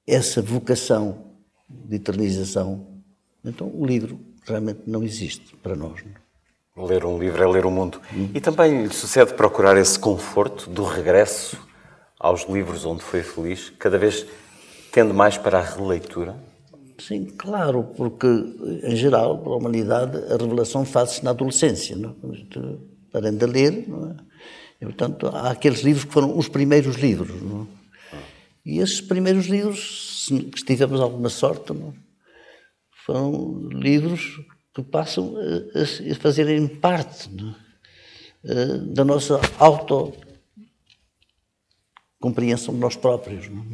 essa 0.06 0.42
vocação 0.42 1.32
de 1.68 1.96
eternização, 1.96 3.02
então 3.44 3.70
o 3.74 3.86
livro 3.86 4.20
realmente 4.44 4.82
não 4.86 5.02
existe 5.02 5.56
para 5.56 5.74
nós. 5.74 6.02
Ler 6.76 7.04
um 7.04 7.18
livro 7.18 7.42
é 7.42 7.46
ler 7.46 7.66
o 7.66 7.70
mundo. 7.70 8.00
Hum. 8.14 8.30
E 8.34 8.40
também 8.40 8.84
lhe 8.84 8.94
sucede 8.94 9.34
procurar 9.34 9.76
esse 9.76 9.98
conforto 9.98 10.70
do 10.70 10.84
regresso 10.84 11.58
aos 12.18 12.48
livros 12.48 12.84
onde 12.84 13.02
foi 13.02 13.22
feliz, 13.22 13.70
cada 13.78 13.98
vez 13.98 14.26
tendo 14.92 15.14
mais 15.14 15.36
para 15.36 15.58
a 15.58 15.62
releitura? 15.62 16.36
Sim, 16.98 17.24
claro, 17.24 17.84
porque 17.96 18.26
em 18.84 18.94
geral, 18.94 19.38
para 19.38 19.52
a 19.52 19.56
humanidade, 19.56 20.16
a 20.32 20.36
revelação 20.36 20.84
faz-se 20.84 21.24
na 21.24 21.30
adolescência, 21.30 21.96
não? 21.96 22.10
É? 22.10 22.92
parando 23.10 23.44
a 23.44 23.48
ler, 23.48 23.88
não 23.88 24.10
é? 24.10 24.16
E, 24.80 24.84
portanto, 24.84 25.28
há 25.28 25.50
aqueles 25.50 25.80
livros 25.80 26.04
que 26.04 26.12
foram 26.12 26.36
os 26.36 26.48
primeiros 26.48 26.96
livros, 26.96 27.42
não? 27.42 27.68
É? 28.12 28.18
E 28.64 28.78
esses 28.78 29.00
primeiros 29.00 29.46
livros, 29.46 30.26
se 30.26 30.64
tivermos 30.64 31.00
alguma 31.00 31.28
sorte, 31.28 31.72
não? 31.72 31.92
foram 33.04 33.68
livros 33.68 34.40
que 34.72 34.82
passam 34.82 35.34
a, 35.36 36.12
a 36.12 36.14
fazerem 36.14 36.66
parte 36.68 37.28
não? 37.30 37.54
Eh, 38.44 38.78
da 38.94 39.04
nossa 39.04 39.40
auto 39.58 40.12
compreensão 42.20 42.72
de 42.72 42.80
nós 42.80 42.96
próprios. 42.96 43.48
Não? 43.48 43.66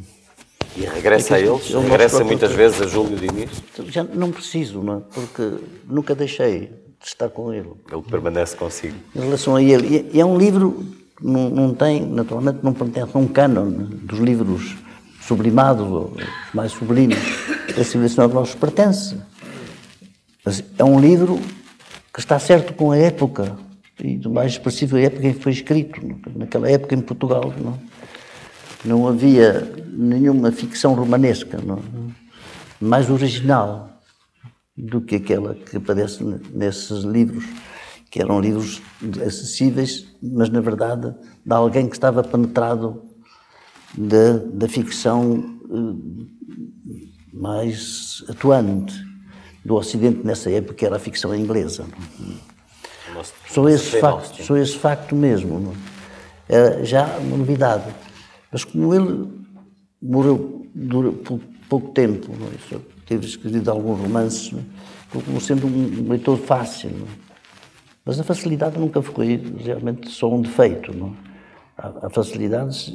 E 0.76 0.80
regressa 0.82 1.34
é 1.34 1.36
a 1.36 1.40
eles? 1.40 1.68
Regressa 1.68 2.24
muitas 2.24 2.52
vezes 2.52 2.82
a 2.82 2.86
Júlio 2.86 3.16
Diniz? 3.16 3.50
Já 3.88 4.04
não 4.04 4.30
preciso, 4.30 4.82
não 4.82 4.98
é? 4.98 5.00
porque 5.12 5.64
nunca 5.86 6.14
deixei 6.14 6.70
de 7.00 7.06
estar 7.06 7.28
com 7.28 7.52
ele. 7.52 7.70
Ele 7.90 8.02
permanece 8.02 8.56
consigo. 8.56 8.94
Em 9.14 9.20
relação 9.20 9.56
a 9.56 9.62
ele. 9.62 10.08
E 10.12 10.20
é 10.20 10.24
um 10.24 10.36
livro 10.36 10.84
não, 11.20 11.50
não 11.50 11.74
tem, 11.74 12.04
naturalmente, 12.06 12.60
não 12.62 12.72
pertence 12.72 13.10
a 13.14 13.18
um 13.18 13.26
cânon 13.26 13.70
dos 13.70 14.18
livros 14.18 14.76
sublimados, 15.20 15.86
mais 16.54 16.72
sublimes, 16.72 17.18
da 17.76 17.84
civilização 17.84 18.28
que 18.28 18.34
nos 18.34 18.54
pertence. 18.54 19.16
Mas 20.44 20.64
é 20.78 20.84
um 20.84 20.98
livro 20.98 21.38
que 22.12 22.20
está 22.20 22.38
certo 22.38 22.72
com 22.72 22.92
a 22.92 22.96
época, 22.96 23.56
e 24.02 24.16
do 24.16 24.30
mais 24.30 24.52
expressivo 24.52 24.96
a 24.96 25.00
época 25.00 25.26
em 25.26 25.34
que 25.34 25.40
foi 25.40 25.52
escrito, 25.52 26.00
naquela 26.34 26.70
época 26.70 26.94
em 26.94 27.00
Portugal. 27.00 27.52
Não, 27.62 27.78
não 28.84 29.08
havia 29.08 29.72
nenhuma 29.92 30.52
ficção 30.52 30.94
romanesca 30.94 31.58
não, 31.64 31.82
mais 32.80 33.10
original 33.10 33.88
do 34.76 35.00
que 35.00 35.16
aquela 35.16 35.54
que 35.54 35.76
aparece 35.76 36.22
nesses 36.52 37.02
livros, 37.02 37.44
que 38.10 38.20
eram 38.20 38.40
livros 38.40 38.80
acessíveis, 39.26 40.06
mas 40.22 40.48
na 40.48 40.60
verdade 40.60 41.14
de 41.44 41.52
alguém 41.52 41.88
que 41.88 41.96
estava 41.96 42.22
penetrado 42.22 43.02
da, 43.96 44.38
da 44.52 44.68
ficção 44.68 45.58
eh, 45.70 47.08
mais 47.32 48.24
atuante 48.28 48.94
do 49.64 49.74
Ocidente 49.74 50.24
nessa 50.24 50.50
época, 50.50 50.74
que 50.74 50.86
era 50.86 50.96
a 50.96 50.98
ficção 50.98 51.34
inglesa. 51.34 51.84
Só 53.48 53.68
esse 53.68 54.00
facto, 54.00 54.42
só 54.42 54.56
esse 54.56 54.78
facto 54.78 55.14
mesmo. 55.14 55.74
Era 56.48 56.84
já 56.84 57.18
uma 57.18 57.36
novidade. 57.36 57.84
Mas 58.52 58.64
como 58.64 58.94
ele 58.94 59.28
morreu 60.00 60.66
por 61.24 61.40
pouco 61.68 61.90
tempo, 61.92 62.32
não 62.38 62.46
é? 62.46 62.80
teve 63.06 63.26
escrito 63.26 63.70
alguns 63.70 64.00
romances, 64.00 64.52
é? 64.54 65.20
como 65.22 65.40
sendo 65.40 65.66
um 65.66 66.08
leitor 66.08 66.38
fácil. 66.38 66.90
É? 66.90 67.28
Mas 68.04 68.18
a 68.18 68.24
facilidade 68.24 68.78
nunca 68.78 69.02
foi 69.02 69.42
realmente 69.58 70.08
só 70.08 70.32
um 70.32 70.40
defeito. 70.40 70.96
Não 70.96 71.08
é? 71.08 71.28
Há 71.78 72.10
facilidades 72.10 72.92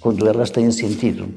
quando 0.00 0.26
elas 0.26 0.48
têm 0.50 0.70
sentido. 0.70 1.28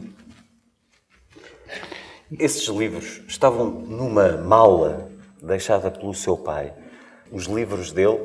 Esses 2.39 2.67
livros 2.69 3.21
estavam 3.27 3.69
numa 3.69 4.37
mala 4.37 5.11
deixada 5.41 5.91
pelo 5.91 6.13
seu 6.13 6.37
pai. 6.37 6.73
Os 7.31 7.45
livros 7.45 7.91
dele, 7.91 8.19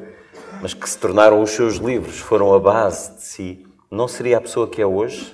mas 0.62 0.72
que 0.72 0.88
se 0.88 0.96
tornaram 0.96 1.42
os 1.42 1.50
seus 1.50 1.76
livros, 1.76 2.18
foram 2.18 2.54
a 2.54 2.60
base 2.60 3.16
de 3.16 3.22
si. 3.22 3.66
Não 3.90 4.06
seria 4.06 4.36
a 4.36 4.40
pessoa 4.40 4.68
que 4.68 4.82
é 4.82 4.86
hoje 4.86 5.32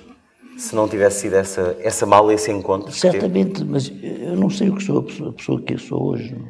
se 0.57 0.73
não 0.73 0.87
tivesse 0.87 1.21
sido 1.21 1.35
essa, 1.35 1.75
essa 1.81 2.05
mala, 2.05 2.33
esse 2.33 2.49
encontro? 2.49 2.91
Certamente, 2.91 3.63
mas 3.65 3.91
eu 4.01 4.37
não 4.37 4.49
sei 4.49 4.69
o 4.69 4.75
que 4.75 4.83
sou 4.83 4.99
a 4.99 5.03
pessoa, 5.03 5.29
a 5.29 5.33
pessoa 5.33 5.61
que 5.61 5.73
eu 5.73 5.79
sou 5.79 6.03
hoje. 6.03 6.33
Não 6.33 6.47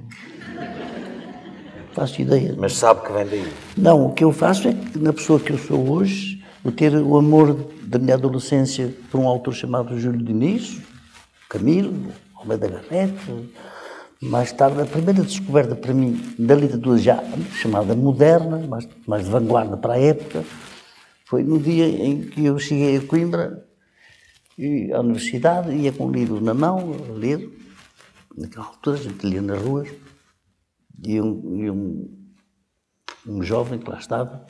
faço 1.94 2.22
ideia. 2.22 2.56
Mas 2.58 2.74
sabe 2.74 3.02
que 3.02 3.12
vem 3.12 3.26
daí? 3.26 3.54
Não, 3.76 4.06
o 4.06 4.14
que 4.14 4.24
eu 4.24 4.32
faço 4.32 4.68
é 4.68 4.74
que 4.74 5.00
na 5.00 5.12
pessoa 5.12 5.40
que 5.40 5.52
eu 5.52 5.58
sou 5.58 5.90
hoje, 5.90 6.44
eu 6.64 6.72
ter 6.72 6.94
o 6.94 7.18
amor 7.18 7.58
da 7.82 7.98
minha 7.98 8.14
adolescência 8.14 8.94
por 9.10 9.20
um 9.20 9.28
autor 9.28 9.54
chamado 9.54 10.00
Júlio 10.00 10.22
Diniz, 10.22 10.80
Camilo, 11.50 11.94
Almeida 12.36 12.68
Garrett. 12.68 13.16
Mais 14.22 14.52
tarde, 14.52 14.82
a 14.82 14.86
primeira 14.86 15.24
descoberta 15.24 15.76
para 15.76 15.94
mim 15.94 16.22
da 16.38 16.56
literatura 16.56 16.98
já 16.98 17.24
chamada 17.54 17.96
moderna, 17.96 18.58
mais, 18.68 18.88
mais 19.08 19.26
de 19.26 19.32
vanguarda 19.32 19.78
para 19.78 19.94
a 19.94 20.00
época, 20.00 20.44
foi 21.26 21.44
no 21.44 21.60
dia 21.60 21.88
em 21.88 22.22
que 22.22 22.46
eu 22.46 22.58
cheguei 22.60 22.98
a 22.98 23.06
Coimbra, 23.06 23.68
e 24.58 24.94
à 24.94 25.02
universidade, 25.02 25.76
ia 25.76 25.92
com 25.92 26.08
um 26.08 26.12
livro 26.12 26.40
na 26.40 26.54
mão, 26.54 26.94
a 26.94 27.12
ler, 27.12 27.52
naquela 28.38 28.68
altura 28.68 28.98
a 28.98 29.02
gente 29.02 29.28
lia 29.28 29.42
nas 29.42 29.62
ruas, 29.62 29.90
e 31.04 31.20
um, 31.20 31.64
e 31.64 31.70
um, 31.70 32.30
um 33.28 33.44
jovem 33.44 33.80
que 33.80 33.90
lá 33.90 33.98
estava, 33.98 34.46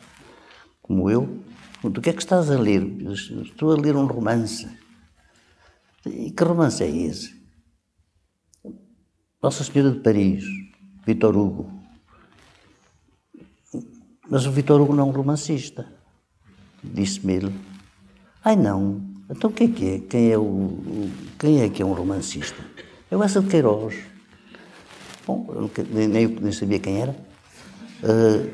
como 0.82 1.10
eu, 1.10 1.42
perguntou, 1.82 2.00
o 2.00 2.04
que 2.04 2.10
é 2.10 2.14
que 2.14 2.22
estás 2.22 2.52
a 2.52 2.60
ler? 2.60 2.84
Estou 3.12 3.72
a 3.72 3.76
ler 3.76 3.96
um 3.96 4.06
romance. 4.06 4.70
E 6.06 6.30
que 6.30 6.44
romance 6.44 6.84
é 6.84 6.90
esse? 6.90 7.36
Nossa 9.42 9.64
Senhora 9.64 9.92
de 9.92 10.00
Paris, 10.02 10.44
Vitor 11.06 11.36
Hugo. 11.36 11.72
Mas 14.30 14.46
o 14.46 14.52
Vitor 14.52 14.82
Hugo 14.82 14.94
não 14.94 15.06
é 15.06 15.08
um 15.08 15.12
romancista, 15.12 15.95
disse-me 16.94 17.34
ele. 17.34 17.56
Ai 18.44 18.56
não, 18.56 19.02
então 19.30 19.50
o 19.50 19.54
que 19.54 19.64
é 19.64 19.68
que 19.68 19.90
é? 19.90 20.00
Quem 20.00 20.32
é, 20.32 20.38
o, 20.38 21.10
quem 21.40 21.62
é 21.62 21.70
que 21.70 21.82
é 21.82 21.86
um 21.86 21.94
romancista? 21.94 22.64
É 23.10 23.18
o 23.18 23.24
Essa 23.24 23.42
de 23.42 23.48
Queiroz. 23.48 23.96
Bom, 25.26 25.48
nunca, 25.52 25.84
nem, 25.84 26.08
nem, 26.08 26.52
sabia 26.52 26.80
quem 26.80 27.02
era. 27.02 27.16
Uh, 28.04 28.50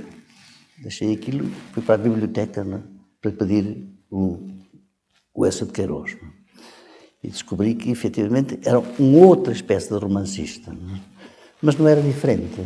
deixei 0.81 1.13
aquilo, 1.13 1.49
fui 1.73 1.83
para 1.83 1.95
a 1.95 1.97
biblioteca 1.97 2.63
né, 2.63 2.81
para 3.21 3.31
pedir 3.31 3.85
o, 4.09 4.47
o 5.33 5.45
Essa 5.45 5.65
de 5.65 5.73
Queiroz. 5.73 6.13
Né, 6.13 6.29
e 7.23 7.27
descobri 7.27 7.75
que, 7.75 7.91
efetivamente, 7.91 8.59
era 8.65 8.79
uma 8.79 9.25
outra 9.25 9.51
espécie 9.51 9.89
de 9.89 9.99
romancista. 9.99 10.71
Né, 10.71 11.01
mas 11.61 11.75
não 11.75 11.87
era 11.87 12.01
diferente. 12.01 12.65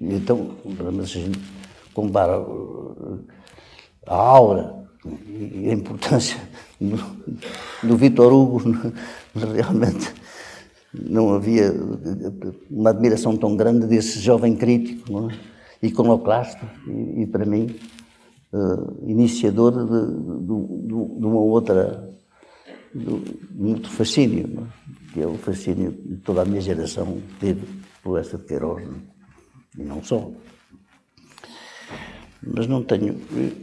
Então, 0.00 0.56
mas 0.94 1.04
a 1.04 1.06
gente 1.06 1.40
compara 1.92 2.38
a 4.06 4.14
aura 4.14 4.80
e 5.26 5.68
a 5.70 5.72
importância 5.72 6.38
do, 6.80 6.96
do 7.82 7.96
Vitor 7.96 8.32
Hugo, 8.32 8.62
realmente 9.54 10.12
não 10.92 11.32
havia 11.34 11.72
uma 12.70 12.90
admiração 12.90 13.36
tão 13.36 13.56
grande 13.56 13.86
desse 13.86 14.18
jovem 14.18 14.56
crítico, 14.56 15.30
é? 15.30 15.86
iconoclasta, 15.86 16.66
e, 16.86 17.22
e 17.22 17.26
para 17.26 17.46
mim, 17.46 17.76
uh, 18.52 19.08
iniciador 19.08 19.72
de, 19.72 19.86
de, 19.86 20.82
de, 20.82 21.20
de, 21.20 21.26
uma 21.26 21.40
outra, 21.40 22.10
de, 22.94 23.08
um 23.58 23.68
outro 23.68 23.90
fascínio, 23.90 24.66
é? 24.66 25.12
que 25.12 25.22
é 25.22 25.26
o 25.26 25.34
fascínio 25.34 25.92
que 25.92 26.16
toda 26.16 26.42
a 26.42 26.44
minha 26.44 26.60
geração 26.60 27.18
teve 27.38 27.66
por 28.02 28.18
essa 28.18 28.36
de 28.36 28.44
Queiroz, 28.44 28.82
é? 28.82 29.80
e 29.80 29.84
não 29.84 30.02
só. 30.02 30.30
Mas 32.42 32.66
não 32.66 32.82
tenho. 32.82 33.16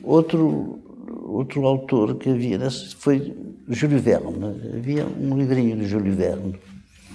Outro, 0.03 0.79
outro 1.25 1.65
autor 1.65 2.15
que 2.15 2.29
havia 2.29 2.59
foi 2.97 3.35
Júlio 3.67 3.99
Verne. 3.99 4.27
Havia 4.75 5.05
um 5.05 5.37
livrinho 5.37 5.77
de 5.77 5.87
Júlio 5.87 6.13
Verne 6.13 6.59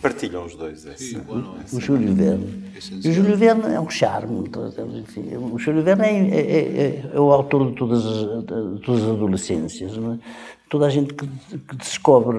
Partilham 0.03 0.45
os 0.45 0.57
dois 0.57 0.85
essa. 0.85 1.25
o 1.73 1.81
Júlio 1.81 2.13
Verne. 2.13 2.65
E 3.05 3.09
o 3.09 3.13
Júlio 3.13 3.37
Verne 3.37 3.73
é 3.73 3.81
um 3.81 3.89
charme. 3.89 4.51
Enfim, 5.01 5.37
o 5.37 5.57
Júlio 5.57 5.85
Verne 5.85 6.05
é, 6.05 6.11
é, 6.11 6.41
é, 6.41 7.11
é, 7.15 7.21
o 7.21 7.31
autor 7.31 7.71
de 7.71 7.77
todas 7.77 8.05
as, 8.05 8.45
de 8.45 8.81
todas 8.81 9.05
as 9.05 9.11
adolescências. 9.11 9.93
É? 9.97 10.19
Toda 10.69 10.87
a 10.87 10.91
gente 10.91 11.15
que, 11.15 11.25
que, 11.57 11.77
descobre 11.77 12.39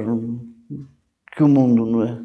que 1.38 1.42
o 1.42 1.48
mundo 1.48 1.86
não 1.86 2.04
é, 2.04 2.20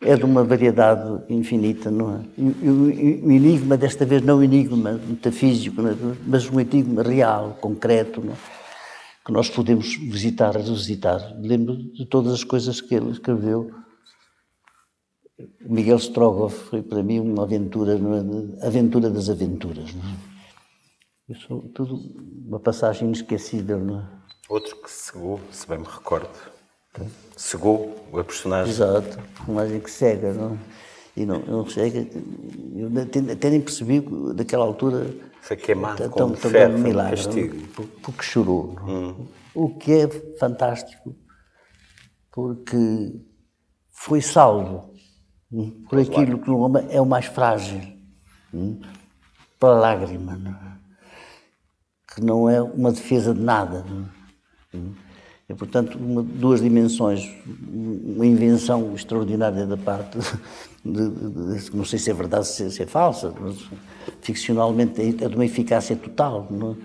é 0.00 0.16
de 0.16 0.24
uma 0.24 0.42
variedade 0.42 1.22
infinita, 1.28 1.90
não 1.90 2.16
é? 2.16 2.20
E, 2.38 2.70
o 2.70 3.30
enigma, 3.30 3.76
desta 3.76 4.06
vez, 4.06 4.22
não 4.22 4.38
um 4.38 4.42
enigma 4.42 4.92
metafísico, 4.92 5.80
é? 5.82 5.94
mas 6.26 6.48
um 6.48 6.58
enigma 6.58 7.02
real, 7.02 7.58
concreto, 7.60 8.22
é? 8.22 8.34
que 9.24 9.32
nós 9.32 9.50
podemos 9.50 9.94
visitar, 9.96 10.56
revisitar. 10.56 11.36
Lembro 11.38 11.76
de 11.76 12.06
todas 12.06 12.32
as 12.32 12.44
coisas 12.44 12.80
que 12.80 12.94
ele 12.94 13.10
escreveu 13.10 13.70
Miguel 15.60 15.96
Strogoff 15.98 16.54
foi 16.68 16.82
para 16.82 17.02
mim 17.02 17.20
uma 17.20 17.44
aventura, 17.44 17.94
é? 17.94 18.66
aventura 18.66 19.10
das 19.10 19.28
aventuras. 19.28 19.90
É? 19.90 21.32
Isso, 21.32 21.70
tudo 21.74 22.00
uma 22.46 22.58
passagem 22.60 23.08
inesquecível. 23.08 23.78
Não 23.78 24.00
é? 24.00 24.08
Outro 24.48 24.76
que 24.76 24.90
cegou, 24.90 25.40
se 25.50 25.66
bem 25.66 25.78
me 25.78 25.86
recordo. 25.86 26.28
Cegou 27.40 27.96
a 28.12 28.22
personagem. 28.22 28.70
Exato, 28.70 29.18
a 29.18 29.38
personagem 29.38 29.80
que 29.80 29.90
cega, 29.90 30.34
não 30.34 30.52
é? 30.52 30.58
E 31.16 31.24
não, 31.24 31.38
não 31.38 31.66
cega. 31.66 32.06
Eu 32.76 32.90
até 33.32 33.48
nem 33.48 33.62
percebi 33.62 34.00
daquela 34.34 34.66
altura. 34.66 35.06
Foi 35.40 35.56
queimado 35.56 36.10
tão, 36.10 36.28
com 36.28 36.36
ferro, 36.36 36.74
um 36.74 36.78
milagre, 36.78 37.16
castigo. 37.16 37.66
Porque 38.02 38.22
chorou. 38.22 38.76
Hum. 38.86 39.26
O 39.54 39.74
que 39.78 39.90
é 39.90 40.08
fantástico, 40.38 41.16
porque 42.30 42.76
foi 43.88 44.20
salvo 44.20 44.92
por 45.88 45.98
aquilo 45.98 46.38
que 46.38 46.50
o 46.50 46.58
homem 46.58 46.86
é 46.90 47.00
o 47.00 47.06
mais 47.06 47.24
frágil, 47.24 47.80
hum? 48.52 48.82
pela 49.58 49.80
lágrima, 49.80 50.36
não 50.36 50.50
é? 50.52 50.70
que 52.14 52.20
não 52.20 52.50
é 52.50 52.60
uma 52.60 52.92
defesa 52.92 53.32
de 53.32 53.40
nada. 53.40 53.82
Hum? 54.74 54.94
É, 55.50 55.54
portanto, 55.54 55.98
uma, 55.98 56.22
duas 56.22 56.60
dimensões, 56.60 57.28
uma 57.68 58.24
invenção 58.24 58.94
extraordinária 58.94 59.66
da 59.66 59.76
parte, 59.76 60.16
de, 60.84 61.08
de, 61.08 61.60
de, 61.60 61.76
não 61.76 61.84
sei 61.84 61.98
se 61.98 62.08
é 62.08 62.14
verdade, 62.14 62.46
se, 62.46 62.70
se 62.70 62.84
é 62.84 62.86
falsa, 62.86 63.34
mas 63.38 63.56
ficcionalmente 64.20 65.00
é 65.00 65.28
de 65.28 65.34
uma 65.34 65.44
eficácia 65.44 65.96
total, 65.96 66.46
não 66.48 66.76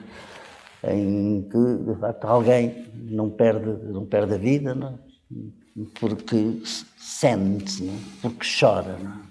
é? 0.82 0.96
em 0.96 1.44
que, 1.44 1.94
de 1.94 2.00
facto, 2.00 2.26
alguém 2.26 2.88
não 2.94 3.30
perde, 3.30 3.70
não 3.86 4.04
perde 4.04 4.34
a 4.34 4.38
vida, 4.38 4.74
não 4.74 4.88
é? 4.88 5.86
porque 6.00 6.62
sente, 6.98 7.84
não? 7.84 7.94
É? 7.94 7.98
porque 8.24 8.48
chora, 8.60 8.98
não? 8.98 9.12
É? 9.12 9.26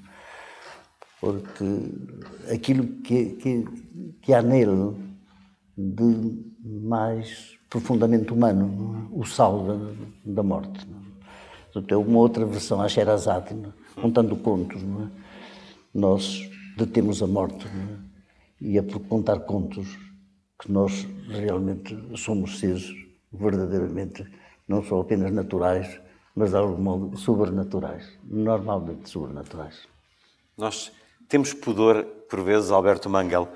porque 1.20 1.65
aquilo 2.52 2.86
que, 3.02 3.31
que, 3.31 3.65
que 4.20 4.32
há 4.32 4.43
nele 4.43 4.94
de 5.77 6.39
mais 6.62 7.53
profundamente 7.74 8.32
humano, 8.32 9.10
é? 9.10 9.18
o 9.18 9.24
sal 9.24 9.64
da, 9.64 10.32
da 10.32 10.42
morte. 10.44 10.86
Portanto, 11.72 11.92
é 11.92 11.96
uma 11.96 12.20
outra 12.20 12.46
versão 12.46 12.80
à 12.80 12.88
Sherazade, 12.88 13.52
é? 13.52 14.01
contando 14.01 14.36
contos. 14.36 14.80
É? 14.80 15.09
Nós 15.92 16.48
detemos 16.76 17.20
a 17.20 17.26
morte 17.26 17.66
e 18.60 18.78
é 18.78 18.82
por 18.82 19.01
contar 19.01 19.40
contos 19.40 19.88
que 20.56 20.70
nós 20.70 21.05
realmente 21.28 21.98
somos 22.16 22.60
seres 22.60 22.88
verdadeiramente 23.32 24.24
não 24.68 24.80
só 24.84 25.01
apenas 25.01 25.32
naturais, 25.32 26.01
mas 26.32 26.51
de 26.51 26.56
algum 26.56 26.80
modo 26.80 27.16
sobrenaturais, 27.16 28.09
normalmente 28.22 29.10
sobrenaturais. 29.10 29.88
Nós 30.56 30.92
temos 31.28 31.52
pudor, 31.52 32.05
por 32.30 32.40
vezes, 32.40 32.70
Alberto 32.70 33.10
Mangel, 33.10 33.48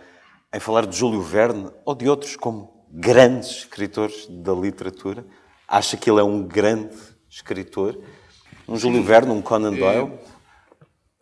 em 0.52 0.58
falar 0.58 0.86
de 0.86 0.96
Júlio 0.96 1.22
Verne 1.22 1.70
ou 1.84 1.94
de 1.94 2.08
outros 2.08 2.34
como 2.34 2.77
grandes 2.90 3.58
escritores 3.58 4.26
da 4.28 4.52
literatura. 4.52 5.24
Acha 5.66 5.96
que 5.96 6.10
ele 6.10 6.20
é 6.20 6.24
um 6.24 6.46
grande 6.46 6.96
escritor? 7.28 7.98
Um 8.66 8.76
Júlio 8.76 9.02
Verne, 9.02 9.32
um 9.32 9.42
Conan 9.42 9.72
Doyle? 9.72 10.12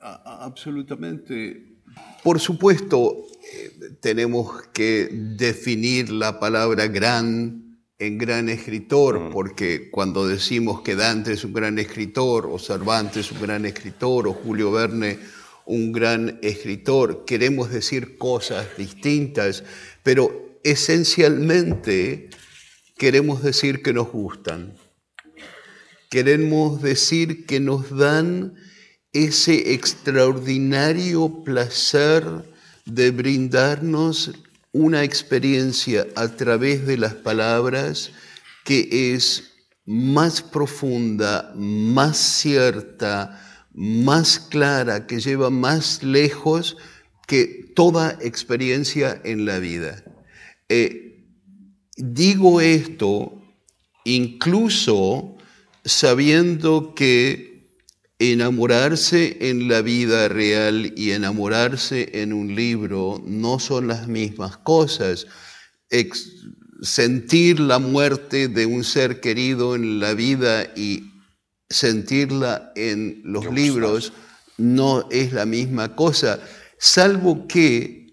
Eh, 0.01 0.19
absolutamente. 0.41 1.77
Por 2.23 2.41
supuesto, 2.41 3.27
eh, 3.53 3.97
tenemos 4.01 4.63
que 4.73 5.09
definir 5.37 6.11
la 6.11 6.39
palabra 6.39 6.87
gran 6.87 7.67
en 7.99 8.19
gran 8.19 8.49
escritor, 8.49 9.19
mm. 9.19 9.31
porque 9.33 9.91
cuando 9.91 10.27
decimos 10.27 10.83
que 10.83 10.97
Dante 10.97 11.33
es 11.33 11.45
un 11.45 11.53
gran 11.53 11.79
escritor, 11.79 12.47
o 12.47 12.59
Cervantes 12.59 13.33
un 13.33 13.41
gran 13.41 13.65
escritor, 13.65 14.29
o 14.29 14.35
Julio 14.35 14.71
Verne 14.71 15.19
un 15.65 15.93
gran 15.93 16.39
escritor, 16.43 17.25
queremos 17.25 17.71
decir 17.71 18.19
cosas 18.19 18.67
distintas, 18.77 19.65
pero 20.03 20.56
esencialmente 20.71 22.29
queremos 22.99 23.43
decir 23.43 23.83
que 23.83 23.93
nos 23.93 24.11
gustan. 24.11 24.75
Queremos 26.11 26.83
decir 26.83 27.47
que 27.47 27.61
nos 27.61 27.97
dan 27.97 28.55
ese 29.13 29.75
extraordinario 29.75 31.45
placer 31.45 32.25
de 32.85 33.11
brindarnos 33.13 34.33
una 34.73 35.05
experiencia 35.05 36.07
a 36.17 36.29
través 36.29 36.85
de 36.85 36.99
las 36.99 37.15
palabras 37.15 38.11
que 38.65 39.15
es 39.15 39.53
más 39.85 40.43
profunda, 40.43 41.53
más 41.55 42.17
cierta, 42.17 43.69
más 43.73 44.41
clara, 44.41 45.07
que 45.07 45.21
lleva 45.21 45.49
más 45.51 46.03
lejos 46.03 46.77
que 47.29 47.73
toda 47.77 48.19
experiencia 48.21 49.21
en 49.25 49.47
la 49.47 49.61
vida. 49.61 50.03
Eh, 50.69 51.25
digo 51.97 52.61
esto 52.61 53.43
incluso 54.05 55.37
sabiendo 55.85 56.95
que 56.95 57.57
Enamorarse 58.19 59.37
en 59.51 59.69
la 59.69 59.83
vida 59.83 60.29
real 60.29 60.95
y 60.97 61.11
enamorarse 61.11 62.23
en 62.23 62.33
un 62.33 62.55
libro 62.55 63.23
no 63.27 63.59
son 63.59 63.89
las 63.89 64.09
mismas 64.09 64.57
cosas. 64.57 65.27
sentir 66.81 67.61
la 67.61 67.79
muerte 67.79 68.49
de 68.49 68.65
un 68.65 68.85
ser 68.85 69.21
querido 69.21 69.75
en 69.75 70.01
la 70.01 70.15
vida 70.15 70.65
y 70.75 71.11
sentirla 71.69 72.73
en 72.75 73.21
los 73.23 73.53
libros 73.53 74.15
no 74.57 75.09
es 75.11 75.35
la 75.35 75.45
misma 75.45 75.95
cosa, 75.95 76.41
salvo 76.79 77.47
que 77.47 78.06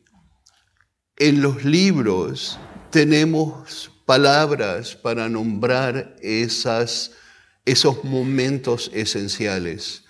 en 1.18 1.42
los 1.42 1.64
libros 1.64 2.60
tenemos 2.90 3.92
palabras 4.06 4.96
para 4.96 5.30
nombrar 5.30 6.16
esas 6.22 7.12
esos 7.66 8.04
momentos 8.04 8.92
esenciales. 8.94 10.04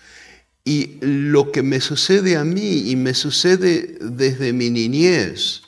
Y 0.65 0.97
lo 1.01 1.51
que 1.51 1.61
me 1.61 1.81
sucede 1.81 2.37
a 2.37 2.43
mí 2.43 2.89
y 2.89 2.95
me 2.95 3.13
sucede 3.13 3.97
desde 3.99 4.53
mi 4.53 4.69
niñez 4.69 5.61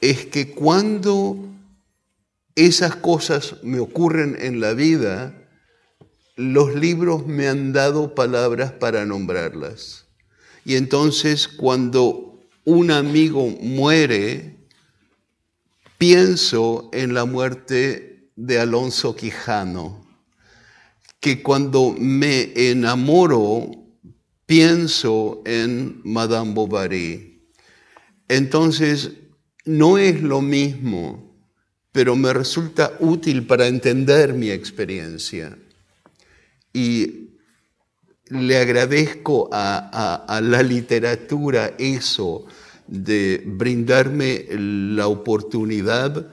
es 0.00 0.26
que 0.26 0.52
cuando 0.52 1.36
esas 2.54 2.96
cosas 2.96 3.56
me 3.62 3.80
ocurren 3.80 4.36
en 4.40 4.60
la 4.60 4.72
vida, 4.72 5.34
los 6.36 6.74
libros 6.74 7.26
me 7.26 7.48
han 7.48 7.72
dado 7.72 8.14
palabras 8.14 8.72
para 8.72 9.04
nombrarlas. 9.04 10.06
Y 10.64 10.76
entonces 10.76 11.48
cuando 11.48 12.40
un 12.64 12.90
amigo 12.92 13.48
muere, 13.60 14.59
pienso 16.00 16.88
en 16.94 17.12
la 17.12 17.26
muerte 17.26 18.30
de 18.34 18.58
Alonso 18.58 19.14
Quijano 19.14 20.08
que 21.20 21.42
cuando 21.42 21.94
me 21.98 22.52
enamoro 22.54 23.70
pienso 24.46 25.42
en 25.44 26.00
Madame 26.02 26.54
Bovary. 26.54 27.42
Entonces, 28.28 29.10
no 29.66 29.98
es 29.98 30.22
lo 30.22 30.40
mismo, 30.40 31.38
pero 31.92 32.16
me 32.16 32.32
resulta 32.32 32.92
útil 33.00 33.46
para 33.46 33.66
entender 33.66 34.32
mi 34.32 34.48
experiencia. 34.50 35.58
Y 36.72 37.34
le 38.30 38.56
agradezco 38.56 39.50
a, 39.52 40.24
a 40.26 40.40
la 40.40 40.62
literatura 40.62 41.74
eso 41.78 42.46
de 42.90 43.42
brindarme 43.46 44.46
la 44.50 45.06
oportunidad 45.06 46.32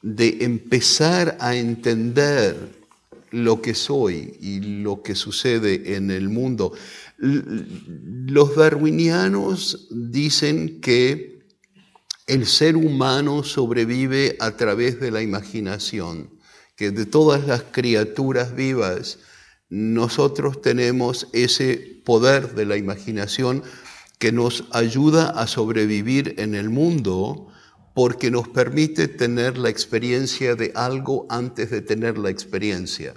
de 0.00 0.38
empezar 0.40 1.36
a 1.38 1.54
entender 1.54 2.82
lo 3.30 3.62
que 3.62 3.74
soy 3.74 4.36
y 4.40 4.60
lo 4.82 5.02
que 5.02 5.14
sucede 5.14 5.94
en 5.96 6.10
el 6.10 6.28
mundo. 6.28 6.72
Los 7.18 8.56
darwinianos 8.56 9.88
dicen 9.90 10.80
que 10.80 11.40
el 12.26 12.46
ser 12.46 12.76
humano 12.76 13.42
sobrevive 13.42 14.36
a 14.40 14.56
través 14.56 14.98
de 14.98 15.10
la 15.10 15.22
imaginación, 15.22 16.30
que 16.76 16.90
de 16.90 17.04
todas 17.06 17.46
las 17.46 17.62
criaturas 17.62 18.54
vivas, 18.54 19.18
nosotros 19.68 20.60
tenemos 20.60 21.28
ese 21.32 22.00
poder 22.04 22.54
de 22.54 22.66
la 22.66 22.76
imaginación 22.76 23.62
que 24.22 24.30
nos 24.30 24.62
ayuda 24.70 25.30
a 25.30 25.48
sobrevivir 25.48 26.36
en 26.38 26.54
el 26.54 26.70
mundo 26.70 27.48
porque 27.92 28.30
nos 28.30 28.46
permite 28.46 29.08
tener 29.08 29.58
la 29.58 29.68
experiencia 29.68 30.54
de 30.54 30.70
algo 30.76 31.26
antes 31.28 31.72
de 31.72 31.80
tener 31.80 32.18
la 32.18 32.30
experiencia. 32.30 33.14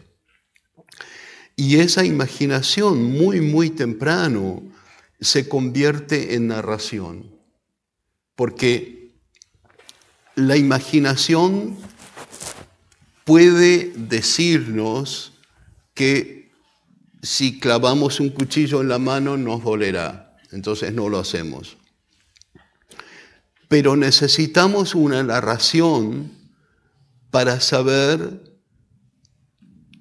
Y 1.56 1.76
esa 1.76 2.04
imaginación 2.04 3.04
muy, 3.04 3.40
muy 3.40 3.70
temprano 3.70 4.64
se 5.22 5.48
convierte 5.48 6.34
en 6.34 6.48
narración, 6.48 7.30
porque 8.36 9.12
la 10.34 10.58
imaginación 10.58 11.78
puede 13.26 13.94
decirnos 13.96 15.34
que 15.94 16.52
si 17.22 17.60
clavamos 17.60 18.20
un 18.20 18.30
cuchillo 18.30 18.82
en 18.82 18.88
la 18.88 18.98
mano 18.98 19.38
nos 19.38 19.64
dolerá, 19.64 20.25
entonces 20.52 20.94
no 20.94 21.10
lo 21.10 21.20
hacemos. 21.20 21.78
Pero 23.68 23.96
necesitamos 23.96 24.96
una 24.96 25.24
narración 25.24 26.32
para 27.32 27.60
saber 27.60 28.42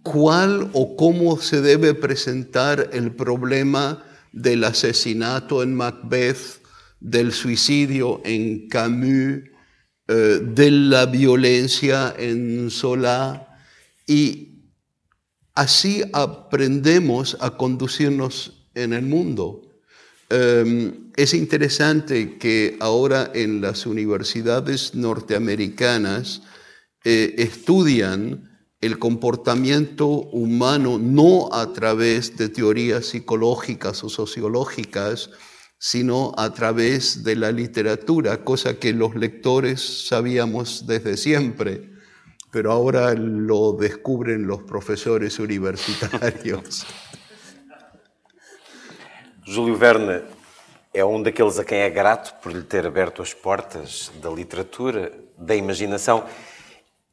cuál 0.02 0.70
o 0.74 0.96
cómo 0.96 1.40
se 1.40 1.60
debe 1.60 1.94
presentar 1.94 2.90
el 2.92 3.14
problema 3.14 4.04
del 4.32 4.64
asesinato 4.64 5.62
en 5.62 5.74
Macbeth, 5.74 6.62
del 7.00 7.32
suicidio 7.32 8.20
en 8.24 8.68
Camus, 8.68 9.42
eh, 10.06 10.40
de 10.42 10.70
la 10.70 11.06
violencia 11.06 12.14
en 12.18 12.70
Solá 12.70 13.58
y 14.06 14.66
así 15.54 16.02
aprendemos 16.12 17.38
a 17.40 17.56
conducirnos 17.56 18.68
en 18.74 18.92
el 18.92 19.06
mundo. 19.06 19.62
Em, 20.30 21.10
es 21.16 21.34
interesante 21.34 22.38
que 22.38 22.76
ahora 22.80 23.30
en 23.34 23.60
las 23.60 23.86
universidades 23.86 24.94
norteamericanas 24.94 26.42
eh, 27.04 27.34
estudian 27.38 28.50
el 28.80 28.98
comportamiento 28.98 30.06
humano 30.06 30.98
no 30.98 31.48
a 31.52 31.72
través 31.72 32.36
de 32.36 32.48
teorías 32.48 33.06
psicológicas 33.06 34.04
o 34.04 34.08
sociológicas, 34.08 35.30
sino 35.78 36.32
a 36.36 36.52
través 36.52 37.24
de 37.24 37.36
la 37.36 37.52
literatura, 37.52 38.44
cosa 38.44 38.78
que 38.78 38.92
los 38.92 39.14
lectores 39.14 40.06
sabíamos 40.08 40.86
desde 40.86 41.16
siempre, 41.16 41.90
pero 42.50 42.72
ahora 42.72 43.14
lo 43.14 43.72
descubren 43.72 44.46
los 44.46 44.62
profesores 44.62 45.38
universitarios. 45.48 46.86
Júlio 49.46 49.76
Verne 49.76 50.22
é 50.92 51.04
um 51.04 51.22
daqueles 51.22 51.58
a 51.58 51.64
quem 51.64 51.78
é 51.78 51.90
grato 51.90 52.34
por 52.42 52.50
lhe 52.50 52.62
ter 52.62 52.86
aberto 52.86 53.20
as 53.20 53.34
portas 53.34 54.10
da 54.22 54.30
literatura 54.30 55.12
da 55.36 55.54
imaginação. 55.54 56.24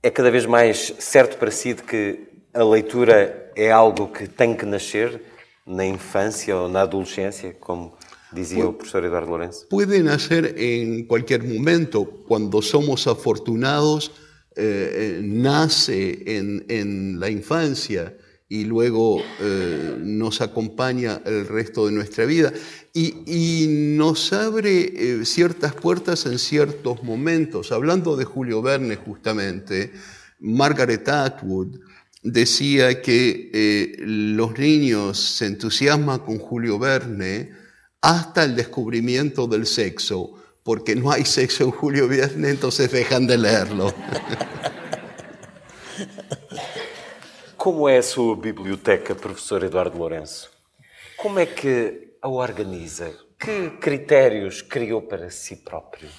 É 0.01 0.09
cada 0.09 0.31
vez 0.31 0.45
mais 0.45 0.93
certo 0.99 1.37
para 1.37 1.51
si 1.51 1.73
de 1.73 1.83
que 1.83 2.19
a 2.53 2.63
leitura 2.63 3.51
é 3.55 3.69
algo 3.69 4.07
que 4.07 4.27
tem 4.27 4.55
que 4.55 4.65
nascer 4.65 5.21
na 5.67 5.85
infância 5.85 6.55
ou 6.55 6.69
na 6.69 6.81
adolescência, 6.81 7.53
como 7.59 7.93
dizia 8.31 8.65
o 8.65 8.73
professor 8.73 9.03
Eduardo 9.03 9.29
Lourenço? 9.29 9.67
Puede 9.67 10.01
nacer 10.01 10.55
en 10.57 11.05
cualquier 11.05 11.43
momento. 11.43 12.05
Cuando 12.27 12.61
somos 12.61 13.07
afortunados, 13.07 14.11
eh, 14.55 15.19
eh, 15.19 16.63
en, 16.67 17.19
la 17.19 17.29
infancia 17.29 18.15
y 18.51 18.65
luego 18.65 19.23
eh, 19.39 19.95
nos 19.97 20.41
acompaña 20.41 21.21
el 21.23 21.47
resto 21.47 21.85
de 21.85 21.93
nuestra 21.93 22.25
vida. 22.25 22.51
Y, 22.93 23.65
nos 23.95 24.33
abre 24.33 24.91
eh, 24.93 25.25
ciertas 25.25 25.73
puertas 25.73 26.25
en 26.25 26.37
ciertos 26.37 27.01
momentos. 27.01 27.71
Hablando 27.71 28.17
de 28.17 28.25
Julio 28.25 28.61
Verne, 28.61 28.97
justamente, 28.97 29.93
Margaret 30.41 31.07
Atwood 31.07 31.79
decía 32.23 33.01
que 33.01 33.51
eh, 33.53 33.95
los 33.99 34.59
niños 34.59 35.17
se 35.17 35.45
entusiasman 35.45 36.19
con 36.19 36.37
Julio 36.37 36.77
Verne 36.77 37.51
hasta 38.01 38.43
el 38.43 38.57
descubrimiento 38.57 39.47
del 39.47 39.65
sexo, 39.65 40.33
porque 40.63 40.97
no 40.97 41.09
hay 41.09 41.23
sexo 41.23 41.63
en 41.63 41.71
Julio 41.71 42.09
Verne, 42.09 42.49
entonces 42.49 42.91
dejan 42.91 43.27
de 43.27 43.37
leerlo. 43.37 43.95
Como 47.61 47.87
é 47.87 47.99
a 47.99 48.01
sua 48.01 48.35
biblioteca, 48.35 49.13
professor 49.13 49.61
Eduardo 49.63 49.95
Lourenço? 49.95 50.51
Como 51.15 51.37
é 51.37 51.45
que 51.45 52.15
a 52.19 52.27
organiza? 52.27 53.15
Que 53.39 53.69
critérios 53.77 54.63
criou 54.63 55.03
para 55.03 55.29
si 55.29 55.57
próprio? 55.57 56.09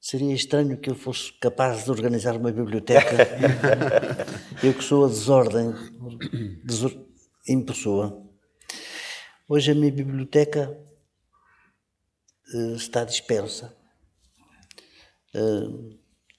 Seria 0.00 0.34
estranho 0.34 0.80
que 0.80 0.90
eu 0.90 0.96
fosse 0.96 1.32
capaz 1.34 1.84
de 1.84 1.92
organizar 1.92 2.34
uma 2.36 2.50
biblioteca. 2.50 3.16
eu 4.64 4.74
que 4.74 4.82
sou 4.82 5.04
a 5.04 5.08
desordem 5.08 5.72
desor... 6.64 6.92
em 7.48 7.64
pessoa. 7.64 8.20
Hoje 9.48 9.70
a 9.70 9.76
minha 9.76 9.92
biblioteca 9.92 10.76
uh, 12.52 12.74
está 12.74 13.04
dispersa. 13.04 13.72
Uh, 15.32 15.96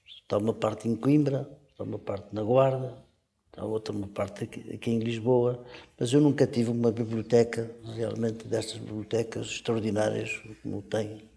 está 0.09 0.37
uma 0.37 0.53
parte 0.53 0.89
em 0.89 0.95
Coimbra, 0.97 1.49
está 1.71 1.85
uma 1.85 1.99
parte 1.99 2.35
na 2.35 2.43
Guarda, 2.43 3.02
está 3.53 3.63
outra 3.63 3.93
parte 4.07 4.45
aqui, 4.45 4.73
aqui, 4.73 4.89
em 4.89 4.99
Lisboa, 4.99 5.63
mas 5.99 6.11
eu 6.11 6.19
nunca 6.19 6.47
tive 6.47 6.71
uma 6.71 6.91
biblioteca 6.91 7.69
realmente 7.95 8.47
destas 8.47 8.79
bibliotecas 8.79 9.45
extraordinárias 9.45 10.41
como 10.63 10.81
tem, 10.81 11.29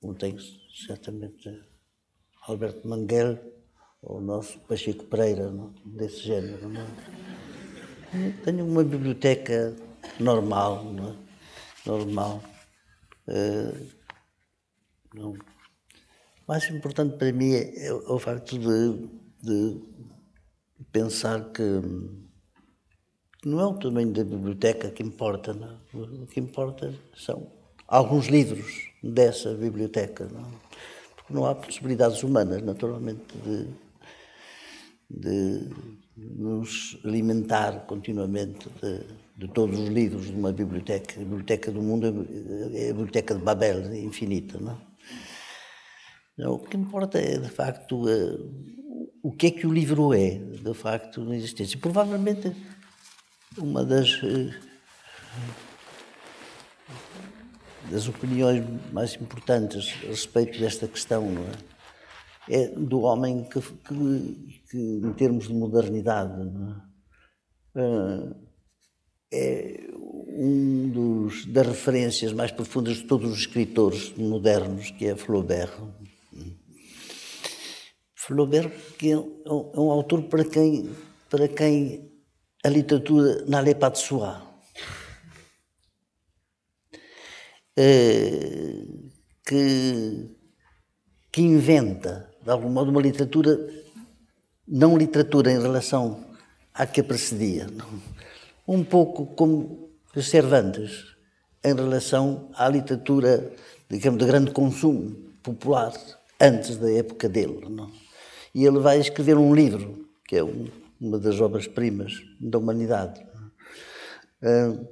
como 0.00 0.14
tem 0.14 0.34
certamente 0.86 1.62
Alberto 2.46 2.88
Manguel 2.88 3.38
ou 4.00 4.16
o 4.16 4.20
nosso 4.22 4.58
Pacheco 4.60 5.04
Pereira, 5.04 5.50
não? 5.50 5.74
desse 5.84 6.20
género. 6.20 6.66
Não? 6.66 6.80
É? 6.80 8.30
Tenho 8.42 8.64
uma 8.64 8.82
biblioteca 8.82 9.76
normal, 10.18 10.84
não 10.84 11.10
é? 11.10 11.16
normal. 11.84 12.42
Uh, 13.26 13.86
não. 15.12 15.32
O 15.32 15.38
mais 16.46 16.64
importante 16.70 17.18
para 17.18 17.30
mim 17.30 17.52
é, 17.52 17.88
é 17.88 17.92
o 17.92 18.18
facto 18.18 18.58
de, 18.58 19.08
de 19.42 19.87
pensar 20.92 21.52
que 21.52 21.80
não 23.44 23.60
é 23.60 23.66
o 23.66 23.74
tamanho 23.74 24.12
da 24.12 24.24
biblioteca 24.24 24.90
que 24.90 25.02
importa, 25.02 25.54
não? 25.54 25.68
É? 25.94 26.22
o 26.22 26.26
que 26.26 26.40
importa 26.40 26.92
são 27.16 27.50
alguns 27.86 28.26
livros 28.26 28.90
dessa 29.02 29.54
biblioteca. 29.54 30.28
Não? 30.32 30.50
Porque 31.16 31.32
não 31.32 31.46
há 31.46 31.54
possibilidades 31.54 32.22
humanas, 32.22 32.62
naturalmente, 32.62 33.22
de, 33.38 33.68
de 35.08 35.70
nos 36.16 36.98
alimentar 37.04 37.86
continuamente 37.86 38.68
de, 38.82 39.46
de, 39.46 39.52
todos 39.52 39.78
os 39.78 39.88
livros 39.88 40.26
de 40.26 40.32
uma 40.32 40.52
biblioteca. 40.52 41.20
A 41.20 41.24
biblioteca 41.24 41.70
do 41.70 41.80
mundo 41.80 42.26
é 42.74 42.90
a 42.90 42.92
biblioteca 42.92 43.34
de 43.34 43.40
Babel, 43.40 43.94
infinita. 43.94 44.58
Não? 44.58 44.80
não 46.36 46.52
o 46.54 46.58
que 46.58 46.76
importa 46.76 47.18
é, 47.18 47.38
de 47.38 47.48
facto, 47.48 48.04
o 49.28 49.32
que 49.32 49.48
é 49.48 49.50
que 49.50 49.66
o 49.66 49.72
livro 49.72 50.14
é, 50.14 50.38
de 50.38 50.72
facto, 50.72 51.22
na 51.22 51.36
existência. 51.36 51.78
Provavelmente, 51.78 52.50
uma 53.58 53.84
das 53.84 54.08
eh, 54.24 54.58
das 57.90 58.08
opiniões 58.08 58.64
mais 58.90 59.14
importantes 59.16 59.94
a 60.02 60.06
respeito 60.06 60.58
desta 60.58 60.88
questão 60.88 61.26
é? 62.48 62.54
é? 62.54 62.68
do 62.68 63.00
homem 63.00 63.44
que, 63.44 63.60
que, 63.60 64.60
que, 64.70 64.78
em 64.78 65.12
termos 65.12 65.46
de 65.46 65.52
modernidade, 65.52 66.32
é? 67.76 67.80
Ah, 67.82 68.34
é 69.30 69.90
um 70.40 70.88
dos, 70.88 71.44
das 71.44 71.66
referências 71.66 72.32
mais 72.32 72.50
profundas 72.50 72.96
de 72.96 73.04
todos 73.04 73.30
os 73.30 73.40
escritores 73.40 74.14
modernos, 74.16 74.90
que 74.90 75.06
é 75.06 75.14
Flaubert. 75.14 75.78
Flaubert 78.28 78.70
que 78.98 79.12
é 79.12 79.16
um, 79.16 79.70
é 79.74 79.80
um 79.80 79.90
autor 79.90 80.24
para 80.24 80.44
quem, 80.44 80.90
para 81.30 81.48
quem 81.48 82.12
a 82.62 82.68
literatura 82.68 83.42
n'allait 83.46 83.78
pas 83.78 83.90
de 83.90 84.00
soi. 84.00 84.28
Eh, 87.74 88.84
que, 89.46 90.36
que 91.32 91.40
inventa, 91.40 92.30
de 92.44 92.50
algum 92.50 92.68
modo, 92.68 92.90
uma 92.90 93.00
literatura, 93.00 93.56
não 94.66 94.98
literatura 94.98 95.50
em 95.50 95.62
relação 95.62 96.22
à 96.74 96.86
que 96.86 97.00
a 97.00 97.04
precedia, 97.04 97.66
não? 97.66 97.88
um 98.66 98.84
pouco 98.84 99.24
como 99.34 99.88
Cervantes, 100.20 101.16
em 101.64 101.74
relação 101.74 102.50
à 102.54 102.68
literatura, 102.68 103.52
digamos, 103.88 104.18
de 104.18 104.26
grande 104.26 104.50
consumo 104.50 105.14
popular, 105.42 105.92
antes 106.40 106.76
da 106.76 106.90
época 106.92 107.28
dele. 107.28 107.66
Não? 107.70 107.90
E 108.58 108.66
ele 108.66 108.80
vai 108.80 108.98
escrever 108.98 109.36
um 109.36 109.54
livro, 109.54 110.04
que 110.26 110.34
é 110.34 110.42
um, 110.42 110.66
uma 111.00 111.16
das 111.16 111.40
obras-primas 111.40 112.12
da 112.40 112.58
humanidade. 112.58 113.24
Uh, 114.42 114.84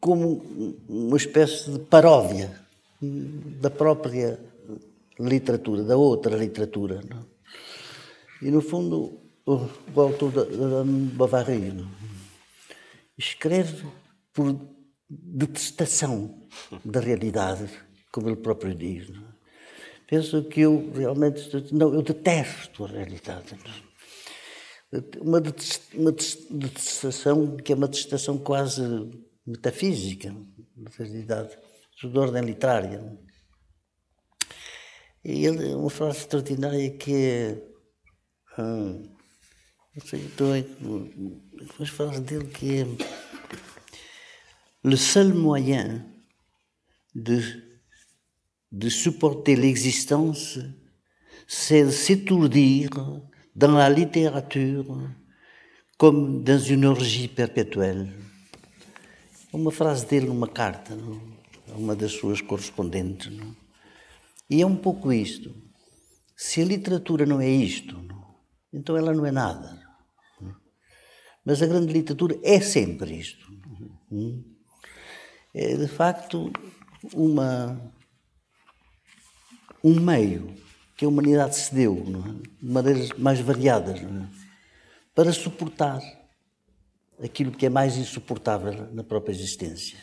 como 0.00 0.82
uma 0.88 1.16
espécie 1.16 1.70
de 1.70 1.78
paródia 1.78 2.50
da 3.00 3.70
própria 3.70 4.40
literatura, 5.20 5.84
da 5.84 5.96
outra 5.96 6.36
literatura. 6.36 7.00
Não? 7.08 7.24
E, 8.42 8.50
no 8.50 8.60
fundo, 8.60 9.20
o, 9.46 9.68
o 9.94 10.00
autor 10.00 10.32
da, 10.32 10.42
da 10.42 10.84
não? 10.84 11.88
escreve 13.16 13.86
por 14.32 14.58
detestação 15.08 16.48
da 16.84 16.98
realidade, 16.98 17.70
como 18.10 18.28
ele 18.28 18.36
próprio 18.38 18.74
diz. 18.74 19.08
Penso 20.12 20.44
que 20.44 20.60
eu 20.60 20.92
realmente. 20.92 21.40
Não, 21.72 21.94
eu 21.94 22.02
detesto 22.02 22.84
a 22.84 22.88
realidade. 22.88 23.56
Uma 25.18 25.40
detestação 25.40 27.56
que 27.56 27.72
é 27.72 27.74
uma 27.74 27.88
detestação 27.88 28.36
quase 28.36 28.82
metafísica, 29.46 30.36
na 30.76 30.90
realidade, 30.98 31.56
de 31.98 32.18
ordem 32.18 32.42
literária. 32.42 33.18
E 35.24 35.46
ele, 35.46 35.74
uma 35.74 35.88
frase 35.88 36.18
extraordinária 36.18 36.90
que 36.90 37.14
é. 37.14 37.62
Hum, 38.58 39.08
não 39.96 40.06
sei, 40.06 40.20
então, 40.20 40.54
é, 40.54 40.62
uma 41.78 41.86
frase 41.86 42.20
dele 42.20 42.48
que 42.48 42.80
é. 42.80 42.86
Le 44.84 44.98
seul 44.98 45.32
moyen 45.32 46.04
de, 47.14 47.71
de 48.72 48.88
supporter 48.88 49.54
l'existence, 49.54 50.58
c'est 51.46 51.90
s'étourdir 51.90 52.90
dans 53.54 53.72
la 53.72 53.90
littérature 53.90 54.86
comme 55.98 56.42
dans 56.42 56.58
une 56.58 56.86
orgie 56.86 57.28
perpétuelle. 57.28 58.08
uma 59.52 59.70
frase 59.70 60.06
dele 60.06 60.26
numa 60.26 60.48
carta, 60.48 60.94
não? 60.94 61.20
uma 61.76 61.94
das 61.94 62.12
suas 62.12 62.40
correspondentes. 62.40 63.30
Não? 63.30 63.54
E 64.48 64.62
é 64.62 64.66
um 64.66 64.76
pouco 64.76 65.12
isto. 65.12 65.54
Se 66.34 66.62
a 66.62 66.64
literatura 66.64 67.26
não 67.26 67.40
é 67.40 67.48
isto, 67.48 67.96
não? 67.96 68.34
então 68.72 68.96
ela 68.96 69.12
não 69.12 69.26
é 69.26 69.30
nada. 69.30 69.80
Mas 71.44 71.60
a 71.60 71.66
grande 71.66 71.92
literatura 71.92 72.38
é 72.42 72.60
sempre 72.60 73.18
isto. 73.18 73.52
É 75.54 75.76
de 75.76 75.88
facto 75.88 76.50
uma, 77.12 77.92
um 79.82 79.98
meio 80.00 80.54
que 80.96 81.04
a 81.04 81.08
humanidade 81.08 81.56
se 81.56 81.74
deu, 81.74 81.94
de 82.60 82.70
maneiras 82.70 83.10
mais 83.18 83.40
variadas, 83.40 84.00
para 85.14 85.32
suportar 85.32 86.00
aquilo 87.22 87.52
que 87.52 87.66
é 87.66 87.68
mais 87.68 87.96
insuportável 87.96 88.88
na 88.92 89.04
própria 89.04 89.32
existência. 89.32 89.98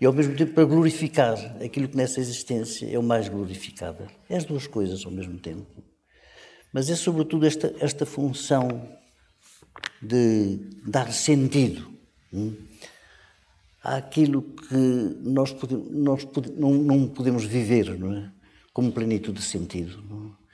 e 0.00 0.04
ao 0.06 0.12
mesmo 0.12 0.34
tempo 0.36 0.52
para 0.54 0.64
glorificar 0.64 1.38
aquilo 1.62 1.88
que 1.88 1.96
nessa 1.96 2.20
existência 2.20 2.86
é 2.90 2.98
o 2.98 3.02
mais 3.02 3.28
glorificável. 3.28 4.08
É 4.28 4.36
as 4.36 4.44
duas 4.44 4.66
coisas 4.66 5.04
ao 5.06 5.12
mesmo 5.12 5.38
tempo. 5.38 5.82
Mas 6.72 6.90
é 6.90 6.96
sobretudo 6.96 7.46
esta, 7.46 7.72
esta 7.78 8.04
função 8.04 8.68
de 10.02 10.58
dar 10.84 11.12
sentido 11.12 11.88
hum, 12.32 12.54
àquilo 13.82 14.42
que 14.42 14.76
nós, 15.22 15.54
nós 15.90 16.26
não, 16.56 16.74
não, 16.74 17.08
podemos 17.08 17.44
viver 17.44 17.96
não 17.98 18.12
é? 18.12 18.32
Como 18.74 18.92
plenitude 18.92 19.38
de 19.38 19.44
sentido. 19.44 20.02
Não 20.02 20.26
é? 20.26 20.44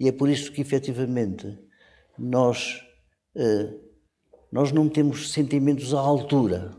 E 0.00 0.08
é 0.08 0.12
por 0.12 0.28
isso 0.28 0.50
que, 0.50 0.60
efetivamente, 0.60 1.58
nós, 2.18 2.82
eh, 3.34 3.74
nós 4.50 4.72
não 4.72 4.88
temos 4.88 5.32
sentimentos 5.32 5.94
à 5.94 6.00
altura 6.00 6.74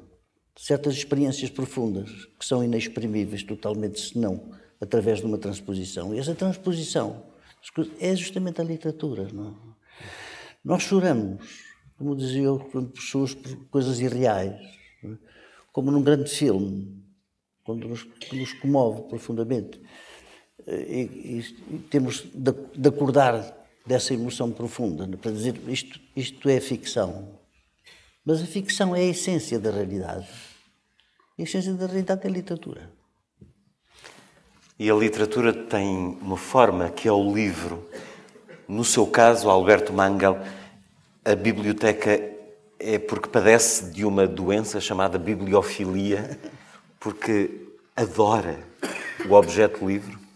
de 0.55 0.61
certas 0.63 0.95
experiências 0.95 1.49
profundas 1.49 2.09
que 2.37 2.45
são 2.45 2.63
inexprimíveis 2.63 3.43
totalmente, 3.43 3.99
senão 3.99 4.51
através 4.81 5.19
de 5.19 5.25
uma 5.25 5.37
transposição. 5.37 6.13
E 6.13 6.19
essa 6.19 6.35
transposição 6.35 7.23
é 7.99 8.15
justamente 8.15 8.59
a 8.59 8.63
literatura. 8.63 9.27
Não 9.31 9.49
é? 9.49 9.53
Nós 10.63 10.83
choramos, 10.83 11.43
como 11.97 12.15
dizia 12.15 12.43
eu, 12.43 12.59
quando 12.71 12.89
pessoas 12.89 13.33
por 13.33 13.55
coisas 13.69 13.99
irreais, 13.99 14.59
é? 15.03 15.17
como 15.71 15.91
num 15.91 16.01
grande 16.01 16.29
filme, 16.29 17.03
quando 17.63 17.87
nos, 17.87 18.07
nos 18.31 18.53
comove 18.53 19.03
profundamente. 19.09 19.81
E, 20.67 20.73
e, 20.73 21.75
e 21.75 21.77
temos 21.89 22.25
de, 22.33 22.51
de, 22.75 22.89
acordar 22.89 23.55
dessa 23.85 24.13
emoção 24.13 24.51
profunda, 24.51 25.07
para 25.17 25.31
dizer 25.31 25.55
isto, 25.67 25.99
isto 26.13 26.49
é 26.49 26.59
ficção. 26.59 27.39
Mas 28.25 28.41
a 28.41 28.45
ficção 28.45 28.93
é 28.93 28.99
a 28.99 29.05
essência 29.05 29.57
da 29.57 29.71
realidade. 29.71 30.27
A 31.39 31.41
essência 31.41 31.73
da 31.73 31.85
realidade 31.85 32.25
é 32.25 32.29
a 32.29 32.33
literatura. 32.33 32.91
E 34.77 34.91
a 34.91 34.93
literatura 34.93 35.53
tem 35.53 36.17
uma 36.21 36.35
forma 36.35 36.89
que 36.89 37.07
é 37.07 37.11
o 37.11 37.33
livro. 37.33 37.89
No 38.67 38.83
seu 38.83 39.07
caso, 39.07 39.49
Alberto 39.49 39.93
Mangal, 39.93 40.37
a 41.23 41.33
biblioteca 41.33 42.21
é 42.77 42.99
porque 42.99 43.29
padece 43.29 43.85
de 43.91 44.03
uma 44.03 44.27
doença 44.27 44.81
chamada 44.81 45.17
bibliofilia, 45.17 46.37
porque 46.99 47.67
adora 47.95 48.59
o 49.27 49.33
objeto 49.33 49.87
livro? 49.87 50.26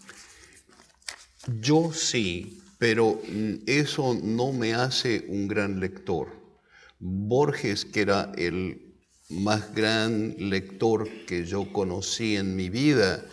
Yo 1.46 1.92
sí, 1.92 2.62
pero 2.78 3.20
eso 3.66 4.16
no 4.22 4.52
me 4.52 4.74
hace 4.74 5.24
un 5.28 5.48
gran 5.48 5.80
lector. 5.80 6.28
Borges, 6.98 7.84
que 7.84 8.02
era 8.02 8.32
el 8.36 8.94
más 9.28 9.74
gran 9.74 10.36
lector 10.38 11.08
que 11.26 11.44
yo 11.44 11.72
conocí 11.72 12.36
en 12.36 12.54
mi 12.54 12.70
vida, 12.70 13.24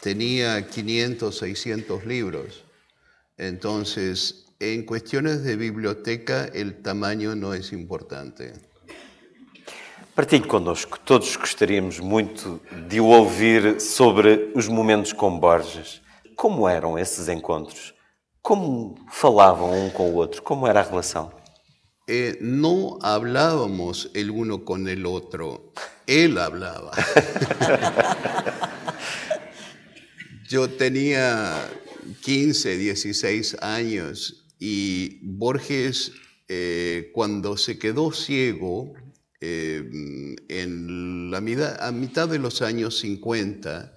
tenía 0.00 0.66
500, 0.66 1.36
600 1.36 2.04
libros. 2.06 2.64
Entonces, 3.36 4.46
en 4.58 4.84
cuestiones 4.84 5.44
de 5.44 5.56
biblioteca, 5.56 6.46
el 6.46 6.82
tamaño 6.82 7.34
no 7.36 7.54
es 7.54 7.72
importante. 7.72 8.54
Partilhe 10.14 10.48
connosco. 10.48 10.98
Todos 11.04 11.36
gostaríamos 11.38 12.00
muito 12.00 12.60
de 12.88 12.98
o 12.98 13.04
ouvir 13.04 13.80
sobre 13.80 14.50
os 14.54 14.66
momentos 14.66 15.12
com 15.12 15.38
Borges. 15.38 16.00
Como 16.36 16.68
eram 16.68 16.98
esses 16.98 17.28
encontros? 17.28 17.94
Como 18.42 18.94
falavam 19.10 19.86
um 19.86 19.90
com 19.90 20.10
o 20.10 20.16
outro? 20.16 20.42
Como 20.42 20.66
era 20.66 20.80
a 20.80 20.82
relação? 20.82 21.32
Eh, 22.06 22.38
no 22.40 22.98
hablábamos 23.02 24.10
el 24.14 24.30
uno 24.30 24.64
con 24.64 24.86
el 24.86 25.06
otro, 25.06 25.72
él 26.06 26.38
hablaba. 26.38 26.92
Yo 30.48 30.68
tenía 30.70 31.68
15, 32.20 32.76
16 32.76 33.56
años 33.62 34.46
y 34.60 35.18
Borges, 35.22 36.12
eh, 36.48 37.10
cuando 37.12 37.56
se 37.56 37.78
quedó 37.78 38.12
ciego, 38.12 38.92
eh, 39.40 39.82
en 40.48 41.30
la 41.30 41.40
mitad, 41.40 41.82
a 41.82 41.90
mitad 41.90 42.28
de 42.28 42.38
los 42.38 42.62
años 42.62 42.98
50, 42.98 43.95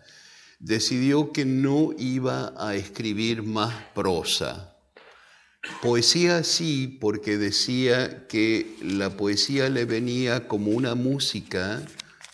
decidió 0.60 1.32
que 1.32 1.46
no 1.46 1.92
iba 1.98 2.54
a 2.58 2.76
escribir 2.76 3.44
más 3.44 3.74
prosa. 3.96 4.76
Poesía 5.82 6.44
sí, 6.44 6.98
porque 7.02 7.38
decía 7.38 8.28
que 8.28 8.76
la 8.82 9.18
poesía 9.18 9.70
le 9.70 9.86
venía 9.86 10.48
como 10.48 10.72
una 10.72 10.96
música 10.96 11.82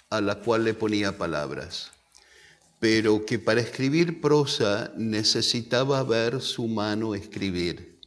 a 0.10 0.22
la 0.22 0.36
cual 0.36 0.64
le 0.64 0.74
ponía 0.74 1.18
palabras 1.18 1.92
pero 2.86 3.26
que 3.26 3.40
para 3.40 3.62
escribir 3.62 4.22
prosa 4.22 4.94
necesitaba 4.96 6.04
ver 6.04 6.40
su 6.40 6.68
mano 6.68 7.16
escribir. 7.16 8.00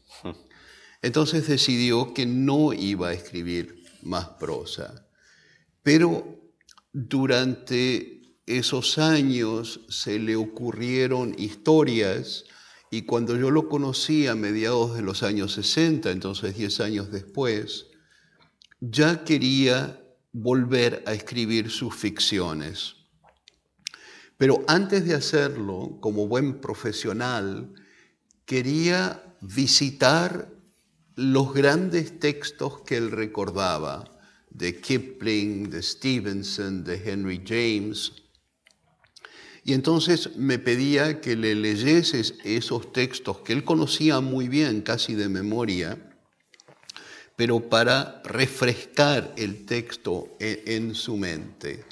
Entonces 1.02 1.48
decidió 1.48 2.14
que 2.14 2.26
no 2.26 2.72
iba 2.72 3.08
a 3.08 3.12
escribir 3.12 3.82
más 4.02 4.28
prosa. 4.38 5.06
Pero 5.82 6.38
durante 6.92 8.17
esos 8.48 8.98
años 8.98 9.80
se 9.88 10.18
le 10.18 10.36
ocurrieron 10.36 11.34
historias 11.38 12.44
y 12.90 13.02
cuando 13.02 13.36
yo 13.36 13.50
lo 13.50 13.68
conocí 13.68 14.26
a 14.26 14.34
mediados 14.34 14.96
de 14.96 15.02
los 15.02 15.22
años 15.22 15.52
60, 15.52 16.10
entonces 16.10 16.56
10 16.56 16.80
años 16.80 17.10
después, 17.10 17.86
ya 18.80 19.24
quería 19.24 20.02
volver 20.32 21.02
a 21.06 21.12
escribir 21.12 21.70
sus 21.70 21.94
ficciones. 21.94 22.94
Pero 24.38 24.64
antes 24.68 25.04
de 25.04 25.14
hacerlo, 25.14 25.98
como 26.00 26.28
buen 26.28 26.60
profesional, 26.60 27.74
quería 28.46 29.34
visitar 29.40 30.50
los 31.16 31.52
grandes 31.52 32.20
textos 32.20 32.82
que 32.82 32.96
él 32.96 33.10
recordaba, 33.10 34.04
de 34.50 34.80
Kipling, 34.80 35.68
de 35.70 35.82
Stevenson, 35.82 36.84
de 36.84 37.02
Henry 37.04 37.42
James. 37.44 38.12
Y 39.68 39.74
entonces 39.74 40.34
me 40.34 40.58
pedía 40.58 41.20
que 41.20 41.36
le 41.36 41.54
leyese 41.54 42.22
esos 42.42 42.90
textos 42.90 43.40
que 43.40 43.52
él 43.52 43.64
conocía 43.64 44.20
muy 44.20 44.48
bien, 44.48 44.80
casi 44.80 45.14
de 45.14 45.28
memoria, 45.28 45.98
pero 47.36 47.60
para 47.68 48.22
refrescar 48.24 49.34
el 49.36 49.66
texto 49.66 50.38
en, 50.40 50.94
su 50.94 51.18
mente 51.18 51.84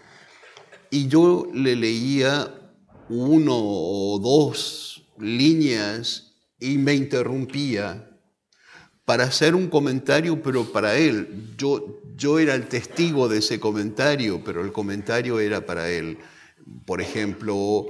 y 0.91 1.09
yo 1.09 1.51
le 1.53 1.77
leía 1.77 2.51
uno 3.11 3.55
o 3.55 4.19
dos 4.21 5.03
líneas 5.19 6.33
y 6.59 6.79
me 6.79 6.95
interrumpía 6.95 8.09
para 9.05 9.25
hacer 9.25 9.55
un 9.55 9.69
comentario, 9.69 10.43
pero 10.43 10.73
para 10.73 10.97
él. 10.97 11.53
Yo, 11.59 12.01
yo 12.17 12.39
era 12.39 12.55
el 12.55 12.69
testigo 12.69 13.29
de 13.29 13.41
ese 13.41 13.61
comentario, 13.61 14.43
pero 14.43 14.65
el 14.65 14.73
comentario 14.73 15.41
era 15.41 15.67
para 15.67 15.91
él. 15.91 16.17
Por 16.85 17.01
ejemplo, 17.01 17.87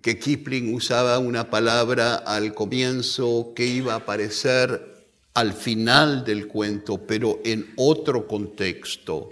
que 0.00 0.18
Kipling 0.18 0.74
usaba 0.74 1.18
una 1.18 1.50
palabra 1.50 2.14
al 2.16 2.54
comienzo 2.54 3.52
que 3.54 3.66
iba 3.66 3.94
a 3.94 3.96
aparecer 3.96 4.92
al 5.34 5.52
final 5.52 6.24
del 6.24 6.46
cuento, 6.46 7.06
pero 7.06 7.40
en 7.44 7.72
otro 7.76 8.26
contexto. 8.26 9.30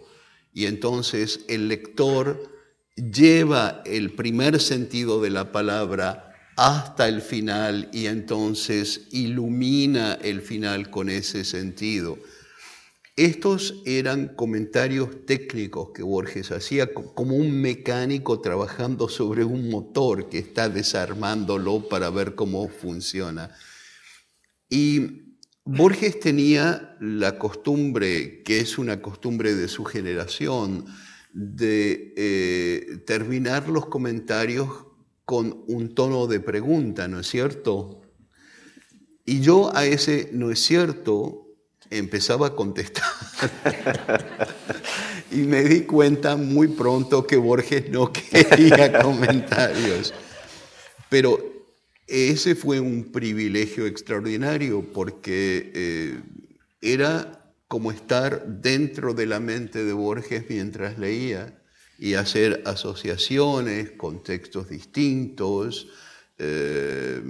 Y 0.53 0.67
entonces 0.67 1.41
el 1.49 1.69
lector 1.69 2.51
lleva 2.97 3.83
el 3.85 4.13
primer 4.13 4.61
sentido 4.61 5.21
de 5.21 5.31
la 5.31 5.53
palabra 5.53 6.35
hasta 6.57 7.09
el 7.09 7.23
final 7.23 7.89
y 7.93 8.07
entonces 8.07 9.09
ilumina 9.13 10.19
el 10.21 10.43
final 10.43 10.91
con 10.91 11.09
ese 11.09 11.45
sentido. 11.45 12.19
Estos 13.21 13.83
eran 13.85 14.29
comentarios 14.29 15.27
técnicos 15.27 15.91
que 15.91 16.03
Borges 16.03 16.53
hacía 16.53 16.95
como 16.95 17.37
un 17.37 17.61
mecánico 17.61 18.41
trabajando 18.41 19.11
sobre 19.11 19.45
un 19.45 19.69
motor 19.69 20.31
que 20.31 20.39
está 20.39 20.71
desarmándolo 20.71 21.87
para 21.87 22.09
ver 22.09 22.35
cómo 22.35 22.67
funciona. 22.71 23.55
Y 24.71 25.35
Borges 25.67 26.19
tenía 26.19 26.97
la 26.99 27.39
costumbre, 27.39 28.43
que 28.43 28.61
es 28.61 28.79
una 28.79 29.03
costumbre 29.03 29.55
de 29.55 29.69
su 29.69 29.85
generación, 29.85 30.87
de 31.35 32.15
eh, 32.17 33.03
terminar 33.05 33.69
los 33.69 33.85
comentarios 33.85 34.87
con 35.27 35.63
un 35.69 35.95
tono 35.95 36.27
de 36.27 36.41
pregunta, 36.41 37.07
¿no 37.07 37.21
es 37.21 37.27
cierto? 37.27 38.01
Y 39.27 39.41
yo 39.41 39.77
a 39.77 39.85
ese 39.85 40.31
no 40.33 40.51
es 40.51 40.61
cierto 40.61 41.50
empezaba 41.91 42.49
a 42.49 42.55
contestar. 42.57 43.05
y 45.33 45.39
me 45.39 45.63
di 45.63 45.83
cuenta 45.83 46.37
muy 46.37 46.69
pronto 46.69 47.27
que 47.27 47.37
Borges 47.37 47.91
no 47.91 48.13
quería 48.31 49.01
comentarios. 49.01 50.15
Pero 51.09 51.39
ese 52.07 52.55
fue 52.55 52.81
un 52.81 53.11
privilegio 53.13 53.87
extraordinario 53.87 54.85
porque 54.93 55.71
eh, 55.75 56.21
era 56.81 57.53
como 57.69 57.93
estar 57.93 58.45
dentro 58.47 59.15
de 59.15 59.27
la 59.27 59.39
mente 59.41 59.85
de 59.85 59.93
Borges 59.93 60.45
mientras 60.49 60.99
leía 60.99 61.57
y 61.99 62.15
hacer 62.15 62.63
asociaciones 62.65 63.91
con 63.93 64.23
textos 64.25 64.69
distintos, 64.71 65.89
eh, 66.39 67.21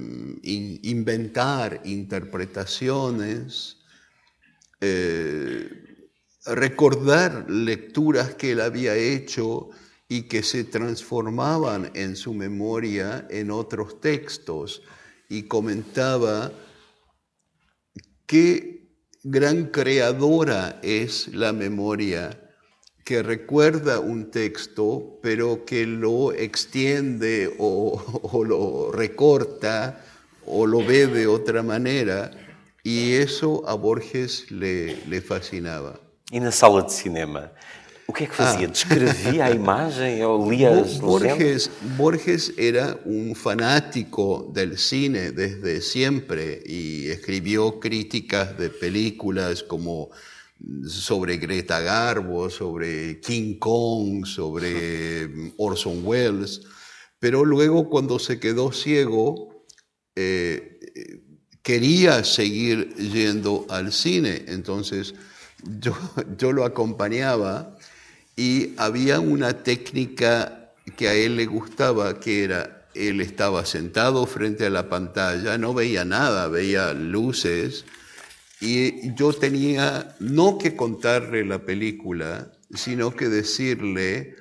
in- 0.42 0.78
inventar 0.82 1.80
interpretaciones, 1.84 3.78
eh, 4.80 6.08
recordar 6.46 7.50
lecturas 7.50 8.34
que 8.34 8.52
él 8.52 8.60
había 8.60 8.96
hecho 8.96 9.70
y 10.08 10.22
que 10.22 10.42
se 10.42 10.64
transformaban 10.64 11.90
en 11.94 12.16
su 12.16 12.34
memoria 12.34 13.26
en 13.30 13.50
otros 13.50 14.00
textos. 14.00 14.82
Y 15.28 15.44
comentaba 15.44 16.50
qué 18.26 18.88
gran 19.22 19.66
creadora 19.66 20.80
es 20.82 21.28
la 21.28 21.52
memoria 21.52 22.40
que 23.04 23.22
recuerda 23.22 24.00
un 24.00 24.30
texto, 24.30 25.18
pero 25.22 25.64
que 25.64 25.86
lo 25.86 26.32
extiende 26.32 27.54
o, 27.58 28.20
o 28.32 28.44
lo 28.44 28.92
recorta 28.92 30.04
o 30.46 30.66
lo 30.66 30.84
ve 30.84 31.06
de 31.06 31.26
otra 31.26 31.62
manera, 31.62 32.30
y 32.84 33.12
eso 33.14 33.62
a 33.66 33.74
Borges 33.74 34.50
le, 34.50 34.96
le 35.06 35.20
fascinaba. 35.20 35.98
E 36.32 36.38
na 36.38 36.52
sala 36.52 36.82
de 36.82 36.92
cinema, 36.92 37.50
o 38.10 38.12
que 38.12 38.24
é 38.24 38.26
que 38.26 38.34
fazia? 38.34 38.66
Descrevia 38.66 39.44
a 39.44 39.50
imagem 39.54 40.24
ou 40.24 40.50
lia 40.50 40.70
as 40.70 40.98
legendas? 40.98 40.98
Borges, 40.98 41.70
Borges 41.96 42.52
era 42.56 42.98
un 43.04 43.34
fanático 43.36 44.50
del 44.52 44.78
cine 44.78 45.30
desde 45.30 45.80
siempre 45.80 46.60
y 46.66 47.08
escribió 47.08 47.78
críticas 47.78 48.58
de 48.58 48.68
películas 48.68 49.62
como 49.62 50.10
sobre 50.84 51.36
Greta 51.36 51.80
Garbo, 51.80 52.50
sobre 52.50 53.20
King 53.20 53.58
Kong, 53.58 54.26
sobre 54.26 55.52
Orson 55.56 56.04
Welles, 56.04 56.62
pero 57.18 57.44
luego 57.44 57.88
cuando 57.88 58.18
se 58.18 58.40
quedó 58.40 58.72
ciego 58.72 59.64
eh, 60.16 60.69
quería 61.62 62.24
seguir 62.24 62.94
yendo 62.96 63.66
al 63.68 63.92
cine, 63.92 64.44
entonces 64.48 65.14
yo, 65.80 65.96
yo 66.38 66.52
lo 66.52 66.64
acompañaba 66.64 67.76
y 68.36 68.72
había 68.78 69.20
una 69.20 69.62
técnica 69.62 70.72
que 70.96 71.08
a 71.08 71.14
él 71.14 71.36
le 71.36 71.46
gustaba, 71.46 72.18
que 72.18 72.44
era, 72.44 72.88
él 72.94 73.20
estaba 73.20 73.64
sentado 73.66 74.26
frente 74.26 74.66
a 74.66 74.70
la 74.70 74.88
pantalla, 74.88 75.58
no 75.58 75.74
veía 75.74 76.04
nada, 76.04 76.48
veía 76.48 76.92
luces, 76.92 77.84
y 78.60 79.14
yo 79.14 79.32
tenía 79.32 80.16
no 80.20 80.58
que 80.58 80.76
contarle 80.76 81.44
la 81.44 81.64
película, 81.64 82.52
sino 82.74 83.14
que 83.16 83.28
decirle, 83.28 84.36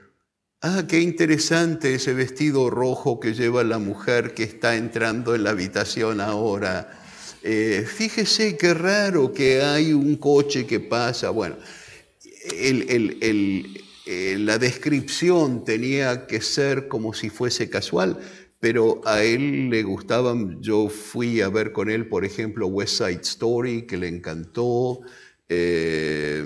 ah, 0.62 0.84
qué 0.88 1.00
interesante 1.00 1.96
ese 1.96 2.14
vestido 2.14 2.70
rojo 2.70 3.20
que 3.20 3.34
lleva 3.34 3.64
la 3.64 3.80
mujer 3.80 4.34
que 4.34 4.44
está 4.44 4.76
entrando 4.76 5.36
en 5.36 5.46
la 5.46 5.52
habitación 5.52 6.20
ahora. 6.20 6.99
Eh, 7.42 7.86
fíjese 7.88 8.58
qué 8.58 8.74
raro 8.74 9.32
que 9.32 9.62
hay 9.62 9.94
un 9.94 10.18
coche 10.18 10.66
que 10.66 10.80
pasa. 10.80 11.30
Bueno, 11.30 11.56
eh, 12.52 14.38
la 14.40 14.58
descripción 14.58 15.64
tenía 15.64 16.28
que 16.28 16.42
ser 16.42 16.88
como 16.88 17.14
si 17.14 17.30
fuese 17.30 17.70
casual, 17.70 18.20
pero 18.60 19.02
a 19.06 19.24
él 19.24 19.70
le 19.70 19.84
gustaban, 19.84 20.62
yo 20.62 20.90
fui 20.90 21.42
a 21.42 21.50
ver 21.50 21.72
con 21.72 21.90
él, 21.90 22.08
por 22.10 22.26
ejemplo, 22.26 22.68
West 22.68 22.98
Side 22.98 23.22
Story, 23.22 23.84
que 23.84 23.98
le 23.98 24.10
encantó, 24.10 25.00
eh, 25.48 26.44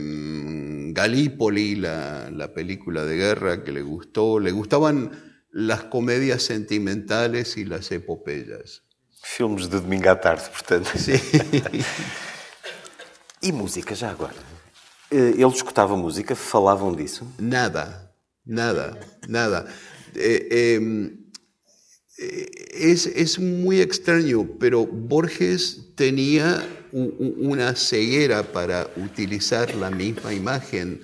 Gallipoli, 0.94 1.76
la, 1.76 2.30
la 2.32 2.54
película 2.54 3.04
de 3.06 3.18
guerra 3.18 3.64
que 3.64 3.72
le 3.72 3.82
gustó, 3.82 4.40
le 4.40 4.52
gustaban 4.52 5.12
las 5.52 5.86
comedias 5.86 6.44
sentimentales 6.44 7.58
y 7.58 7.66
las 7.66 7.92
epopeyas. 7.92 8.83
Filmes 9.24 9.68
de 9.68 9.80
domingo 9.80 10.10
à 10.10 10.16
tarde, 10.16 10.50
portanto. 10.50 10.92
Sí. 10.98 11.14
E 13.42 13.52
música, 13.52 13.94
já 13.94 14.10
agora? 14.10 14.34
Eh, 15.12 15.32
Ele 15.36 15.46
escutava 15.48 15.98
música, 15.98 16.34
falavam 16.34 16.94
disso? 16.96 17.28
Nada, 17.38 18.10
nada, 18.46 18.98
nada. 19.28 19.68
Eh, 20.16 20.80
eh, 22.18 22.50
es, 22.72 23.06
es 23.08 23.38
muy 23.40 23.82
extraño, 23.82 24.46
pero 24.62 24.86
Borges 24.86 25.94
tenía 25.98 26.66
u- 26.94 27.02
u- 27.20 27.36
una 27.52 27.76
ceguera 27.76 28.44
para 28.44 28.90
utilizar 28.96 29.76
la 29.76 29.90
misma 29.92 30.34
imagen 30.34 31.02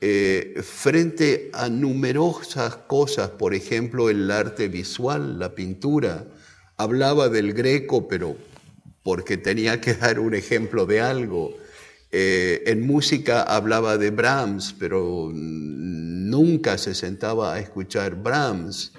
eh, 0.00 0.60
frente 0.62 1.50
a 1.52 1.68
numerosas 1.68 2.76
cosas, 2.86 3.30
por 3.30 3.54
ejemplo, 3.54 4.08
el 4.08 4.30
arte 4.30 4.68
visual, 4.68 5.36
la 5.40 5.52
pintura. 5.52 6.24
Hablaba 6.82 7.28
del 7.28 7.52
greco, 7.52 8.08
pero 8.08 8.36
porque 9.04 9.36
tenía 9.36 9.80
que 9.80 9.94
dar 9.94 10.18
un 10.18 10.34
ejemplo 10.34 10.84
de 10.84 11.00
algo. 11.00 11.56
Eh, 12.10 12.64
en 12.66 12.84
música 12.84 13.42
hablaba 13.42 13.98
de 13.98 14.10
Brahms, 14.10 14.74
pero 14.80 15.30
nunca 15.32 16.78
se 16.78 16.96
sentaba 16.96 17.54
a 17.54 17.60
escuchar 17.60 18.16
Brahms. 18.16 18.92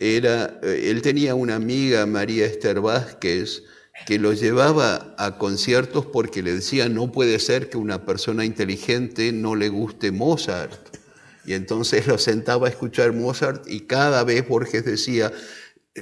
Era, 0.00 0.58
eh, 0.64 0.88
él 0.90 1.02
tenía 1.02 1.36
una 1.36 1.54
amiga, 1.54 2.04
María 2.04 2.46
Esther 2.46 2.80
Vázquez, 2.80 3.62
que 4.06 4.18
lo 4.18 4.32
llevaba 4.32 5.14
a 5.16 5.38
conciertos 5.38 6.06
porque 6.06 6.42
le 6.42 6.54
decía, 6.54 6.88
no 6.88 7.12
puede 7.12 7.38
ser 7.38 7.70
que 7.70 7.78
una 7.78 8.04
persona 8.04 8.44
inteligente 8.44 9.30
no 9.30 9.54
le 9.54 9.68
guste 9.68 10.10
Mozart. 10.10 10.96
Y 11.46 11.52
entonces 11.52 12.08
lo 12.08 12.18
sentaba 12.18 12.66
a 12.66 12.70
escuchar 12.70 13.12
Mozart 13.12 13.68
y 13.68 13.82
cada 13.82 14.24
vez 14.24 14.48
Borges 14.48 14.84
decía, 14.84 15.30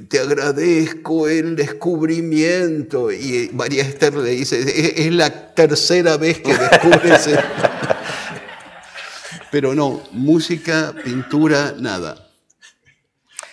te 0.08 0.18
agradezco 0.18 1.28
el 1.28 1.54
descubrimiento. 1.56 3.12
Y 3.12 3.50
María 3.52 3.82
Esther 3.82 4.14
le 4.14 4.30
dice, 4.30 4.60
"Es- 4.60 5.12
la 5.12 5.54
tercera 5.54 6.16
vez 6.16 6.38
que 6.40 6.56
descubres 6.56 7.26
esto". 7.26 7.42
Pero 9.50 9.74
no, 9.74 10.02
música, 10.12 10.94
pintura, 11.04 11.74
nada. 11.78 12.30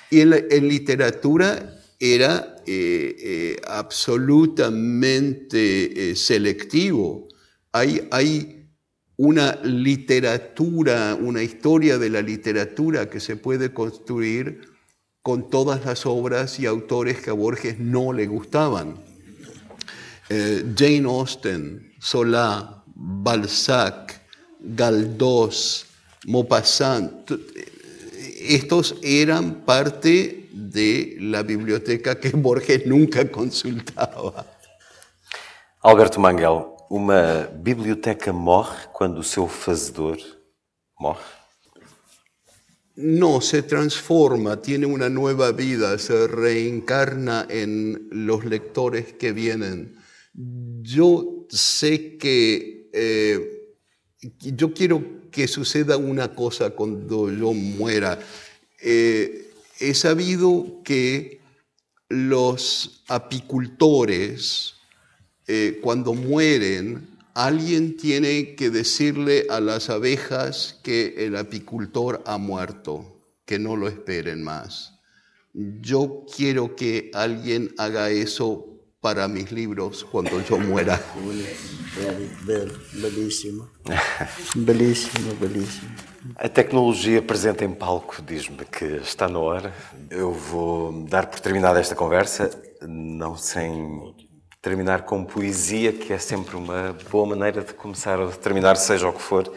Y 0.09 0.21
en 0.21 0.67
literatura 0.67 1.75
era 1.99 2.55
eh, 2.65 3.15
eh, 3.19 3.57
absolutamente 3.67 6.11
eh, 6.11 6.15
selectivo. 6.15 7.27
Hay, 7.71 8.07
hay 8.11 8.67
una 9.17 9.59
literatura, 9.63 11.15
una 11.19 11.43
historia 11.43 11.97
de 11.97 12.09
la 12.09 12.21
literatura 12.21 13.09
que 13.09 13.19
se 13.19 13.35
puede 13.35 13.73
construir 13.73 14.61
con 15.29 15.47
todas 15.51 15.85
las 15.85 16.07
obras 16.07 16.59
y 16.59 16.65
autores 16.65 17.21
que 17.21 17.29
a 17.29 17.33
Borges 17.33 17.77
no 17.77 18.11
le 18.13 18.25
gustaban. 18.25 18.95
Eh, 20.27 20.73
Jane 20.75 21.05
Austen, 21.07 21.93
Solá, 21.99 22.83
Balzac, 22.95 24.19
Galdós, 24.59 25.85
Maupassant, 26.25 27.25
t- 27.27 27.37
estos 28.57 28.95
eran 29.03 29.63
parte 29.65 30.49
de 30.51 31.17
la 31.19 31.43
biblioteca 31.43 32.19
que 32.19 32.29
Borges 32.47 32.87
nunca 32.87 33.29
consultaba. 33.29 34.47
Alberto 35.81 36.19
Manguel, 36.19 36.75
uma 36.89 37.47
biblioteca 37.53 38.33
morre 38.33 38.87
quando 38.91 39.19
o 39.19 39.23
seu 39.23 39.47
fazedor 39.47 40.17
morre? 40.99 41.38
No, 43.01 43.39
se 43.39 43.63
transforma, 43.63 44.61
tiene 44.61 44.85
una 44.85 45.07
nueva 45.07 45.53
vida, 45.53 45.97
se 45.97 46.27
reencarna 46.27 47.47
en 47.49 48.09
los 48.11 48.43
lectores 48.43 49.13
que 49.13 49.31
vienen. 49.31 49.95
Yo 50.81 51.47
sé 51.49 52.17
que 52.17 52.89
eh, 52.91 53.75
yo 54.41 54.73
quiero 54.73 55.31
que 55.31 55.47
suceda 55.47 55.95
una 55.95 56.35
cosa 56.35 56.71
cuando 56.71 57.31
yo 57.31 57.53
muera. 57.53 58.19
Eh, 58.81 59.49
he 59.79 59.93
sabido 59.93 60.81
que 60.83 61.39
los 62.09 63.03
apicultores, 63.07 64.73
eh, 65.47 65.79
cuando 65.81 66.13
mueren, 66.13 67.07
alguien 67.33 67.97
tiene 67.97 68.55
que 68.55 68.69
decirle 68.69 69.47
a 69.49 69.59
las 69.59 69.89
abejas 69.89 70.79
que 70.83 71.15
el 71.25 71.35
apicultor 71.35 72.21
ha 72.25 72.37
muerto, 72.37 73.23
que 73.45 73.59
no 73.59 73.75
lo 73.75 73.87
esperen 73.87 74.43
más. 74.43 74.99
Yo 75.53 76.25
quiero 76.35 76.75
que 76.75 77.11
alguien 77.13 77.73
haga 77.77 78.09
eso 78.09 78.69
para 79.01 79.27
mis 79.27 79.51
libros 79.51 80.03
cuando 80.03 80.41
yo 80.43 80.57
muera. 80.57 81.01
Belíssimo. 82.93 83.69
belíssimo, 84.55 85.33
belíssimo. 85.39 85.89
A 86.35 86.49
tecnologia 86.49 87.21
presente 87.21 87.63
em 87.63 87.73
palco 87.73 88.21
diz-me 88.21 88.65
que 88.65 88.97
está 88.97 89.27
na 89.27 89.39
hora. 89.39 89.73
Eu 90.09 90.33
vou 90.33 91.05
dar 91.05 91.27
por 91.27 91.39
terminada 91.39 91.79
esta 91.79 91.95
conversa, 91.95 92.49
não 92.81 93.37
sem 93.37 94.13
terminar 94.61 95.03
com 95.03 95.23
poesia, 95.23 95.93
que 95.93 96.11
é 96.11 96.17
sempre 96.17 96.57
uma 96.57 96.95
boa 97.09 97.25
maneira 97.25 97.61
de 97.61 97.73
começar 97.73 98.19
ou 98.19 98.29
de 98.29 98.37
terminar, 98.37 98.75
seja 98.75 99.07
o 99.07 99.13
que 99.13 99.21
for, 99.21 99.49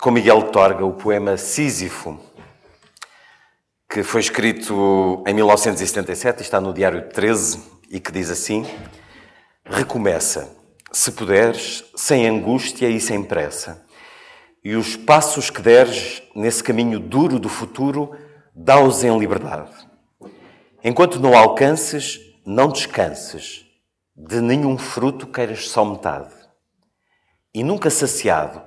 com 0.00 0.10
Miguel 0.10 0.50
Torga, 0.50 0.84
o 0.84 0.92
poema 0.92 1.36
Sísifo. 1.36 2.20
que 3.88 4.02
foi 4.02 4.20
escrito 4.20 5.24
em 5.26 5.34
1977 5.34 6.38
e 6.38 6.42
está 6.42 6.60
no 6.60 6.72
Diário 6.72 7.08
13 7.08 7.60
e 7.90 7.98
que 7.98 8.12
diz 8.12 8.30
assim: 8.30 8.64
Recomeça, 9.64 10.54
se 10.92 11.12
puderes, 11.12 11.82
sem 11.96 12.28
angústia 12.28 12.88
e 12.88 13.00
sem 13.00 13.24
pressa, 13.24 13.84
e 14.62 14.76
os 14.76 14.96
passos 14.96 15.48
que 15.48 15.62
deres 15.62 16.22
nesse 16.36 16.62
caminho 16.62 17.00
duro 17.00 17.38
do 17.38 17.48
futuro, 17.48 18.14
dá-os 18.54 19.02
em 19.02 19.18
liberdade. 19.18 19.72
Enquanto 20.84 21.18
não 21.18 21.36
alcances, 21.36 22.20
não 22.46 22.68
descanses, 22.68 23.69
de 24.26 24.40
nenhum 24.40 24.76
fruto 24.76 25.26
queiras 25.26 25.68
só 25.68 25.84
metade. 25.84 26.34
E 27.54 27.64
nunca 27.64 27.88
saciado, 27.88 28.62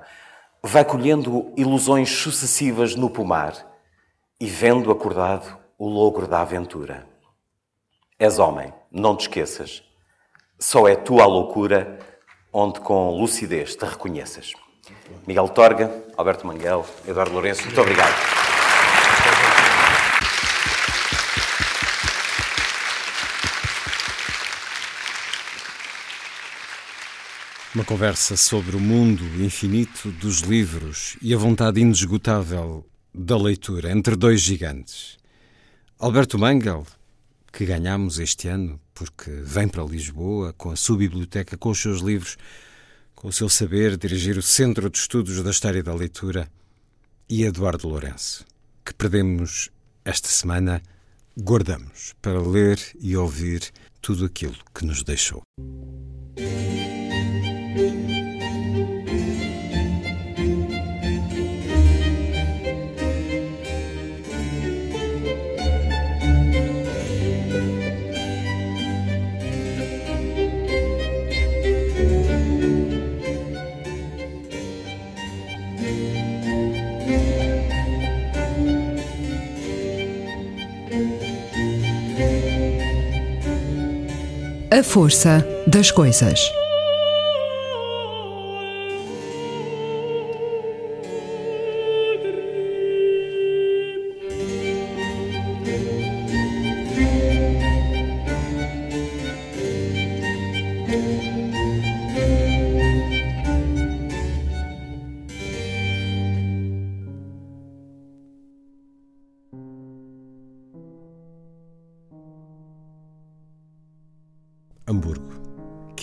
vai 0.62 0.84
colhendo 0.84 1.52
ilusões 1.56 2.10
sucessivas 2.10 2.96
no 2.96 3.08
pomar 3.08 3.54
e 4.40 4.46
vendo 4.46 4.90
acordado 4.90 5.56
o 5.78 5.88
logro 5.88 6.26
da 6.26 6.40
aventura. 6.40 7.06
És 8.18 8.38
homem, 8.38 8.72
não 8.90 9.16
te 9.16 9.22
esqueças. 9.22 9.82
Só 10.58 10.88
é 10.88 10.96
tua 10.96 11.22
a 11.22 11.26
loucura 11.26 11.98
onde 12.52 12.80
com 12.80 13.10
lucidez 13.10 13.76
te 13.76 13.84
reconheças. 13.84 14.52
Miguel 15.26 15.48
Torga, 15.48 16.04
Alberto 16.16 16.46
Manguel, 16.46 16.84
Eduardo 17.06 17.32
Lourenço, 17.32 17.64
muito 17.64 17.80
obrigado. 17.80 18.43
Uma 27.74 27.84
conversa 27.84 28.36
sobre 28.36 28.76
o 28.76 28.80
mundo 28.80 29.24
infinito 29.42 30.12
dos 30.12 30.42
livros 30.42 31.16
e 31.20 31.34
a 31.34 31.36
vontade 31.36 31.80
inesgotável 31.80 32.86
da 33.12 33.36
leitura 33.36 33.90
entre 33.90 34.14
dois 34.14 34.40
gigantes. 34.40 35.18
Alberto 35.98 36.38
Mangel, 36.38 36.86
que 37.52 37.66
ganhamos 37.66 38.20
este 38.20 38.46
ano 38.46 38.80
porque 38.94 39.28
vem 39.28 39.66
para 39.66 39.82
Lisboa 39.82 40.52
com 40.52 40.70
a 40.70 40.76
sua 40.76 40.98
biblioteca, 40.98 41.56
com 41.56 41.70
os 41.70 41.82
seus 41.82 42.00
livros, 42.00 42.36
com 43.12 43.26
o 43.26 43.32
seu 43.32 43.48
saber 43.48 43.96
dirigir 43.96 44.38
o 44.38 44.42
Centro 44.42 44.88
de 44.88 44.96
Estudos 44.96 45.42
da 45.42 45.50
História 45.50 45.82
da 45.82 45.92
Leitura, 45.92 46.48
e 47.28 47.42
Eduardo 47.42 47.88
Lourenço, 47.88 48.44
que 48.84 48.94
perdemos 48.94 49.68
esta 50.04 50.28
semana, 50.28 50.80
guardamos 51.36 52.14
para 52.22 52.40
ler 52.40 52.78
e 53.00 53.16
ouvir 53.16 53.72
tudo 54.00 54.26
aquilo 54.26 54.54
que 54.72 54.86
nos 54.86 55.02
deixou. 55.02 55.42
A 57.74 57.76
força 84.84 85.44
das 85.66 85.90
coisas. 85.90 86.63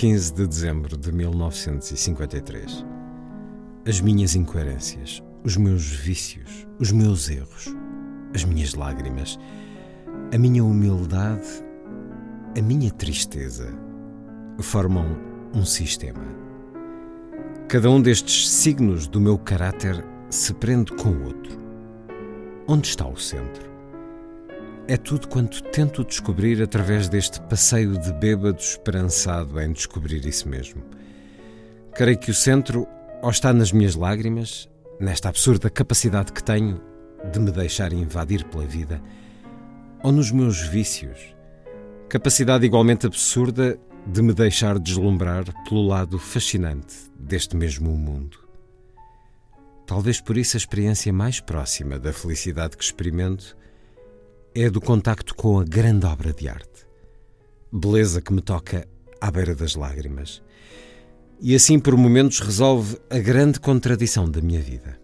15 0.01 0.33
de 0.33 0.47
dezembro 0.47 0.97
de 0.97 1.11
1953. 1.11 2.83
As 3.87 4.01
minhas 4.01 4.33
incoerências, 4.33 5.21
os 5.43 5.55
meus 5.55 5.85
vícios, 5.85 6.67
os 6.79 6.91
meus 6.91 7.29
erros, 7.29 7.67
as 8.33 8.43
minhas 8.43 8.73
lágrimas, 8.73 9.37
a 10.33 10.39
minha 10.39 10.65
humildade, 10.65 11.47
a 12.57 12.61
minha 12.63 12.89
tristeza 12.89 13.71
formam 14.59 15.05
um 15.53 15.63
sistema. 15.63 16.25
Cada 17.67 17.87
um 17.87 18.01
destes 18.01 18.49
signos 18.49 19.05
do 19.05 19.21
meu 19.21 19.37
caráter 19.37 20.03
se 20.31 20.51
prende 20.55 20.93
com 20.93 21.09
o 21.09 21.25
outro. 21.25 21.59
Onde 22.67 22.87
está 22.87 23.07
o 23.07 23.17
centro? 23.17 23.70
É 24.87 24.97
tudo 24.97 25.27
quanto 25.27 25.61
tento 25.63 26.03
descobrir 26.03 26.61
através 26.61 27.07
deste 27.07 27.39
passeio 27.41 27.97
de 27.97 28.11
bêbado 28.13 28.59
esperançado 28.59 29.59
em 29.61 29.71
descobrir 29.71 30.25
isso 30.25 30.49
mesmo. 30.49 30.83
Creio 31.93 32.17
que 32.17 32.31
o 32.31 32.33
centro 32.33 32.87
ou 33.21 33.29
está 33.29 33.53
nas 33.53 33.71
minhas 33.71 33.95
lágrimas, 33.95 34.67
nesta 34.99 35.29
absurda 35.29 35.69
capacidade 35.69 36.33
que 36.33 36.43
tenho 36.43 36.81
de 37.31 37.39
me 37.39 37.51
deixar 37.51 37.93
invadir 37.93 38.43
pela 38.45 38.65
vida, 38.65 39.01
ou 40.03 40.11
nos 40.11 40.31
meus 40.31 40.61
vícios, 40.61 41.35
capacidade 42.09 42.65
igualmente 42.65 43.05
absurda 43.05 43.79
de 44.07 44.21
me 44.21 44.33
deixar 44.33 44.79
deslumbrar 44.79 45.45
pelo 45.69 45.85
lado 45.85 46.17
fascinante 46.17 46.95
deste 47.17 47.55
mesmo 47.55 47.95
mundo. 47.95 48.39
Talvez 49.85 50.19
por 50.19 50.37
isso 50.37 50.57
a 50.57 50.59
experiência 50.59 51.13
mais 51.13 51.39
próxima 51.39 51.99
da 51.99 52.11
felicidade 52.11 52.75
que 52.75 52.83
experimento 52.83 53.55
é 54.53 54.69
do 54.69 54.81
contacto 54.81 55.33
com 55.33 55.59
a 55.59 55.63
grande 55.63 56.05
obra 56.05 56.33
de 56.33 56.49
arte. 56.49 56.85
Beleza 57.71 58.21
que 58.21 58.33
me 58.33 58.41
toca 58.41 58.85
à 59.21 59.31
beira 59.31 59.55
das 59.55 59.75
lágrimas. 59.75 60.41
E 61.39 61.55
assim, 61.55 61.79
por 61.79 61.95
momentos, 61.95 62.41
resolve 62.41 62.97
a 63.09 63.17
grande 63.17 63.59
contradição 63.59 64.29
da 64.29 64.41
minha 64.41 64.61
vida. 64.61 64.99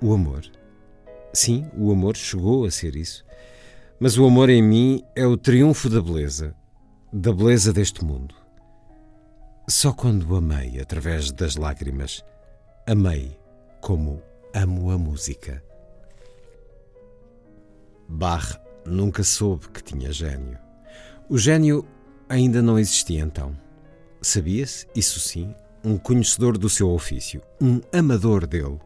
O 0.00 0.12
amor. 0.12 0.42
Sim, 1.32 1.66
o 1.76 1.92
amor 1.92 2.16
chegou 2.16 2.64
a 2.64 2.70
ser 2.70 2.96
isso. 2.96 3.24
Mas 4.00 4.18
o 4.18 4.26
amor 4.26 4.50
em 4.50 4.60
mim 4.60 5.02
é 5.14 5.24
o 5.24 5.36
triunfo 5.36 5.88
da 5.88 6.02
beleza, 6.02 6.54
da 7.12 7.32
beleza 7.32 7.72
deste 7.72 8.04
mundo. 8.04 8.34
Só 9.68 9.92
quando 9.92 10.34
amei 10.34 10.80
através 10.80 11.30
das 11.30 11.54
lágrimas, 11.54 12.24
amei 12.88 13.38
como 13.80 14.20
amo 14.52 14.90
a 14.90 14.98
música. 14.98 15.62
Bach 18.12 18.60
nunca 18.84 19.24
soube 19.24 19.68
que 19.68 19.82
tinha 19.82 20.12
gênio. 20.12 20.58
O 21.30 21.38
gênio 21.38 21.86
ainda 22.28 22.60
não 22.60 22.78
existia 22.78 23.20
então. 23.20 23.56
Sabia-se, 24.20 24.86
isso 24.94 25.18
sim, 25.18 25.54
um 25.82 25.96
conhecedor 25.96 26.58
do 26.58 26.68
seu 26.68 26.90
ofício, 26.90 27.40
um 27.60 27.80
amador 27.90 28.46
dele. 28.46 28.78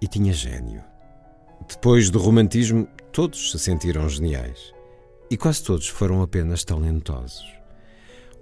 E 0.00 0.08
tinha 0.08 0.32
gênio. 0.32 0.82
Depois 1.68 2.08
do 2.08 2.18
romantismo, 2.18 2.88
todos 3.12 3.50
se 3.52 3.58
sentiram 3.58 4.08
geniais. 4.08 4.72
E 5.30 5.36
quase 5.36 5.62
todos 5.62 5.86
foram 5.86 6.22
apenas 6.22 6.64
talentosos. 6.64 7.46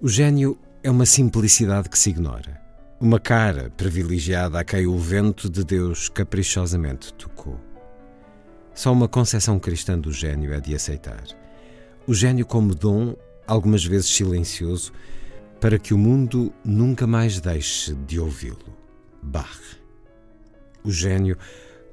O 0.01 0.09
gênio 0.09 0.57
é 0.85 0.91
uma 0.91 1.05
simplicidade 1.05 1.89
que 1.89 1.99
se 1.99 2.11
ignora. 2.11 2.63
Uma 3.01 3.19
cara 3.19 3.71
privilegiada 3.77 4.61
a 4.61 4.65
quem 4.65 4.87
o 4.87 4.97
vento 4.99 5.51
de 5.51 5.65
Deus 5.65 6.09
caprichosamente 6.09 7.13
tocou. 7.15 7.59
Só 8.75 8.93
uma 8.93 9.09
concepção 9.09 9.59
cristã 9.59 9.99
do 9.99 10.13
gênio 10.13 10.53
é 10.53 10.61
de 10.61 10.75
aceitar. 10.75 11.23
O 12.07 12.13
gênio 12.13 12.45
como 12.45 12.75
dom, 12.75 13.17
algumas 13.47 13.85
vezes 13.85 14.09
silencioso, 14.09 14.93
para 15.61 15.79
que 15.79 15.95
o 15.95 15.99
mundo 15.99 16.53
nunca 16.65 17.07
mais 17.07 17.41
deixe 17.41 17.95
de 17.95 18.19
ouvi-lo. 18.19 18.77
Bach. 19.23 19.79
O 20.85 20.91
gênio 20.91 21.39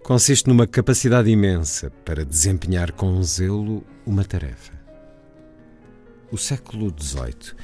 consiste 0.04 0.48
numa 0.50 0.68
capacidade 0.68 1.30
imensa 1.30 1.92
para 2.04 2.26
desempenhar 2.26 2.92
com 2.92 3.22
zelo 3.24 3.86
uma 4.06 4.26
tarefa. 4.26 4.74
O 6.32 6.38
século 6.38 6.94
XVIII, 6.98 7.56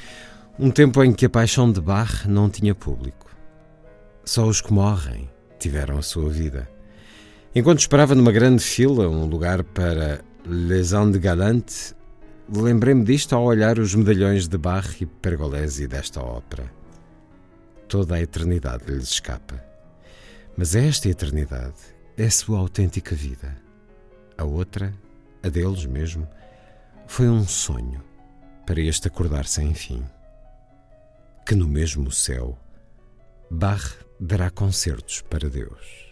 um 0.59 0.71
tempo 0.71 1.03
em 1.03 1.11
que 1.11 1.25
a 1.25 1.29
paixão 1.29 1.71
de 1.71 1.81
Bach 1.81 2.25
não 2.27 2.49
tinha 2.49 2.75
público. 2.75 3.29
Só 4.23 4.45
os 4.45 4.61
que 4.61 4.71
morrem 4.71 5.29
tiveram 5.59 5.97
a 5.97 6.01
sua 6.01 6.29
vida. 6.29 6.69
Enquanto 7.55 7.79
esperava 7.79 8.13
numa 8.13 8.31
grande 8.31 8.63
fila 8.63 9.09
um 9.09 9.25
lugar 9.25 9.63
para 9.63 10.21
Les 10.45 10.93
Andes 10.93 11.19
Galantes, 11.19 11.95
lembrei-me 12.53 13.03
disto 13.03 13.35
ao 13.35 13.43
olhar 13.43 13.79
os 13.79 13.95
medalhões 13.95 14.47
de 14.47 14.57
Bach 14.57 15.01
e 15.01 15.05
Pergolesi 15.05 15.87
desta 15.87 16.21
ópera. 16.21 16.71
Toda 17.87 18.15
a 18.15 18.21
eternidade 18.21 18.85
lhes 18.87 19.09
escapa. 19.09 19.63
Mas 20.55 20.75
esta 20.75 21.09
eternidade 21.09 21.75
é 22.17 22.25
a 22.25 22.31
sua 22.31 22.59
autêntica 22.59 23.15
vida. 23.15 23.55
A 24.37 24.43
outra 24.43 24.93
a 25.43 25.49
deles 25.49 25.85
mesmo, 25.85 26.27
foi 27.07 27.27
um 27.27 27.45
sonho 27.45 28.03
para 28.65 28.81
este 28.81 29.07
acordar 29.07 29.45
sem 29.45 29.73
fim. 29.73 30.03
Que 31.45 31.55
no 31.55 31.67
mesmo 31.67 32.11
céu, 32.11 32.57
Bach 33.49 33.95
dará 34.19 34.49
concertos 34.49 35.21
para 35.21 35.49
Deus. 35.49 36.06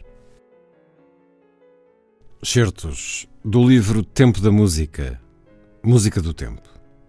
Certos 2.46 3.28
do 3.44 3.68
livro 3.68 4.04
Tempo 4.04 4.40
da 4.40 4.52
Música, 4.52 5.20
Música 5.84 6.22
do 6.22 6.32
Tempo, 6.32 6.62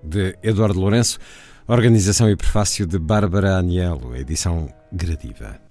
de 0.02 0.34
Eduardo 0.42 0.80
Lourenço, 0.80 1.18
organização 1.66 2.30
e 2.30 2.34
prefácio 2.34 2.86
de 2.86 2.98
Bárbara 2.98 3.58
Anielo, 3.58 4.16
edição 4.16 4.72
gradiva. 4.90 5.65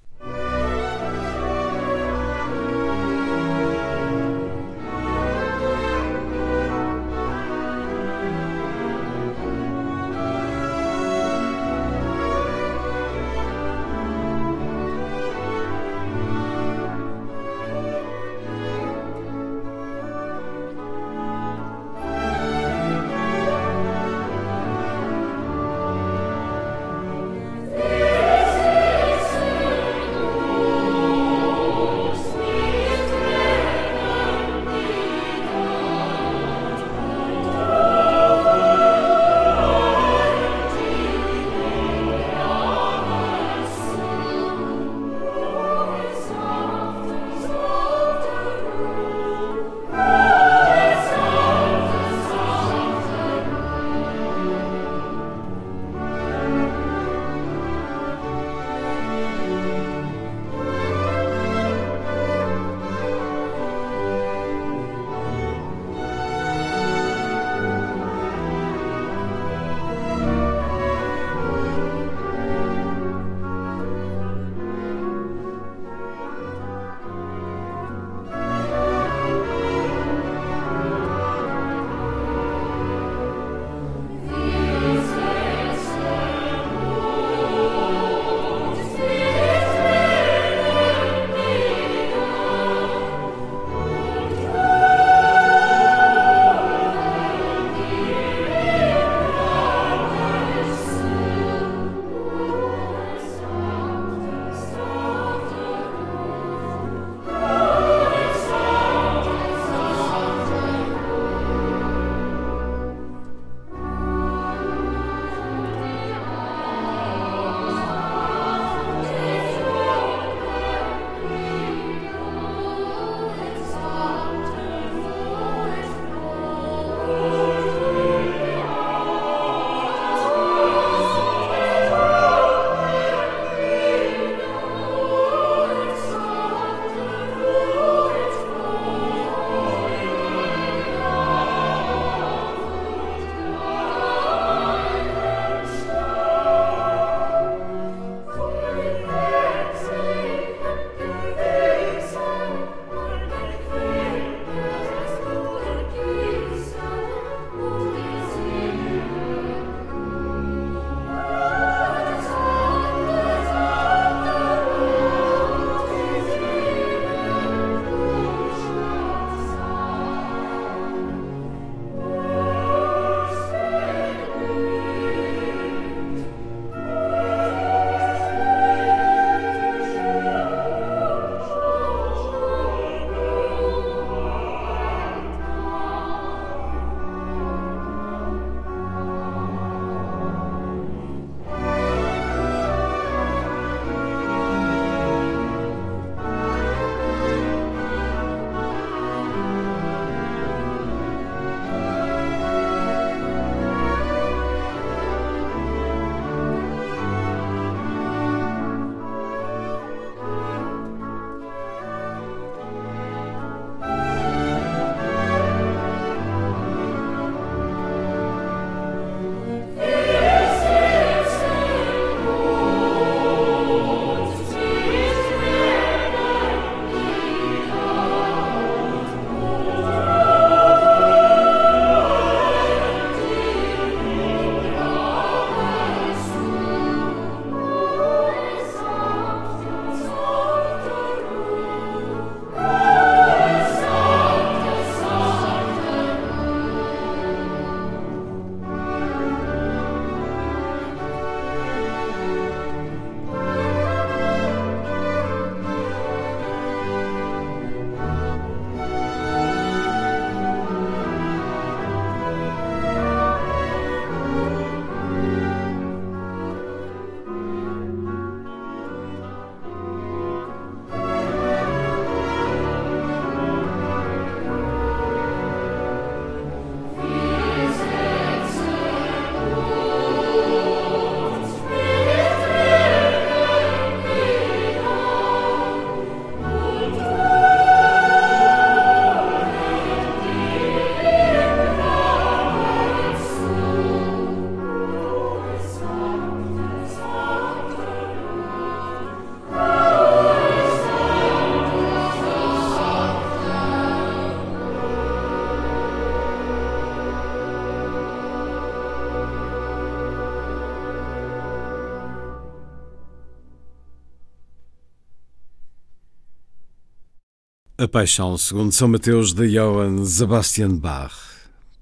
A 317.86 317.88
Paixão, 317.88 318.36
segundo 318.36 318.72
São 318.72 318.88
Mateus, 318.88 319.32
de 319.32 319.48
Johann 319.48 320.04
Sebastian 320.06 320.76
Bach, 320.76 321.14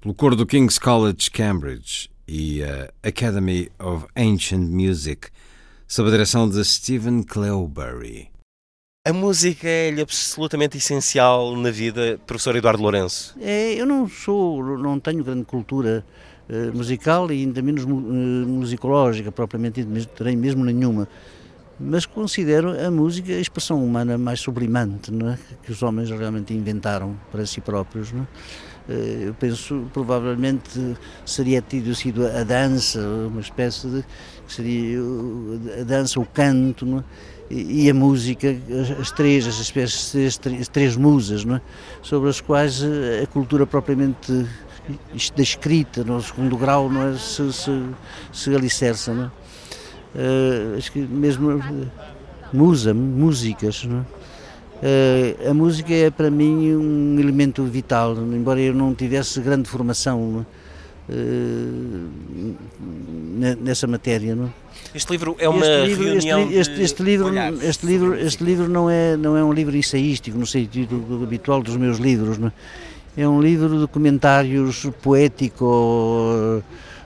pelo 0.02 0.12
coro 0.12 0.36
do 0.36 0.44
King's 0.44 0.78
College, 0.78 1.30
Cambridge 1.30 2.10
e 2.28 2.62
a 2.62 2.92
Academy 3.02 3.70
of 3.78 4.04
Ancient 4.14 4.68
Music, 4.68 5.28
sob 5.88 6.10
a 6.10 6.12
direção 6.12 6.46
de 6.46 6.62
Stephen 6.62 7.22
Clewbury. 7.22 8.28
A 9.08 9.14
música 9.14 9.66
é-lhe 9.66 10.02
absolutamente 10.02 10.76
essencial 10.76 11.56
na 11.56 11.70
vida, 11.70 12.20
professor 12.26 12.54
Eduardo 12.54 12.82
Lourenço? 12.82 13.34
É, 13.40 13.72
eu 13.72 13.86
não 13.86 14.06
sou, 14.06 14.76
não 14.76 15.00
tenho 15.00 15.24
grande 15.24 15.46
cultura 15.46 16.04
uh, 16.50 16.76
musical 16.76 17.32
e 17.32 17.40
ainda 17.40 17.62
menos 17.62 17.84
uh, 17.84 17.88
musicológica, 17.88 19.32
propriamente, 19.32 19.82
terei 20.14 20.36
mesmo 20.36 20.66
nenhuma 20.66 21.08
mas 21.78 22.06
considero 22.06 22.70
a 22.80 22.90
música 22.90 23.32
a 23.32 23.40
expressão 23.40 23.84
humana 23.84 24.16
mais 24.16 24.40
sublimante 24.40 25.12
é? 25.12 25.38
que 25.62 25.72
os 25.72 25.82
homens 25.82 26.10
realmente 26.10 26.54
inventaram 26.54 27.16
para 27.32 27.44
si 27.46 27.60
próprios. 27.60 28.12
É? 28.12 28.92
Eh, 28.92 29.28
eu 29.28 29.34
penso, 29.34 29.88
provavelmente, 29.92 30.96
seria 31.24 31.60
tido 31.62 31.94
sido 31.94 32.26
a 32.26 32.44
dança, 32.44 33.00
uma 33.00 33.40
espécie 33.40 33.88
de. 33.88 34.04
seria 34.46 34.98
a 35.80 35.84
dança, 35.84 36.20
o 36.20 36.26
canto, 36.26 37.02
é? 37.50 37.54
e 37.54 37.90
a 37.90 37.94
música, 37.94 38.56
as 39.00 39.10
três, 39.10 39.46
as 39.46 39.58
espécies, 39.58 40.38
as 40.60 40.68
três 40.68 40.96
musas, 40.96 41.44
é? 41.46 41.60
sobre 42.02 42.28
as 42.30 42.40
quais 42.40 42.82
eh, 42.82 43.22
a 43.22 43.26
cultura 43.26 43.66
propriamente 43.66 44.46
da 45.34 45.42
escrita, 45.42 46.04
no 46.04 46.20
segundo 46.20 46.56
grau, 46.56 46.90
não 46.90 47.08
é? 47.08 47.16
se, 47.16 47.52
se, 47.52 47.70
se 48.32 48.54
alicerça. 48.54 49.14
Não 49.14 49.24
é? 49.24 49.43
Uh, 50.14 50.76
acho 50.76 50.92
que 50.92 51.00
mesmo 51.00 51.56
uh, 51.56 51.62
musa, 52.52 52.94
músicas. 52.94 53.84
Uh, 53.84 54.04
a 55.50 55.54
música 55.54 55.92
é 55.92 56.10
para 56.10 56.30
mim 56.30 56.74
um 56.74 57.18
elemento 57.18 57.62
vital, 57.64 58.16
embora 58.16 58.60
eu 58.60 58.74
não 58.74 58.94
tivesse 58.94 59.40
grande 59.40 59.68
formação 59.68 60.44
nessa 63.60 63.86
matéria. 63.86 64.34
Não? 64.34 64.52
Este 64.94 65.12
livro 65.12 65.36
é 65.38 65.48
uma 65.48 65.64
este 65.66 65.86
livro, 65.86 66.04
reunião 66.04 66.40
este, 66.40 66.58
este, 66.58 66.82
este 66.82 67.02
livro, 67.02 67.32
este 67.62 67.86
livro, 67.86 68.14
este 68.14 68.44
livro 68.44 68.68
não 68.68 68.88
é 68.88 69.16
não 69.16 69.36
é 69.36 69.44
um 69.44 69.52
livro 69.52 69.76
ensaístico 69.76 70.38
no 70.38 70.46
sentido 70.46 71.20
habitual 71.22 71.62
dos 71.62 71.76
meus 71.76 71.98
livros. 71.98 72.38
Não? 72.38 72.52
É 73.16 73.28
um 73.28 73.40
livro 73.40 73.80
de 73.80 73.86
comentários 73.86 74.86
poético 75.02 76.62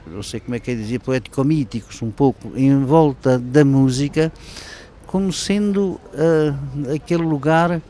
não 0.09 0.23
sei 0.23 0.41
como 0.41 0.55
é 0.55 0.61
que 0.61 0.71
é 0.71 0.75
dizer, 0.75 1.01
poético-míticos, 1.01 2.03
um 2.03 2.11
pouco, 2.11 2.53
em 2.57 2.85
volta 2.85 3.39
da 3.39 3.65
música, 3.65 4.33
como 5.07 5.33
sendo 5.33 6.01
uh, 6.13 6.95
aquele 6.95 7.23
lugar 7.23 7.81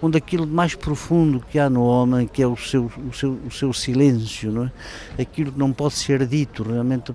onde 0.00 0.18
aquilo 0.18 0.46
mais 0.46 0.74
profundo 0.74 1.42
que 1.50 1.58
há 1.58 1.70
no 1.70 1.84
homem, 1.84 2.26
que 2.26 2.42
é 2.42 2.46
o 2.46 2.56
seu, 2.56 2.90
o 3.08 3.12
seu, 3.12 3.38
o 3.46 3.50
seu 3.50 3.72
silêncio, 3.72 4.52
não 4.52 4.64
é? 4.64 5.22
aquilo 5.22 5.52
que 5.52 5.58
não 5.58 5.72
pode 5.72 5.94
ser 5.94 6.26
dito, 6.26 6.62
realmente 6.62 7.14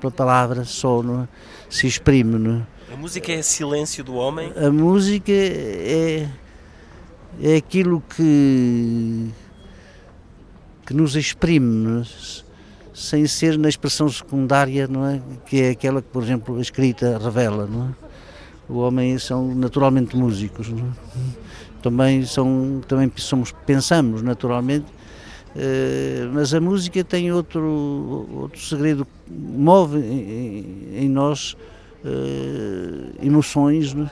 pela 0.00 0.10
palavra 0.10 0.64
só 0.64 1.02
não 1.02 1.22
é? 1.22 1.28
se 1.70 1.86
exprime. 1.86 2.38
Não 2.38 2.56
é? 2.58 2.92
A 2.92 2.96
música 2.96 3.32
é 3.32 3.40
silêncio 3.40 4.04
do 4.04 4.14
homem? 4.14 4.52
A 4.56 4.70
música 4.70 5.32
é, 5.32 6.28
é 7.40 7.56
aquilo 7.56 8.02
que, 8.14 9.30
que 10.84 10.92
nos 10.92 11.16
exprime. 11.16 12.06
Sem 13.02 13.26
ser 13.26 13.58
na 13.58 13.68
expressão 13.68 14.08
secundária, 14.08 14.86
não 14.86 15.04
é? 15.04 15.20
Que 15.44 15.60
é 15.60 15.70
aquela 15.70 16.00
que, 16.00 16.06
por 16.06 16.22
exemplo, 16.22 16.56
a 16.56 16.60
escrita 16.60 17.18
revela, 17.18 17.66
não 17.66 17.88
é? 17.88 17.88
O 18.68 18.78
homem 18.78 19.18
são 19.18 19.52
naturalmente 19.56 20.16
músicos, 20.16 20.68
não 20.68 20.86
é? 20.86 20.90
Também 21.82 22.24
são, 22.24 22.80
também 22.86 23.10
somos, 23.16 23.52
pensamos 23.66 24.22
naturalmente, 24.22 24.86
eh, 25.56 26.28
mas 26.32 26.54
a 26.54 26.60
música 26.60 27.02
tem 27.02 27.32
outro, 27.32 28.28
outro 28.34 28.60
segredo, 28.60 29.04
move 29.28 29.98
em, 29.98 31.04
em 31.04 31.08
nós 31.08 31.56
eh, 32.04 33.26
emoções 33.26 33.94
não 33.94 34.04
é? 34.04 34.10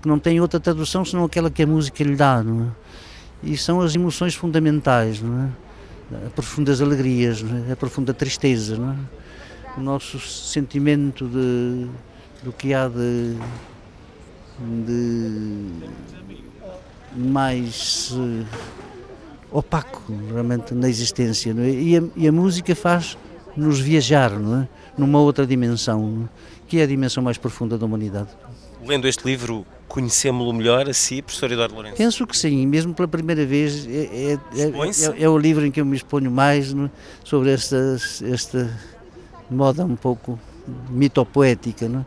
que 0.00 0.06
não 0.06 0.20
têm 0.20 0.40
outra 0.40 0.60
tradução 0.60 1.04
senão 1.04 1.24
aquela 1.24 1.50
que 1.50 1.64
a 1.64 1.66
música 1.66 2.04
lhe 2.04 2.14
dá, 2.14 2.44
não 2.44 2.62
é? 2.62 2.68
E 3.42 3.56
são 3.56 3.80
as 3.80 3.96
emoções 3.96 4.36
fundamentais, 4.36 5.20
não 5.20 5.46
é? 5.46 5.69
A 6.12 6.30
profundas 6.30 6.80
alegrias, 6.80 7.44
é? 7.68 7.72
a 7.72 7.76
profunda 7.76 8.12
tristeza, 8.12 8.76
é? 8.76 9.78
o 9.78 9.82
nosso 9.82 10.18
sentimento 10.18 11.26
de, 11.28 11.86
do 12.42 12.52
que 12.52 12.74
há 12.74 12.88
de, 12.88 13.36
de 14.84 15.66
mais 17.16 18.10
uh, 18.12 18.46
opaco 19.50 20.12
realmente 20.30 20.74
na 20.74 20.88
existência. 20.88 21.54
É? 21.56 21.70
E, 21.70 21.96
a, 21.96 22.02
e, 22.16 22.28
a, 22.28 22.32
música 22.32 22.74
faz-nos 22.74 23.78
viajar 23.78 24.32
é? 24.32 24.68
numa 24.98 25.20
outra 25.20 25.46
dimensão, 25.46 26.28
que 26.66 26.78
é 26.78 26.82
a 26.82 26.86
dimensão 26.86 27.22
mais 27.22 27.38
profunda 27.38 27.78
da 27.78 27.86
humanidade. 27.86 28.30
Lendo 28.84 29.06
este 29.06 29.24
livro, 29.24 29.66
conhecemos-lo 29.88 30.52
melhor 30.52 30.88
a 30.88 30.94
si, 30.94 31.20
professor 31.20 31.50
Eduardo 31.50 31.74
Lourenço? 31.74 31.96
Penso 31.96 32.26
que 32.26 32.36
sim, 32.36 32.66
mesmo 32.66 32.94
pela 32.94 33.08
primeira 33.08 33.44
vez 33.44 33.86
é, 33.86 33.90
é, 33.90 34.32
é, 34.32 35.22
é 35.22 35.28
o 35.28 35.36
livro 35.36 35.66
em 35.66 35.70
que 35.70 35.80
eu 35.80 35.84
me 35.84 35.96
exponho 35.96 36.30
mais 36.30 36.72
no, 36.72 36.90
sobre 37.24 37.50
esta, 37.52 37.96
esta 38.22 38.78
moda 39.50 39.84
um 39.84 39.96
pouco 39.96 40.38
mitopoética, 40.88 41.88
não? 41.88 42.06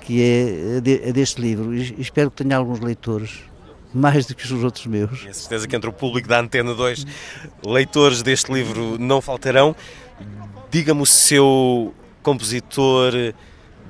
que 0.00 0.22
é, 0.22 0.80
de, 0.80 1.02
é 1.02 1.12
deste 1.12 1.40
livro. 1.40 1.74
E 1.74 2.00
espero 2.00 2.30
que 2.30 2.42
tenha 2.42 2.56
alguns 2.56 2.80
leitores 2.80 3.42
mais 3.92 4.26
do 4.26 4.34
que 4.34 4.44
os 4.44 4.64
outros 4.64 4.86
meus. 4.86 5.20
Tenho 5.20 5.34
certeza 5.34 5.66
que 5.66 5.74
entre 5.74 5.88
o 5.88 5.92
público 5.92 6.28
da 6.28 6.40
Antena 6.40 6.74
2, 6.74 7.06
leitores 7.64 8.22
deste 8.22 8.52
livro 8.52 8.98
não 8.98 9.20
faltarão. 9.20 9.74
Diga-me 10.70 11.02
o 11.02 11.06
seu 11.06 11.94
compositor 12.22 13.12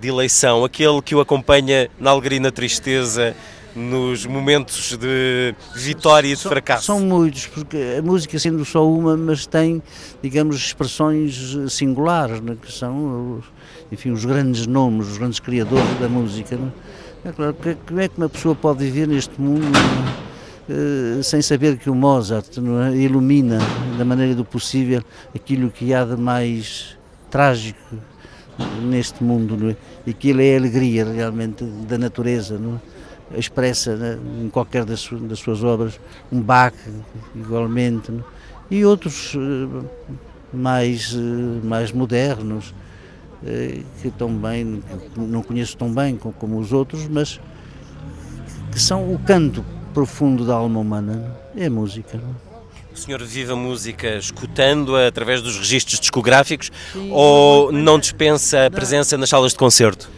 de 0.04 0.10
eleição, 0.10 0.64
aquele 0.64 1.00
que 1.00 1.14
o 1.14 1.20
acompanha 1.20 1.88
na 1.98 2.10
alegria 2.10 2.36
e 2.36 2.40
na 2.40 2.50
tristeza, 2.50 3.34
nos 3.74 4.26
momentos 4.26 4.96
de 4.98 5.54
vitória 5.74 6.28
e 6.28 6.36
de 6.36 6.42
fracasso? 6.42 6.84
São 6.84 7.00
muitos, 7.00 7.46
porque 7.46 7.96
a 7.98 8.02
música 8.02 8.38
sendo 8.38 8.62
só 8.66 8.86
uma, 8.86 9.16
mas 9.16 9.46
tem, 9.46 9.82
digamos, 10.22 10.56
expressões 10.56 11.56
singulares, 11.70 12.38
né, 12.42 12.54
que 12.60 12.70
são, 12.70 13.42
enfim, 13.90 14.10
os 14.10 14.26
grandes 14.26 14.66
nomes, 14.66 15.08
os 15.08 15.16
grandes 15.16 15.40
criadores 15.40 15.98
da 15.98 16.08
música. 16.08 16.54
Né? 16.54 16.70
É 17.24 17.32
claro, 17.32 17.56
como 17.86 18.00
é 18.00 18.06
que 18.06 18.18
uma 18.18 18.28
pessoa 18.28 18.54
pode 18.54 18.84
viver 18.84 19.08
neste 19.08 19.40
mundo 19.40 19.72
uh, 20.68 21.22
sem 21.22 21.40
saber 21.40 21.78
que 21.78 21.88
o 21.88 21.94
Mozart 21.94 22.58
é? 22.58 22.96
ilumina, 22.96 23.58
da 23.96 24.04
maneira 24.04 24.34
do 24.34 24.44
possível, 24.44 25.02
aquilo 25.34 25.70
que 25.70 25.94
há 25.94 26.04
de 26.04 26.16
mais 26.16 26.98
trágico 27.30 27.96
neste 28.82 29.22
mundo, 29.22 29.56
não 29.56 29.70
é? 29.70 29.76
E 30.06 30.10
aquilo 30.10 30.40
é 30.40 30.54
a 30.54 30.58
alegria 30.58 31.04
realmente 31.04 31.64
da 31.64 31.98
natureza, 31.98 32.58
não 32.58 32.76
é? 32.76 33.38
expressa 33.38 33.96
né, 33.96 34.18
em 34.40 34.48
qualquer 34.48 34.84
das, 34.84 35.08
das, 35.22 35.38
suas 35.38 35.64
obras, 35.64 35.98
um 36.30 36.40
Bach 36.40 36.74
igualmente, 37.34 38.12
não 38.12 38.20
é? 38.20 38.24
e 38.70 38.84
outros 38.84 39.34
eh, 39.34 39.84
mais, 40.52 41.14
eh, 41.14 41.66
mais 41.66 41.92
modernos, 41.92 42.74
eh, 43.44 43.80
que 44.00 44.10
também 44.10 44.82
não 45.16 45.42
conheço 45.42 45.76
tão 45.76 45.92
bem 45.92 46.16
como 46.16 46.58
os 46.58 46.72
outros, 46.72 47.06
mas 47.08 47.40
que 48.72 48.80
são 48.80 49.12
o 49.12 49.18
canto 49.18 49.64
profundo 49.92 50.44
da 50.44 50.54
alma 50.54 50.80
humana, 50.80 51.36
é 51.56 51.66
a 51.66 51.70
música. 51.70 52.20
O 52.94 52.96
senhor 52.96 53.20
vive 53.24 53.50
a 53.50 53.56
música 53.56 54.16
escutando-a 54.16 55.08
através 55.08 55.42
dos 55.42 55.58
registros 55.58 55.98
discográficos 55.98 56.70
Sim, 56.92 57.10
ou 57.10 57.72
não 57.72 57.98
dispensa 57.98 58.66
a 58.66 58.70
presença 58.70 59.18
nas 59.18 59.28
salas 59.28 59.50
de 59.50 59.58
concerto? 59.58 60.08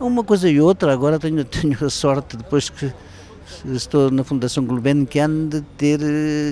Uma 0.00 0.24
coisa 0.24 0.50
e 0.50 0.60
outra, 0.60 0.92
agora 0.92 1.16
tenho, 1.16 1.44
tenho 1.46 1.78
a 1.80 1.88
sorte, 1.88 2.36
depois 2.36 2.68
que 2.68 2.92
estou 3.66 4.10
na 4.10 4.24
Fundação 4.24 4.64
Gulbenkian, 4.64 5.46
de 5.46 5.60
ter, 5.78 6.00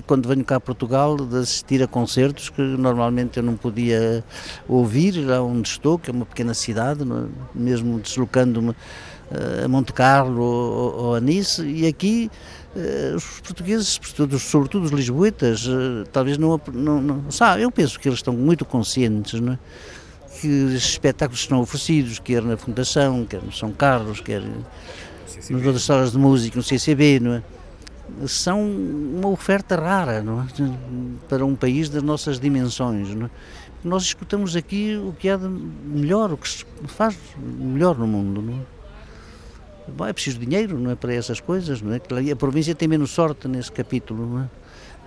quando 0.07 0.29
venho 0.29 0.45
cá 0.45 0.57
a 0.57 0.61
Portugal, 0.61 1.17
de 1.17 1.39
assistir 1.39 1.83
a 1.83 1.89
concertos 1.89 2.49
que 2.49 2.63
normalmente 2.63 3.39
eu 3.39 3.43
não 3.43 3.57
podia 3.57 4.25
ouvir 4.69 5.17
lá 5.17 5.43
onde 5.43 5.69
estou, 5.69 5.99
que 5.99 6.11
é 6.11 6.13
uma 6.13 6.25
pequena 6.25 6.55
cidade, 6.55 7.03
é? 7.03 7.25
mesmo 7.53 7.99
deslocando-me 7.99 8.73
eh, 9.33 9.65
a 9.65 9.69
Monte 9.69 9.93
Carlo 9.93 10.43
ou, 10.43 10.95
ou 10.95 11.15
a 11.17 11.21
Nice, 11.21 11.61
e 11.63 11.87
aqui 11.87 12.31
os 13.15 13.41
portugueses, 13.41 14.01
sobretudo 14.41 14.85
os 14.85 14.91
lisboetas, 14.91 15.67
uh, 15.67 16.05
talvez 16.11 16.39
não, 16.39 16.61
não, 16.73 17.03
não 17.03 17.31
sabe, 17.31 17.63
eu 17.63 17.71
penso 17.71 18.01
que 18.01 18.09
eles 18.09 18.19
estão 18.19 18.33
muito 18.33 18.65
conscientes 18.65 19.39
não 19.41 19.53
é? 19.53 19.59
que 20.41 20.49
os 20.49 20.75
espetáculos 20.75 21.41
estão 21.41 21.61
oferecidos, 21.61 22.19
quer 22.19 22.43
na 22.43 22.57
Fundação, 22.57 23.27
quer 23.27 23.43
no 23.43 23.53
São 23.53 23.73
Carlos, 23.73 24.21
quer 24.21 24.41
nas 24.41 25.67
outras 25.67 25.83
salas 25.83 26.13
de 26.13 26.19
música, 26.19 26.57
no 26.57 26.63
CCB, 26.63 27.21
não 27.21 27.35
é? 27.35 27.43
são 28.27 28.61
uma 28.61 29.29
oferta 29.29 29.77
rara 29.77 30.23
não 30.23 30.43
é? 30.43 30.47
para 31.29 31.45
um 31.45 31.55
país 31.55 31.89
das 31.89 32.03
nossas 32.03 32.39
dimensões. 32.39 33.15
Não 33.15 33.27
é? 33.27 33.31
Nós 33.85 34.05
escutamos 34.05 34.55
aqui 34.55 34.97
o 34.97 35.13
que 35.13 35.29
há 35.29 35.37
de 35.37 35.49
melhor, 35.49 36.33
o 36.33 36.37
que 36.37 36.49
se 36.49 36.65
faz 36.87 37.17
melhor 37.37 37.99
no 37.99 38.07
mundo. 38.07 38.41
Não 38.43 38.55
é? 38.55 38.72
Bom, 39.89 40.07
é 40.07 40.13
preciso 40.13 40.39
dinheiro, 40.39 40.79
não 40.79 40.91
é 40.91 40.95
para 40.95 41.13
essas 41.13 41.41
coisas, 41.41 41.83
não 41.83 41.93
é? 41.93 42.01
A 42.33 42.37
província 42.37 42.75
tem 42.75 42.87
menos 42.89 43.11
sorte 43.11 43.49
nesse 43.49 43.73
capítulo, 43.73 44.27
não 44.27 44.41
é? 44.43 44.51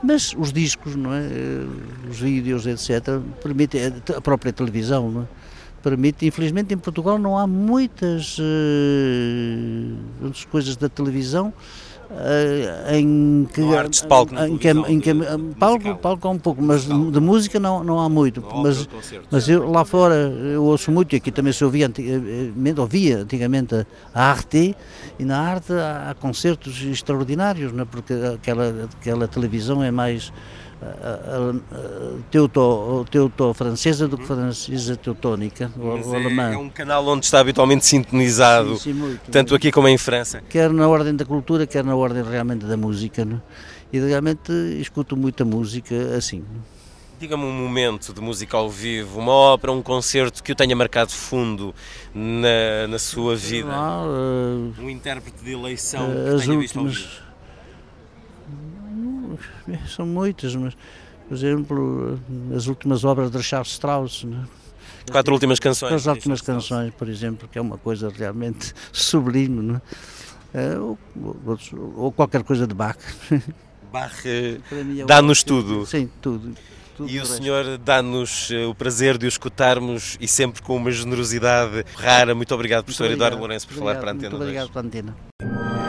Mas 0.03 0.35
os 0.37 0.51
discos, 0.51 0.95
não 0.95 1.13
é? 1.13 1.21
Eh, 1.21 1.65
os 2.09 2.19
vídeos, 2.19 2.67
etc., 2.67 3.19
permitem, 3.41 3.93
a 4.15 4.21
própria 4.21 4.51
televisão, 4.51 5.09
não 5.09 5.21
é? 5.23 5.25
permite, 5.85 6.25
infelizmente 6.25 6.73
em 6.73 6.77
Portugal 6.79 7.19
não 7.19 7.37
há 7.37 7.45
muitas 7.45 8.39
uh, 8.39 8.43
coisas 10.49 10.75
da 10.75 10.89
televisão 10.89 11.53
em 12.91 13.47
que, 13.53 13.75
artes 13.75 14.01
de 14.01 14.07
palco, 14.07 14.35
em 14.35 14.57
que, 14.57 14.69
em 14.69 14.99
que, 14.99 15.13
palco, 15.59 15.95
palco 15.95 16.27
há 16.27 16.31
um 16.31 16.37
pouco, 16.37 16.61
mas 16.61 16.85
de, 16.85 17.11
de 17.11 17.19
música 17.19 17.59
não, 17.59 17.83
não 17.83 17.99
há 17.99 18.07
muito. 18.07 18.41
Não 18.41 18.63
mas, 18.63 18.87
mas 19.29 19.49
eu 19.49 19.69
lá 19.69 19.83
fora 19.83 20.15
eu 20.15 20.63
ouço 20.63 20.91
muito, 20.91 21.13
e 21.13 21.17
aqui 21.17 21.31
também 21.31 21.53
se 21.53 21.63
ouvia, 21.63 21.87
antigamente, 21.87 22.79
ouvia 22.79 23.17
antigamente 23.19 23.87
a 24.13 24.29
arte, 24.29 24.75
e 25.19 25.25
na 25.25 25.39
arte 25.39 25.73
há, 25.73 26.11
há 26.11 26.13
concertos 26.15 26.83
extraordinários, 26.83 27.71
não 27.71 27.83
é? 27.83 27.85
porque 27.85 28.13
aquela, 28.13 28.89
aquela 28.99 29.27
televisão 29.27 29.83
é 29.83 29.91
mais 29.91 30.31
teuto, 32.29 33.05
teuto 33.09 33.53
francesa 33.53 34.07
do 34.07 34.17
que 34.17 34.25
francesa 34.25 34.95
teutónica, 34.95 35.71
ou, 35.77 35.97
é, 35.97 36.15
alemã. 36.15 36.53
É 36.53 36.57
um 36.57 36.69
canal 36.69 37.05
onde 37.07 37.25
está 37.25 37.39
habitualmente 37.39 37.85
sintonizado, 37.85 38.77
sim, 38.77 38.93
sim, 38.93 39.19
tanto 39.31 39.55
aqui 39.55 39.71
como 39.71 39.87
em 39.87 39.97
França. 39.97 40.41
Quer 40.49 40.69
na 40.71 40.87
ordem 40.87 41.15
da 41.15 41.25
cultura, 41.25 41.65
quer 41.65 41.83
na 41.83 41.95
ordem 41.95 42.23
realmente 42.23 42.65
da 42.65 42.77
música. 42.77 43.23
Não? 43.23 43.41
E 43.91 43.99
realmente 43.99 44.51
escuto 44.79 45.15
muita 45.15 45.45
música 45.45 45.95
assim. 46.15 46.43
Diga-me 47.17 47.45
um 47.45 47.53
momento 47.53 48.13
de 48.13 48.19
música 48.19 48.57
ao 48.57 48.69
vivo, 48.69 49.19
uma 49.19 49.31
ópera, 49.31 49.71
um 49.71 49.81
concerto 49.81 50.43
que 50.43 50.51
o 50.51 50.55
tenha 50.55 50.75
marcado 50.75 51.11
fundo 51.11 51.73
na, 52.13 52.87
na 52.89 52.99
sua 52.99 53.37
vida. 53.37 53.69
Ah, 53.71 54.03
uh, 54.05 54.73
um 54.83 54.89
intérprete 54.89 55.41
de 55.41 55.53
eleição 55.53 56.09
uh, 56.09 56.37
que 56.37 56.45
tenha 56.45 56.59
visto 56.59 56.77
últimas, 56.77 56.97
ao 56.97 57.09
vivo 57.09 57.24
são 59.87 60.05
muitas, 60.05 60.55
mas, 60.55 60.75
por 61.27 61.35
exemplo, 61.35 62.19
as 62.55 62.67
últimas 62.67 63.03
obras 63.03 63.31
de 63.31 63.41
Charles 63.41 63.71
Strauss. 63.71 64.23
Né? 64.23 64.45
Quatro 65.11 65.33
últimas 65.33 65.59
canções. 65.59 65.93
As 65.93 66.05
últimas 66.05 66.41
canções, 66.41 66.93
por 66.93 67.07
exemplo, 67.07 67.47
que 67.47 67.57
é 67.57 67.61
uma 67.61 67.77
coisa 67.77 68.09
realmente 68.09 68.73
sublime, 68.91 69.73
né? 69.73 69.81
ou, 70.79 70.97
ou, 71.45 71.59
ou, 71.95 72.11
qualquer 72.11 72.43
coisa 72.43 72.65
de 72.65 72.73
Bach. 72.73 72.97
Bach 73.91 74.25
é 74.25 74.59
dá-nos 75.05 75.43
tudo. 75.43 75.85
Sim, 75.85 76.09
tudo. 76.21 76.55
tudo 76.95 77.09
e 77.09 77.19
o 77.19 77.25
senhor 77.25 77.77
dá-nos 77.77 78.49
eh, 78.51 78.65
o 78.65 78.73
prazer 78.73 79.17
de 79.17 79.25
o 79.25 79.29
escutarmos 79.29 80.17
e 80.19 80.27
sempre 80.27 80.61
com 80.61 80.75
uma 80.75 80.91
generosidade 80.91 81.85
rara. 81.95 82.33
Muito 82.33 82.53
obrigado, 82.53 82.83
professor 82.83 83.11
Eduardo 83.11 83.37
Lourenço, 83.37 83.67
por 83.67 83.77
falar 83.77 83.95
para 83.95 84.11
a 84.11 84.13
Antena 84.13 84.29
Muito 84.29 84.41
obrigado 84.41 84.69
pela 84.69 84.85
Antena. 84.85 85.84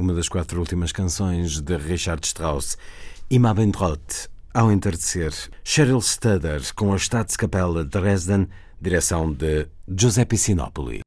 Uma 0.00 0.14
das 0.14 0.30
quatro 0.30 0.58
últimas 0.58 0.92
canções 0.92 1.60
de 1.60 1.76
Richard 1.76 2.26
Strauss, 2.26 2.78
Ima 3.28 3.50
Abendroth, 3.50 4.30
ao 4.54 4.72
entardecer, 4.72 5.30
Cheryl 5.62 6.00
Studer 6.00 6.62
com 6.74 6.94
a 6.94 6.98
Staatskapelle 6.98 7.84
Dresden, 7.84 8.48
direção 8.80 9.30
de 9.30 9.68
Giuseppe 9.86 10.38
Sinopoli. 10.38 11.00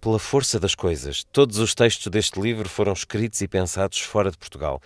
Pela 0.00 0.20
força 0.20 0.60
das 0.60 0.76
coisas, 0.76 1.24
todos 1.32 1.58
os 1.58 1.74
textos 1.74 2.06
deste 2.06 2.40
livro 2.40 2.68
foram 2.68 2.92
escritos 2.92 3.40
e 3.40 3.48
pensados 3.48 3.98
fora 3.98 4.30
de 4.30 4.38
Portugal. 4.38 4.80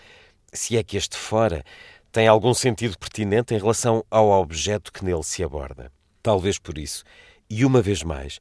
Se 0.51 0.75
é 0.75 0.81
que 0.81 0.97
este 0.97 1.15
fora 1.15 1.63
tem 2.11 2.27
algum 2.27 2.53
sentido 2.55 2.97
pertinente 2.97 3.53
em 3.53 3.59
relação 3.59 4.03
ao 4.09 4.31
objeto 4.31 4.91
que 4.91 5.05
nele 5.05 5.23
se 5.23 5.43
aborda. 5.43 5.91
Talvez 6.23 6.57
por 6.57 6.79
isso, 6.79 7.03
e 7.47 7.63
uma 7.63 7.79
vez 7.79 8.01
mais, 8.01 8.39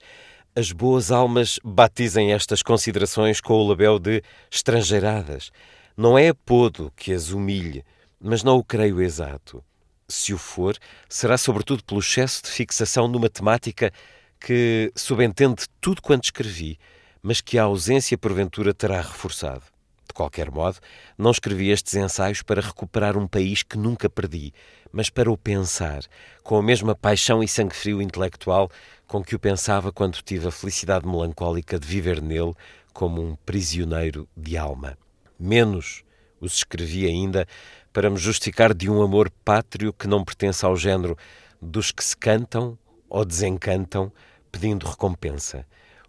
as 0.57 0.73
boas 0.73 1.13
almas 1.13 1.61
batizem 1.63 2.33
estas 2.33 2.63
considerações 2.63 3.43
com 3.43 3.53
o 3.53 3.69
label 3.69 3.99
de 3.99 4.23
estrangeiradas. 4.51 5.51
Não 5.95 6.17
é 6.17 6.29
apodo 6.29 6.91
que 6.97 7.13
as 7.13 7.31
humilhe, 7.31 7.85
mas 8.19 8.43
não 8.43 8.57
o 8.57 8.65
creio 8.65 9.03
exato. 9.03 9.63
Se 10.09 10.33
o 10.33 10.39
for, 10.39 10.75
será 11.11 11.37
sobretudo 11.37 11.85
pelo 11.85 12.01
excesso 12.01 12.43
de 12.43 12.49
fixação 12.49 13.07
numa 13.07 13.29
temática 13.29 13.93
que 14.41 14.91
subentende 14.97 15.67
tudo 15.79 16.01
quanto 16.01 16.25
escrevi, 16.25 16.79
mas 17.23 17.43
que 17.43 17.59
a 17.59 17.65
ausência 17.65 18.17
porventura 18.17 18.73
terá 18.73 19.03
reforçado. 19.03 19.76
Qualquer 20.17 20.51
modo, 20.51 20.79
não 21.19 21.31
escrevi 21.31 21.69
estes 21.69 21.95
ensaios 21.95 22.41
para 22.41 22.63
recuperar 22.63 23.19
um 23.19 23.29
país 23.29 23.63
que 23.63 23.77
nunca 23.77 24.09
perdi, 24.09 24.51
mas 24.91 25.11
para 25.11 25.31
o 25.31 25.37
pensar, 25.37 26.01
com 26.43 26.57
a 26.57 26.63
mesma 26.63 26.95
paixão 26.95 27.43
e 27.43 27.49
sangue 27.49 27.77
frio 27.77 28.01
intelectual 28.01 28.71
com 29.07 29.23
que 29.23 29.35
o 29.35 29.39
pensava 29.39 29.93
quando 29.93 30.23
tive 30.23 30.49
a 30.49 30.51
felicidade 30.51 31.07
melancólica 31.07 31.79
de 31.79 31.87
viver 31.87 32.23
nele 32.23 32.55
como 32.95 33.23
um 33.23 33.37
prisioneiro 33.45 34.27
de 34.35 34.57
alma. 34.57 34.97
Menos 35.39 36.03
os 36.41 36.55
escrevi 36.55 37.05
ainda 37.07 37.47
para 37.93 38.09
me 38.09 38.17
justificar 38.17 38.73
de 38.73 38.89
um 38.89 39.03
amor 39.03 39.31
pátrio 39.45 39.93
que 39.93 40.09
não 40.09 40.25
pertence 40.25 40.65
ao 40.65 40.79
género 40.79 41.15
dos 41.61 41.93
que 41.93 42.03
se 42.03 42.17
cantam 42.17 42.79
ou 43.07 43.23
desencantam 43.23 44.11
pedindo 44.51 44.87
recompensa. 44.87 45.67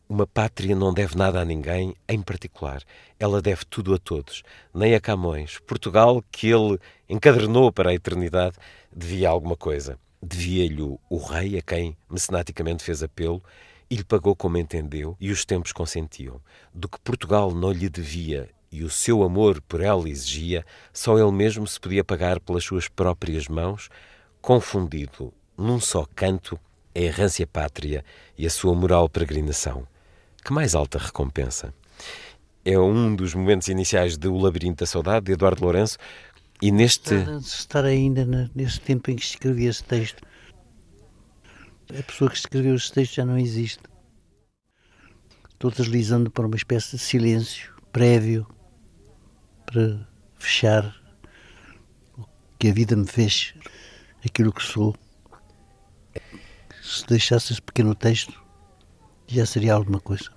Uma 0.09 0.25
pátria 0.25 0.73
não 0.73 0.93
deve 0.93 1.17
nada 1.17 1.41
a 1.41 1.43
ninguém, 1.43 1.93
em 2.07 2.21
particular. 2.21 2.81
Ela 3.19 3.41
deve 3.41 3.65
tudo 3.65 3.93
a 3.93 3.97
todos, 3.97 4.41
nem 4.73 4.95
a 4.95 5.01
Camões. 5.01 5.59
Portugal, 5.59 6.23
que 6.31 6.47
ele 6.47 6.79
encadernou 7.09 7.73
para 7.73 7.89
a 7.89 7.93
eternidade, 7.93 8.55
devia 8.89 9.27
alguma 9.27 9.57
coisa. 9.57 9.99
Devia-lhe 10.23 10.81
o 10.81 11.17
rei, 11.17 11.57
a 11.57 11.61
quem 11.61 11.97
mecenaticamente 12.09 12.85
fez 12.85 13.03
apelo, 13.03 13.43
e 13.89 13.97
lhe 13.97 14.03
pagou 14.03 14.33
como 14.33 14.57
entendeu 14.57 15.17
e 15.19 15.29
os 15.29 15.43
tempos 15.43 15.73
consentiam. 15.73 16.39
Do 16.73 16.87
que 16.87 17.01
Portugal 17.01 17.53
não 17.53 17.73
lhe 17.73 17.89
devia 17.89 18.49
e 18.71 18.85
o 18.85 18.89
seu 18.89 19.23
amor 19.23 19.61
por 19.61 19.81
ela 19.81 20.09
exigia, 20.09 20.65
só 20.93 21.19
ele 21.19 21.31
mesmo 21.33 21.67
se 21.67 21.77
podia 21.77 22.03
pagar 22.03 22.39
pelas 22.39 22.63
suas 22.63 22.87
próprias 22.87 23.49
mãos, 23.49 23.89
confundido 24.41 25.33
num 25.57 25.81
só 25.81 26.05
canto 26.15 26.57
a 26.95 26.99
errância 26.99 27.45
pátria 27.45 28.05
e 28.37 28.47
a 28.47 28.49
sua 28.49 28.73
moral 28.73 29.09
peregrinação. 29.09 29.85
Que 30.47 30.53
mais 30.53 30.75
alta 30.75 30.97
recompensa! 30.97 31.73
É 32.63 32.79
um 32.79 33.13
dos 33.13 33.35
momentos 33.35 33.67
iniciais 33.67 34.17
de 34.17 34.29
O 34.29 34.37
Labirinto 34.37 34.79
da 34.79 34.85
Saudade, 34.85 35.25
de 35.25 35.33
Eduardo 35.33 35.61
Lourenço, 35.61 35.97
e 36.61 36.71
neste. 36.71 37.15
Estar 37.41 37.83
ainda 37.83 38.25
nesse 38.55 38.79
tempo 38.79 39.11
em 39.11 39.17
que 39.17 39.25
escrevi 39.25 39.65
esse 39.65 39.83
texto. 39.83 40.23
A 41.89 42.01
pessoa 42.01 42.29
que 42.29 42.37
escreveu 42.37 42.75
esse 42.75 42.89
texto 42.93 43.15
já 43.15 43.25
não 43.25 43.37
existe. 43.37 43.83
Estou 45.49 45.69
deslizando 45.69 46.31
para 46.31 46.47
uma 46.47 46.55
espécie 46.55 46.91
de 46.91 46.99
silêncio 46.99 47.73
prévio 47.91 48.47
para 49.65 50.07
fechar 50.39 50.95
o 52.17 52.23
que 52.57 52.69
a 52.69 52.73
vida 52.73 52.95
me 52.95 53.05
fez, 53.05 53.53
aquilo 54.25 54.53
que 54.53 54.63
sou. 54.63 54.95
Se 56.81 57.05
deixasse 57.05 57.51
esse 57.51 57.61
pequeno 57.61 57.93
texto, 57.93 58.41
já 59.27 59.45
seria 59.45 59.73
alguma 59.73 59.99
coisa. 59.99 60.36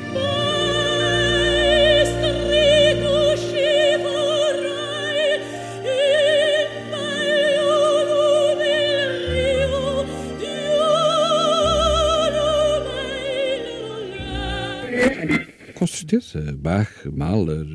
Com 15.81 15.87
certeza, 15.87 16.39
Bach, 16.59 16.91
Mahler, 17.11 17.65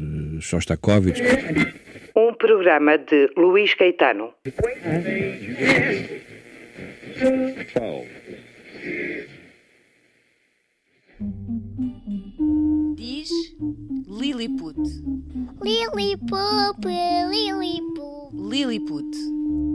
Shostakovich. 0.40 1.20
Um 2.14 2.32
programa 2.34 2.96
de 2.96 3.28
Luís 3.36 3.74
Caetano. 3.74 4.32
Diz 12.94 13.28
Lilliput. 14.08 14.76
Lilliput, 15.64 16.86
Lilliput. 17.28 18.32
Lilliput. 18.32 19.65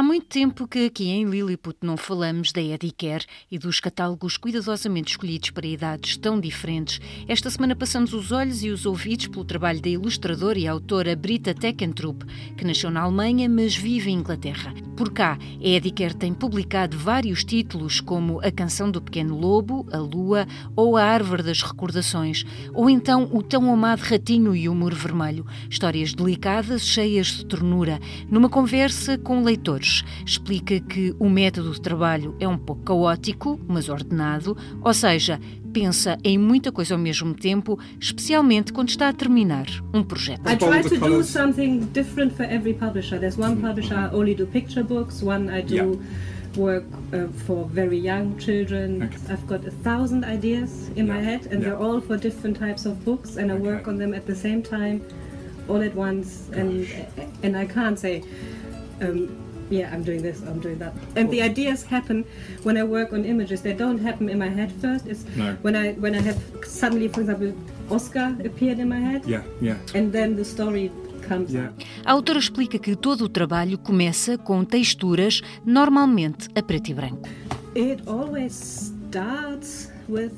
Há 0.00 0.02
muito 0.02 0.28
tempo 0.28 0.66
que 0.66 0.86
aqui 0.86 1.10
em 1.10 1.26
Lilliput 1.26 1.76
não 1.82 1.94
falamos 1.94 2.52
da 2.52 2.62
Eddie 2.62 2.90
Care 2.90 3.26
e 3.50 3.58
dos 3.58 3.80
catálogos 3.80 4.38
cuidadosamente 4.38 5.10
escolhidos 5.10 5.50
para 5.50 5.66
idades 5.66 6.16
tão 6.16 6.40
diferentes. 6.40 6.98
Esta 7.28 7.50
semana 7.50 7.76
passamos 7.76 8.14
os 8.14 8.32
olhos 8.32 8.62
e 8.62 8.70
os 8.70 8.86
ouvidos 8.86 9.26
pelo 9.26 9.44
trabalho 9.44 9.78
da 9.78 9.90
ilustradora 9.90 10.58
e 10.58 10.66
autora 10.66 11.14
Brita 11.14 11.52
Teckentrup, 11.52 12.22
que 12.56 12.64
nasceu 12.64 12.90
na 12.90 13.02
Alemanha, 13.02 13.46
mas 13.46 13.76
vive 13.76 14.10
em 14.10 14.14
Inglaterra. 14.14 14.72
Por 14.96 15.12
cá, 15.12 15.38
a 15.38 15.68
Eddie 15.68 15.92
Care 15.92 16.14
tem 16.14 16.32
publicado 16.32 16.96
vários 16.96 17.44
títulos, 17.44 18.00
como 18.00 18.40
A 18.40 18.50
Canção 18.50 18.90
do 18.90 19.02
Pequeno 19.02 19.38
Lobo, 19.38 19.86
A 19.92 19.98
Lua 19.98 20.46
ou 20.74 20.96
A 20.96 21.04
Árvore 21.04 21.42
das 21.42 21.62
Recordações, 21.62 22.46
ou 22.72 22.88
então 22.88 23.28
O 23.32 23.42
Tão 23.42 23.70
Amado 23.70 24.00
Ratinho 24.00 24.56
e 24.56 24.66
o 24.66 24.74
Muro 24.74 24.96
Vermelho. 24.96 25.46
Histórias 25.68 26.14
delicadas, 26.14 26.86
cheias 26.86 27.28
de 27.28 27.44
ternura. 27.44 28.00
Numa 28.30 28.48
conversa 28.48 29.18
com 29.18 29.42
leitores, 29.42 29.89
explica 30.24 30.80
que 30.80 31.14
o 31.18 31.28
método 31.28 31.72
de 31.72 31.80
trabalho 31.80 32.34
é 32.40 32.48
um 32.48 32.58
pouco 32.58 32.82
caótico, 32.82 33.58
mas 33.68 33.88
ordenado, 33.88 34.56
ou 34.82 34.94
seja, 34.94 35.40
pensa 35.72 36.18
em 36.24 36.36
muita 36.36 36.72
coisa 36.72 36.94
ao 36.94 37.00
mesmo 37.00 37.34
tempo, 37.34 37.78
especialmente 37.98 38.72
quando 38.72 38.88
está 38.88 39.08
a 39.08 39.12
terminar 39.12 39.66
um 39.94 40.02
projeto. 40.02 40.48
I 40.48 40.56
try 40.56 40.82
to 40.82 40.96
do 40.96 41.22
something 41.22 41.80
different 41.92 42.34
for 42.34 42.44
every 42.44 42.74
publisher. 42.74 43.18
There's 43.18 43.38
one 43.38 43.56
publisher 43.56 43.94
I 43.94 44.14
only 44.14 44.34
do 44.34 44.46
picture 44.46 44.84
books, 44.84 45.22
one 45.22 45.48
I 45.50 45.62
do 45.62 45.74
yeah. 45.74 45.84
work 46.56 46.84
uh, 47.12 47.28
for 47.46 47.66
very 47.66 47.98
young 47.98 48.36
children. 48.38 49.02
Okay. 49.02 49.32
I've 49.32 49.46
got 49.46 49.64
a 49.64 49.70
thousand 49.70 50.24
ideas 50.24 50.88
in 50.96 51.06
yeah. 51.06 51.14
my 51.14 51.20
head, 51.20 51.46
and 51.46 51.62
yeah. 51.62 51.70
they're 51.70 51.78
all 51.78 52.00
for 52.00 52.16
different 52.16 52.58
types 52.58 52.86
of 52.86 53.04
books, 53.04 53.36
and 53.36 53.50
I 53.50 53.54
okay. 53.54 53.62
work 53.62 53.88
on 53.88 53.98
them 53.98 54.14
at 54.14 54.26
the 54.26 54.34
same 54.34 54.62
time, 54.62 55.04
all 55.68 55.82
at 55.82 55.94
once, 55.94 56.48
and 56.52 56.86
and 57.42 57.56
I 57.56 57.66
can't 57.66 57.98
say. 57.98 58.22
Um, 59.00 59.49
yeah, 59.70 59.90
I'm 59.92 60.02
doing 60.02 60.22
this, 60.22 60.42
I'm 60.42 60.60
doing 60.60 60.78
that. 60.78 60.92
And 61.16 61.30
the 61.30 61.42
ideas 61.42 61.84
happen 61.84 62.24
when 62.64 62.76
I 62.76 62.82
work 62.84 63.12
on 63.12 63.24
images. 63.24 63.62
They 63.62 63.72
don't 63.72 63.98
happen 63.98 64.28
in 64.28 64.38
my 64.38 64.48
head 64.48 64.72
first. 64.80 65.06
It's 65.06 65.24
no. 65.36 65.56
when 65.62 65.76
I 65.76 65.92
when 65.94 66.14
I 66.14 66.20
have 66.20 66.38
suddenly, 66.66 67.08
for 67.08 67.20
example, 67.20 67.54
Oscar 67.88 68.36
appeared 68.44 68.78
in 68.78 68.88
my 68.88 68.98
head. 68.98 69.24
Yeah, 69.24 69.42
yeah. 69.60 69.76
And 69.94 70.12
then 70.12 70.36
the 70.36 70.44
story 70.44 70.90
comes 71.22 71.52
yeah. 71.52 71.68
out. 71.68 71.84
A 72.04 72.12
autora 72.12 72.38
explica 72.38 72.78
que 72.78 72.96
todo 72.96 73.22
o 73.22 73.28
trabalho 73.28 73.78
começa 73.78 74.36
com 74.36 74.64
texturas, 74.64 75.40
normalmente 75.64 76.48
a 76.54 76.62
preto 76.62 76.90
e 76.90 76.94
branco. 76.94 77.28
It 77.74 78.02
always 78.08 78.92
starts 79.08 79.90
with 80.08 80.32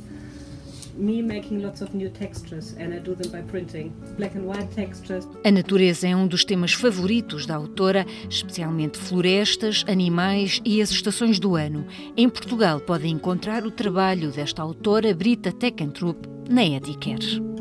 A 5.45 5.51
natureza 5.51 6.09
é 6.09 6.15
um 6.15 6.27
dos 6.27 6.45
temas 6.45 6.73
favoritos 6.73 7.47
da 7.47 7.57
autora, 7.57 8.07
especialmente 8.29 8.99
florestas, 8.99 9.85
animais 9.89 10.61
e 10.65 10.83
as 10.83 10.91
estações 10.91 11.39
do 11.39 11.57
ano. 11.57 11.87
Em 12.17 12.29
Portugal 12.29 12.81
podem 12.81 13.13
encontrar 13.13 13.65
o 13.65 13.71
trabalho 13.71 14.31
desta 14.31 14.63
autora 14.63 15.15
Brita 15.15 15.53
Teckentrup 15.53 16.27
na 16.49 16.65
Edicare. 16.65 17.52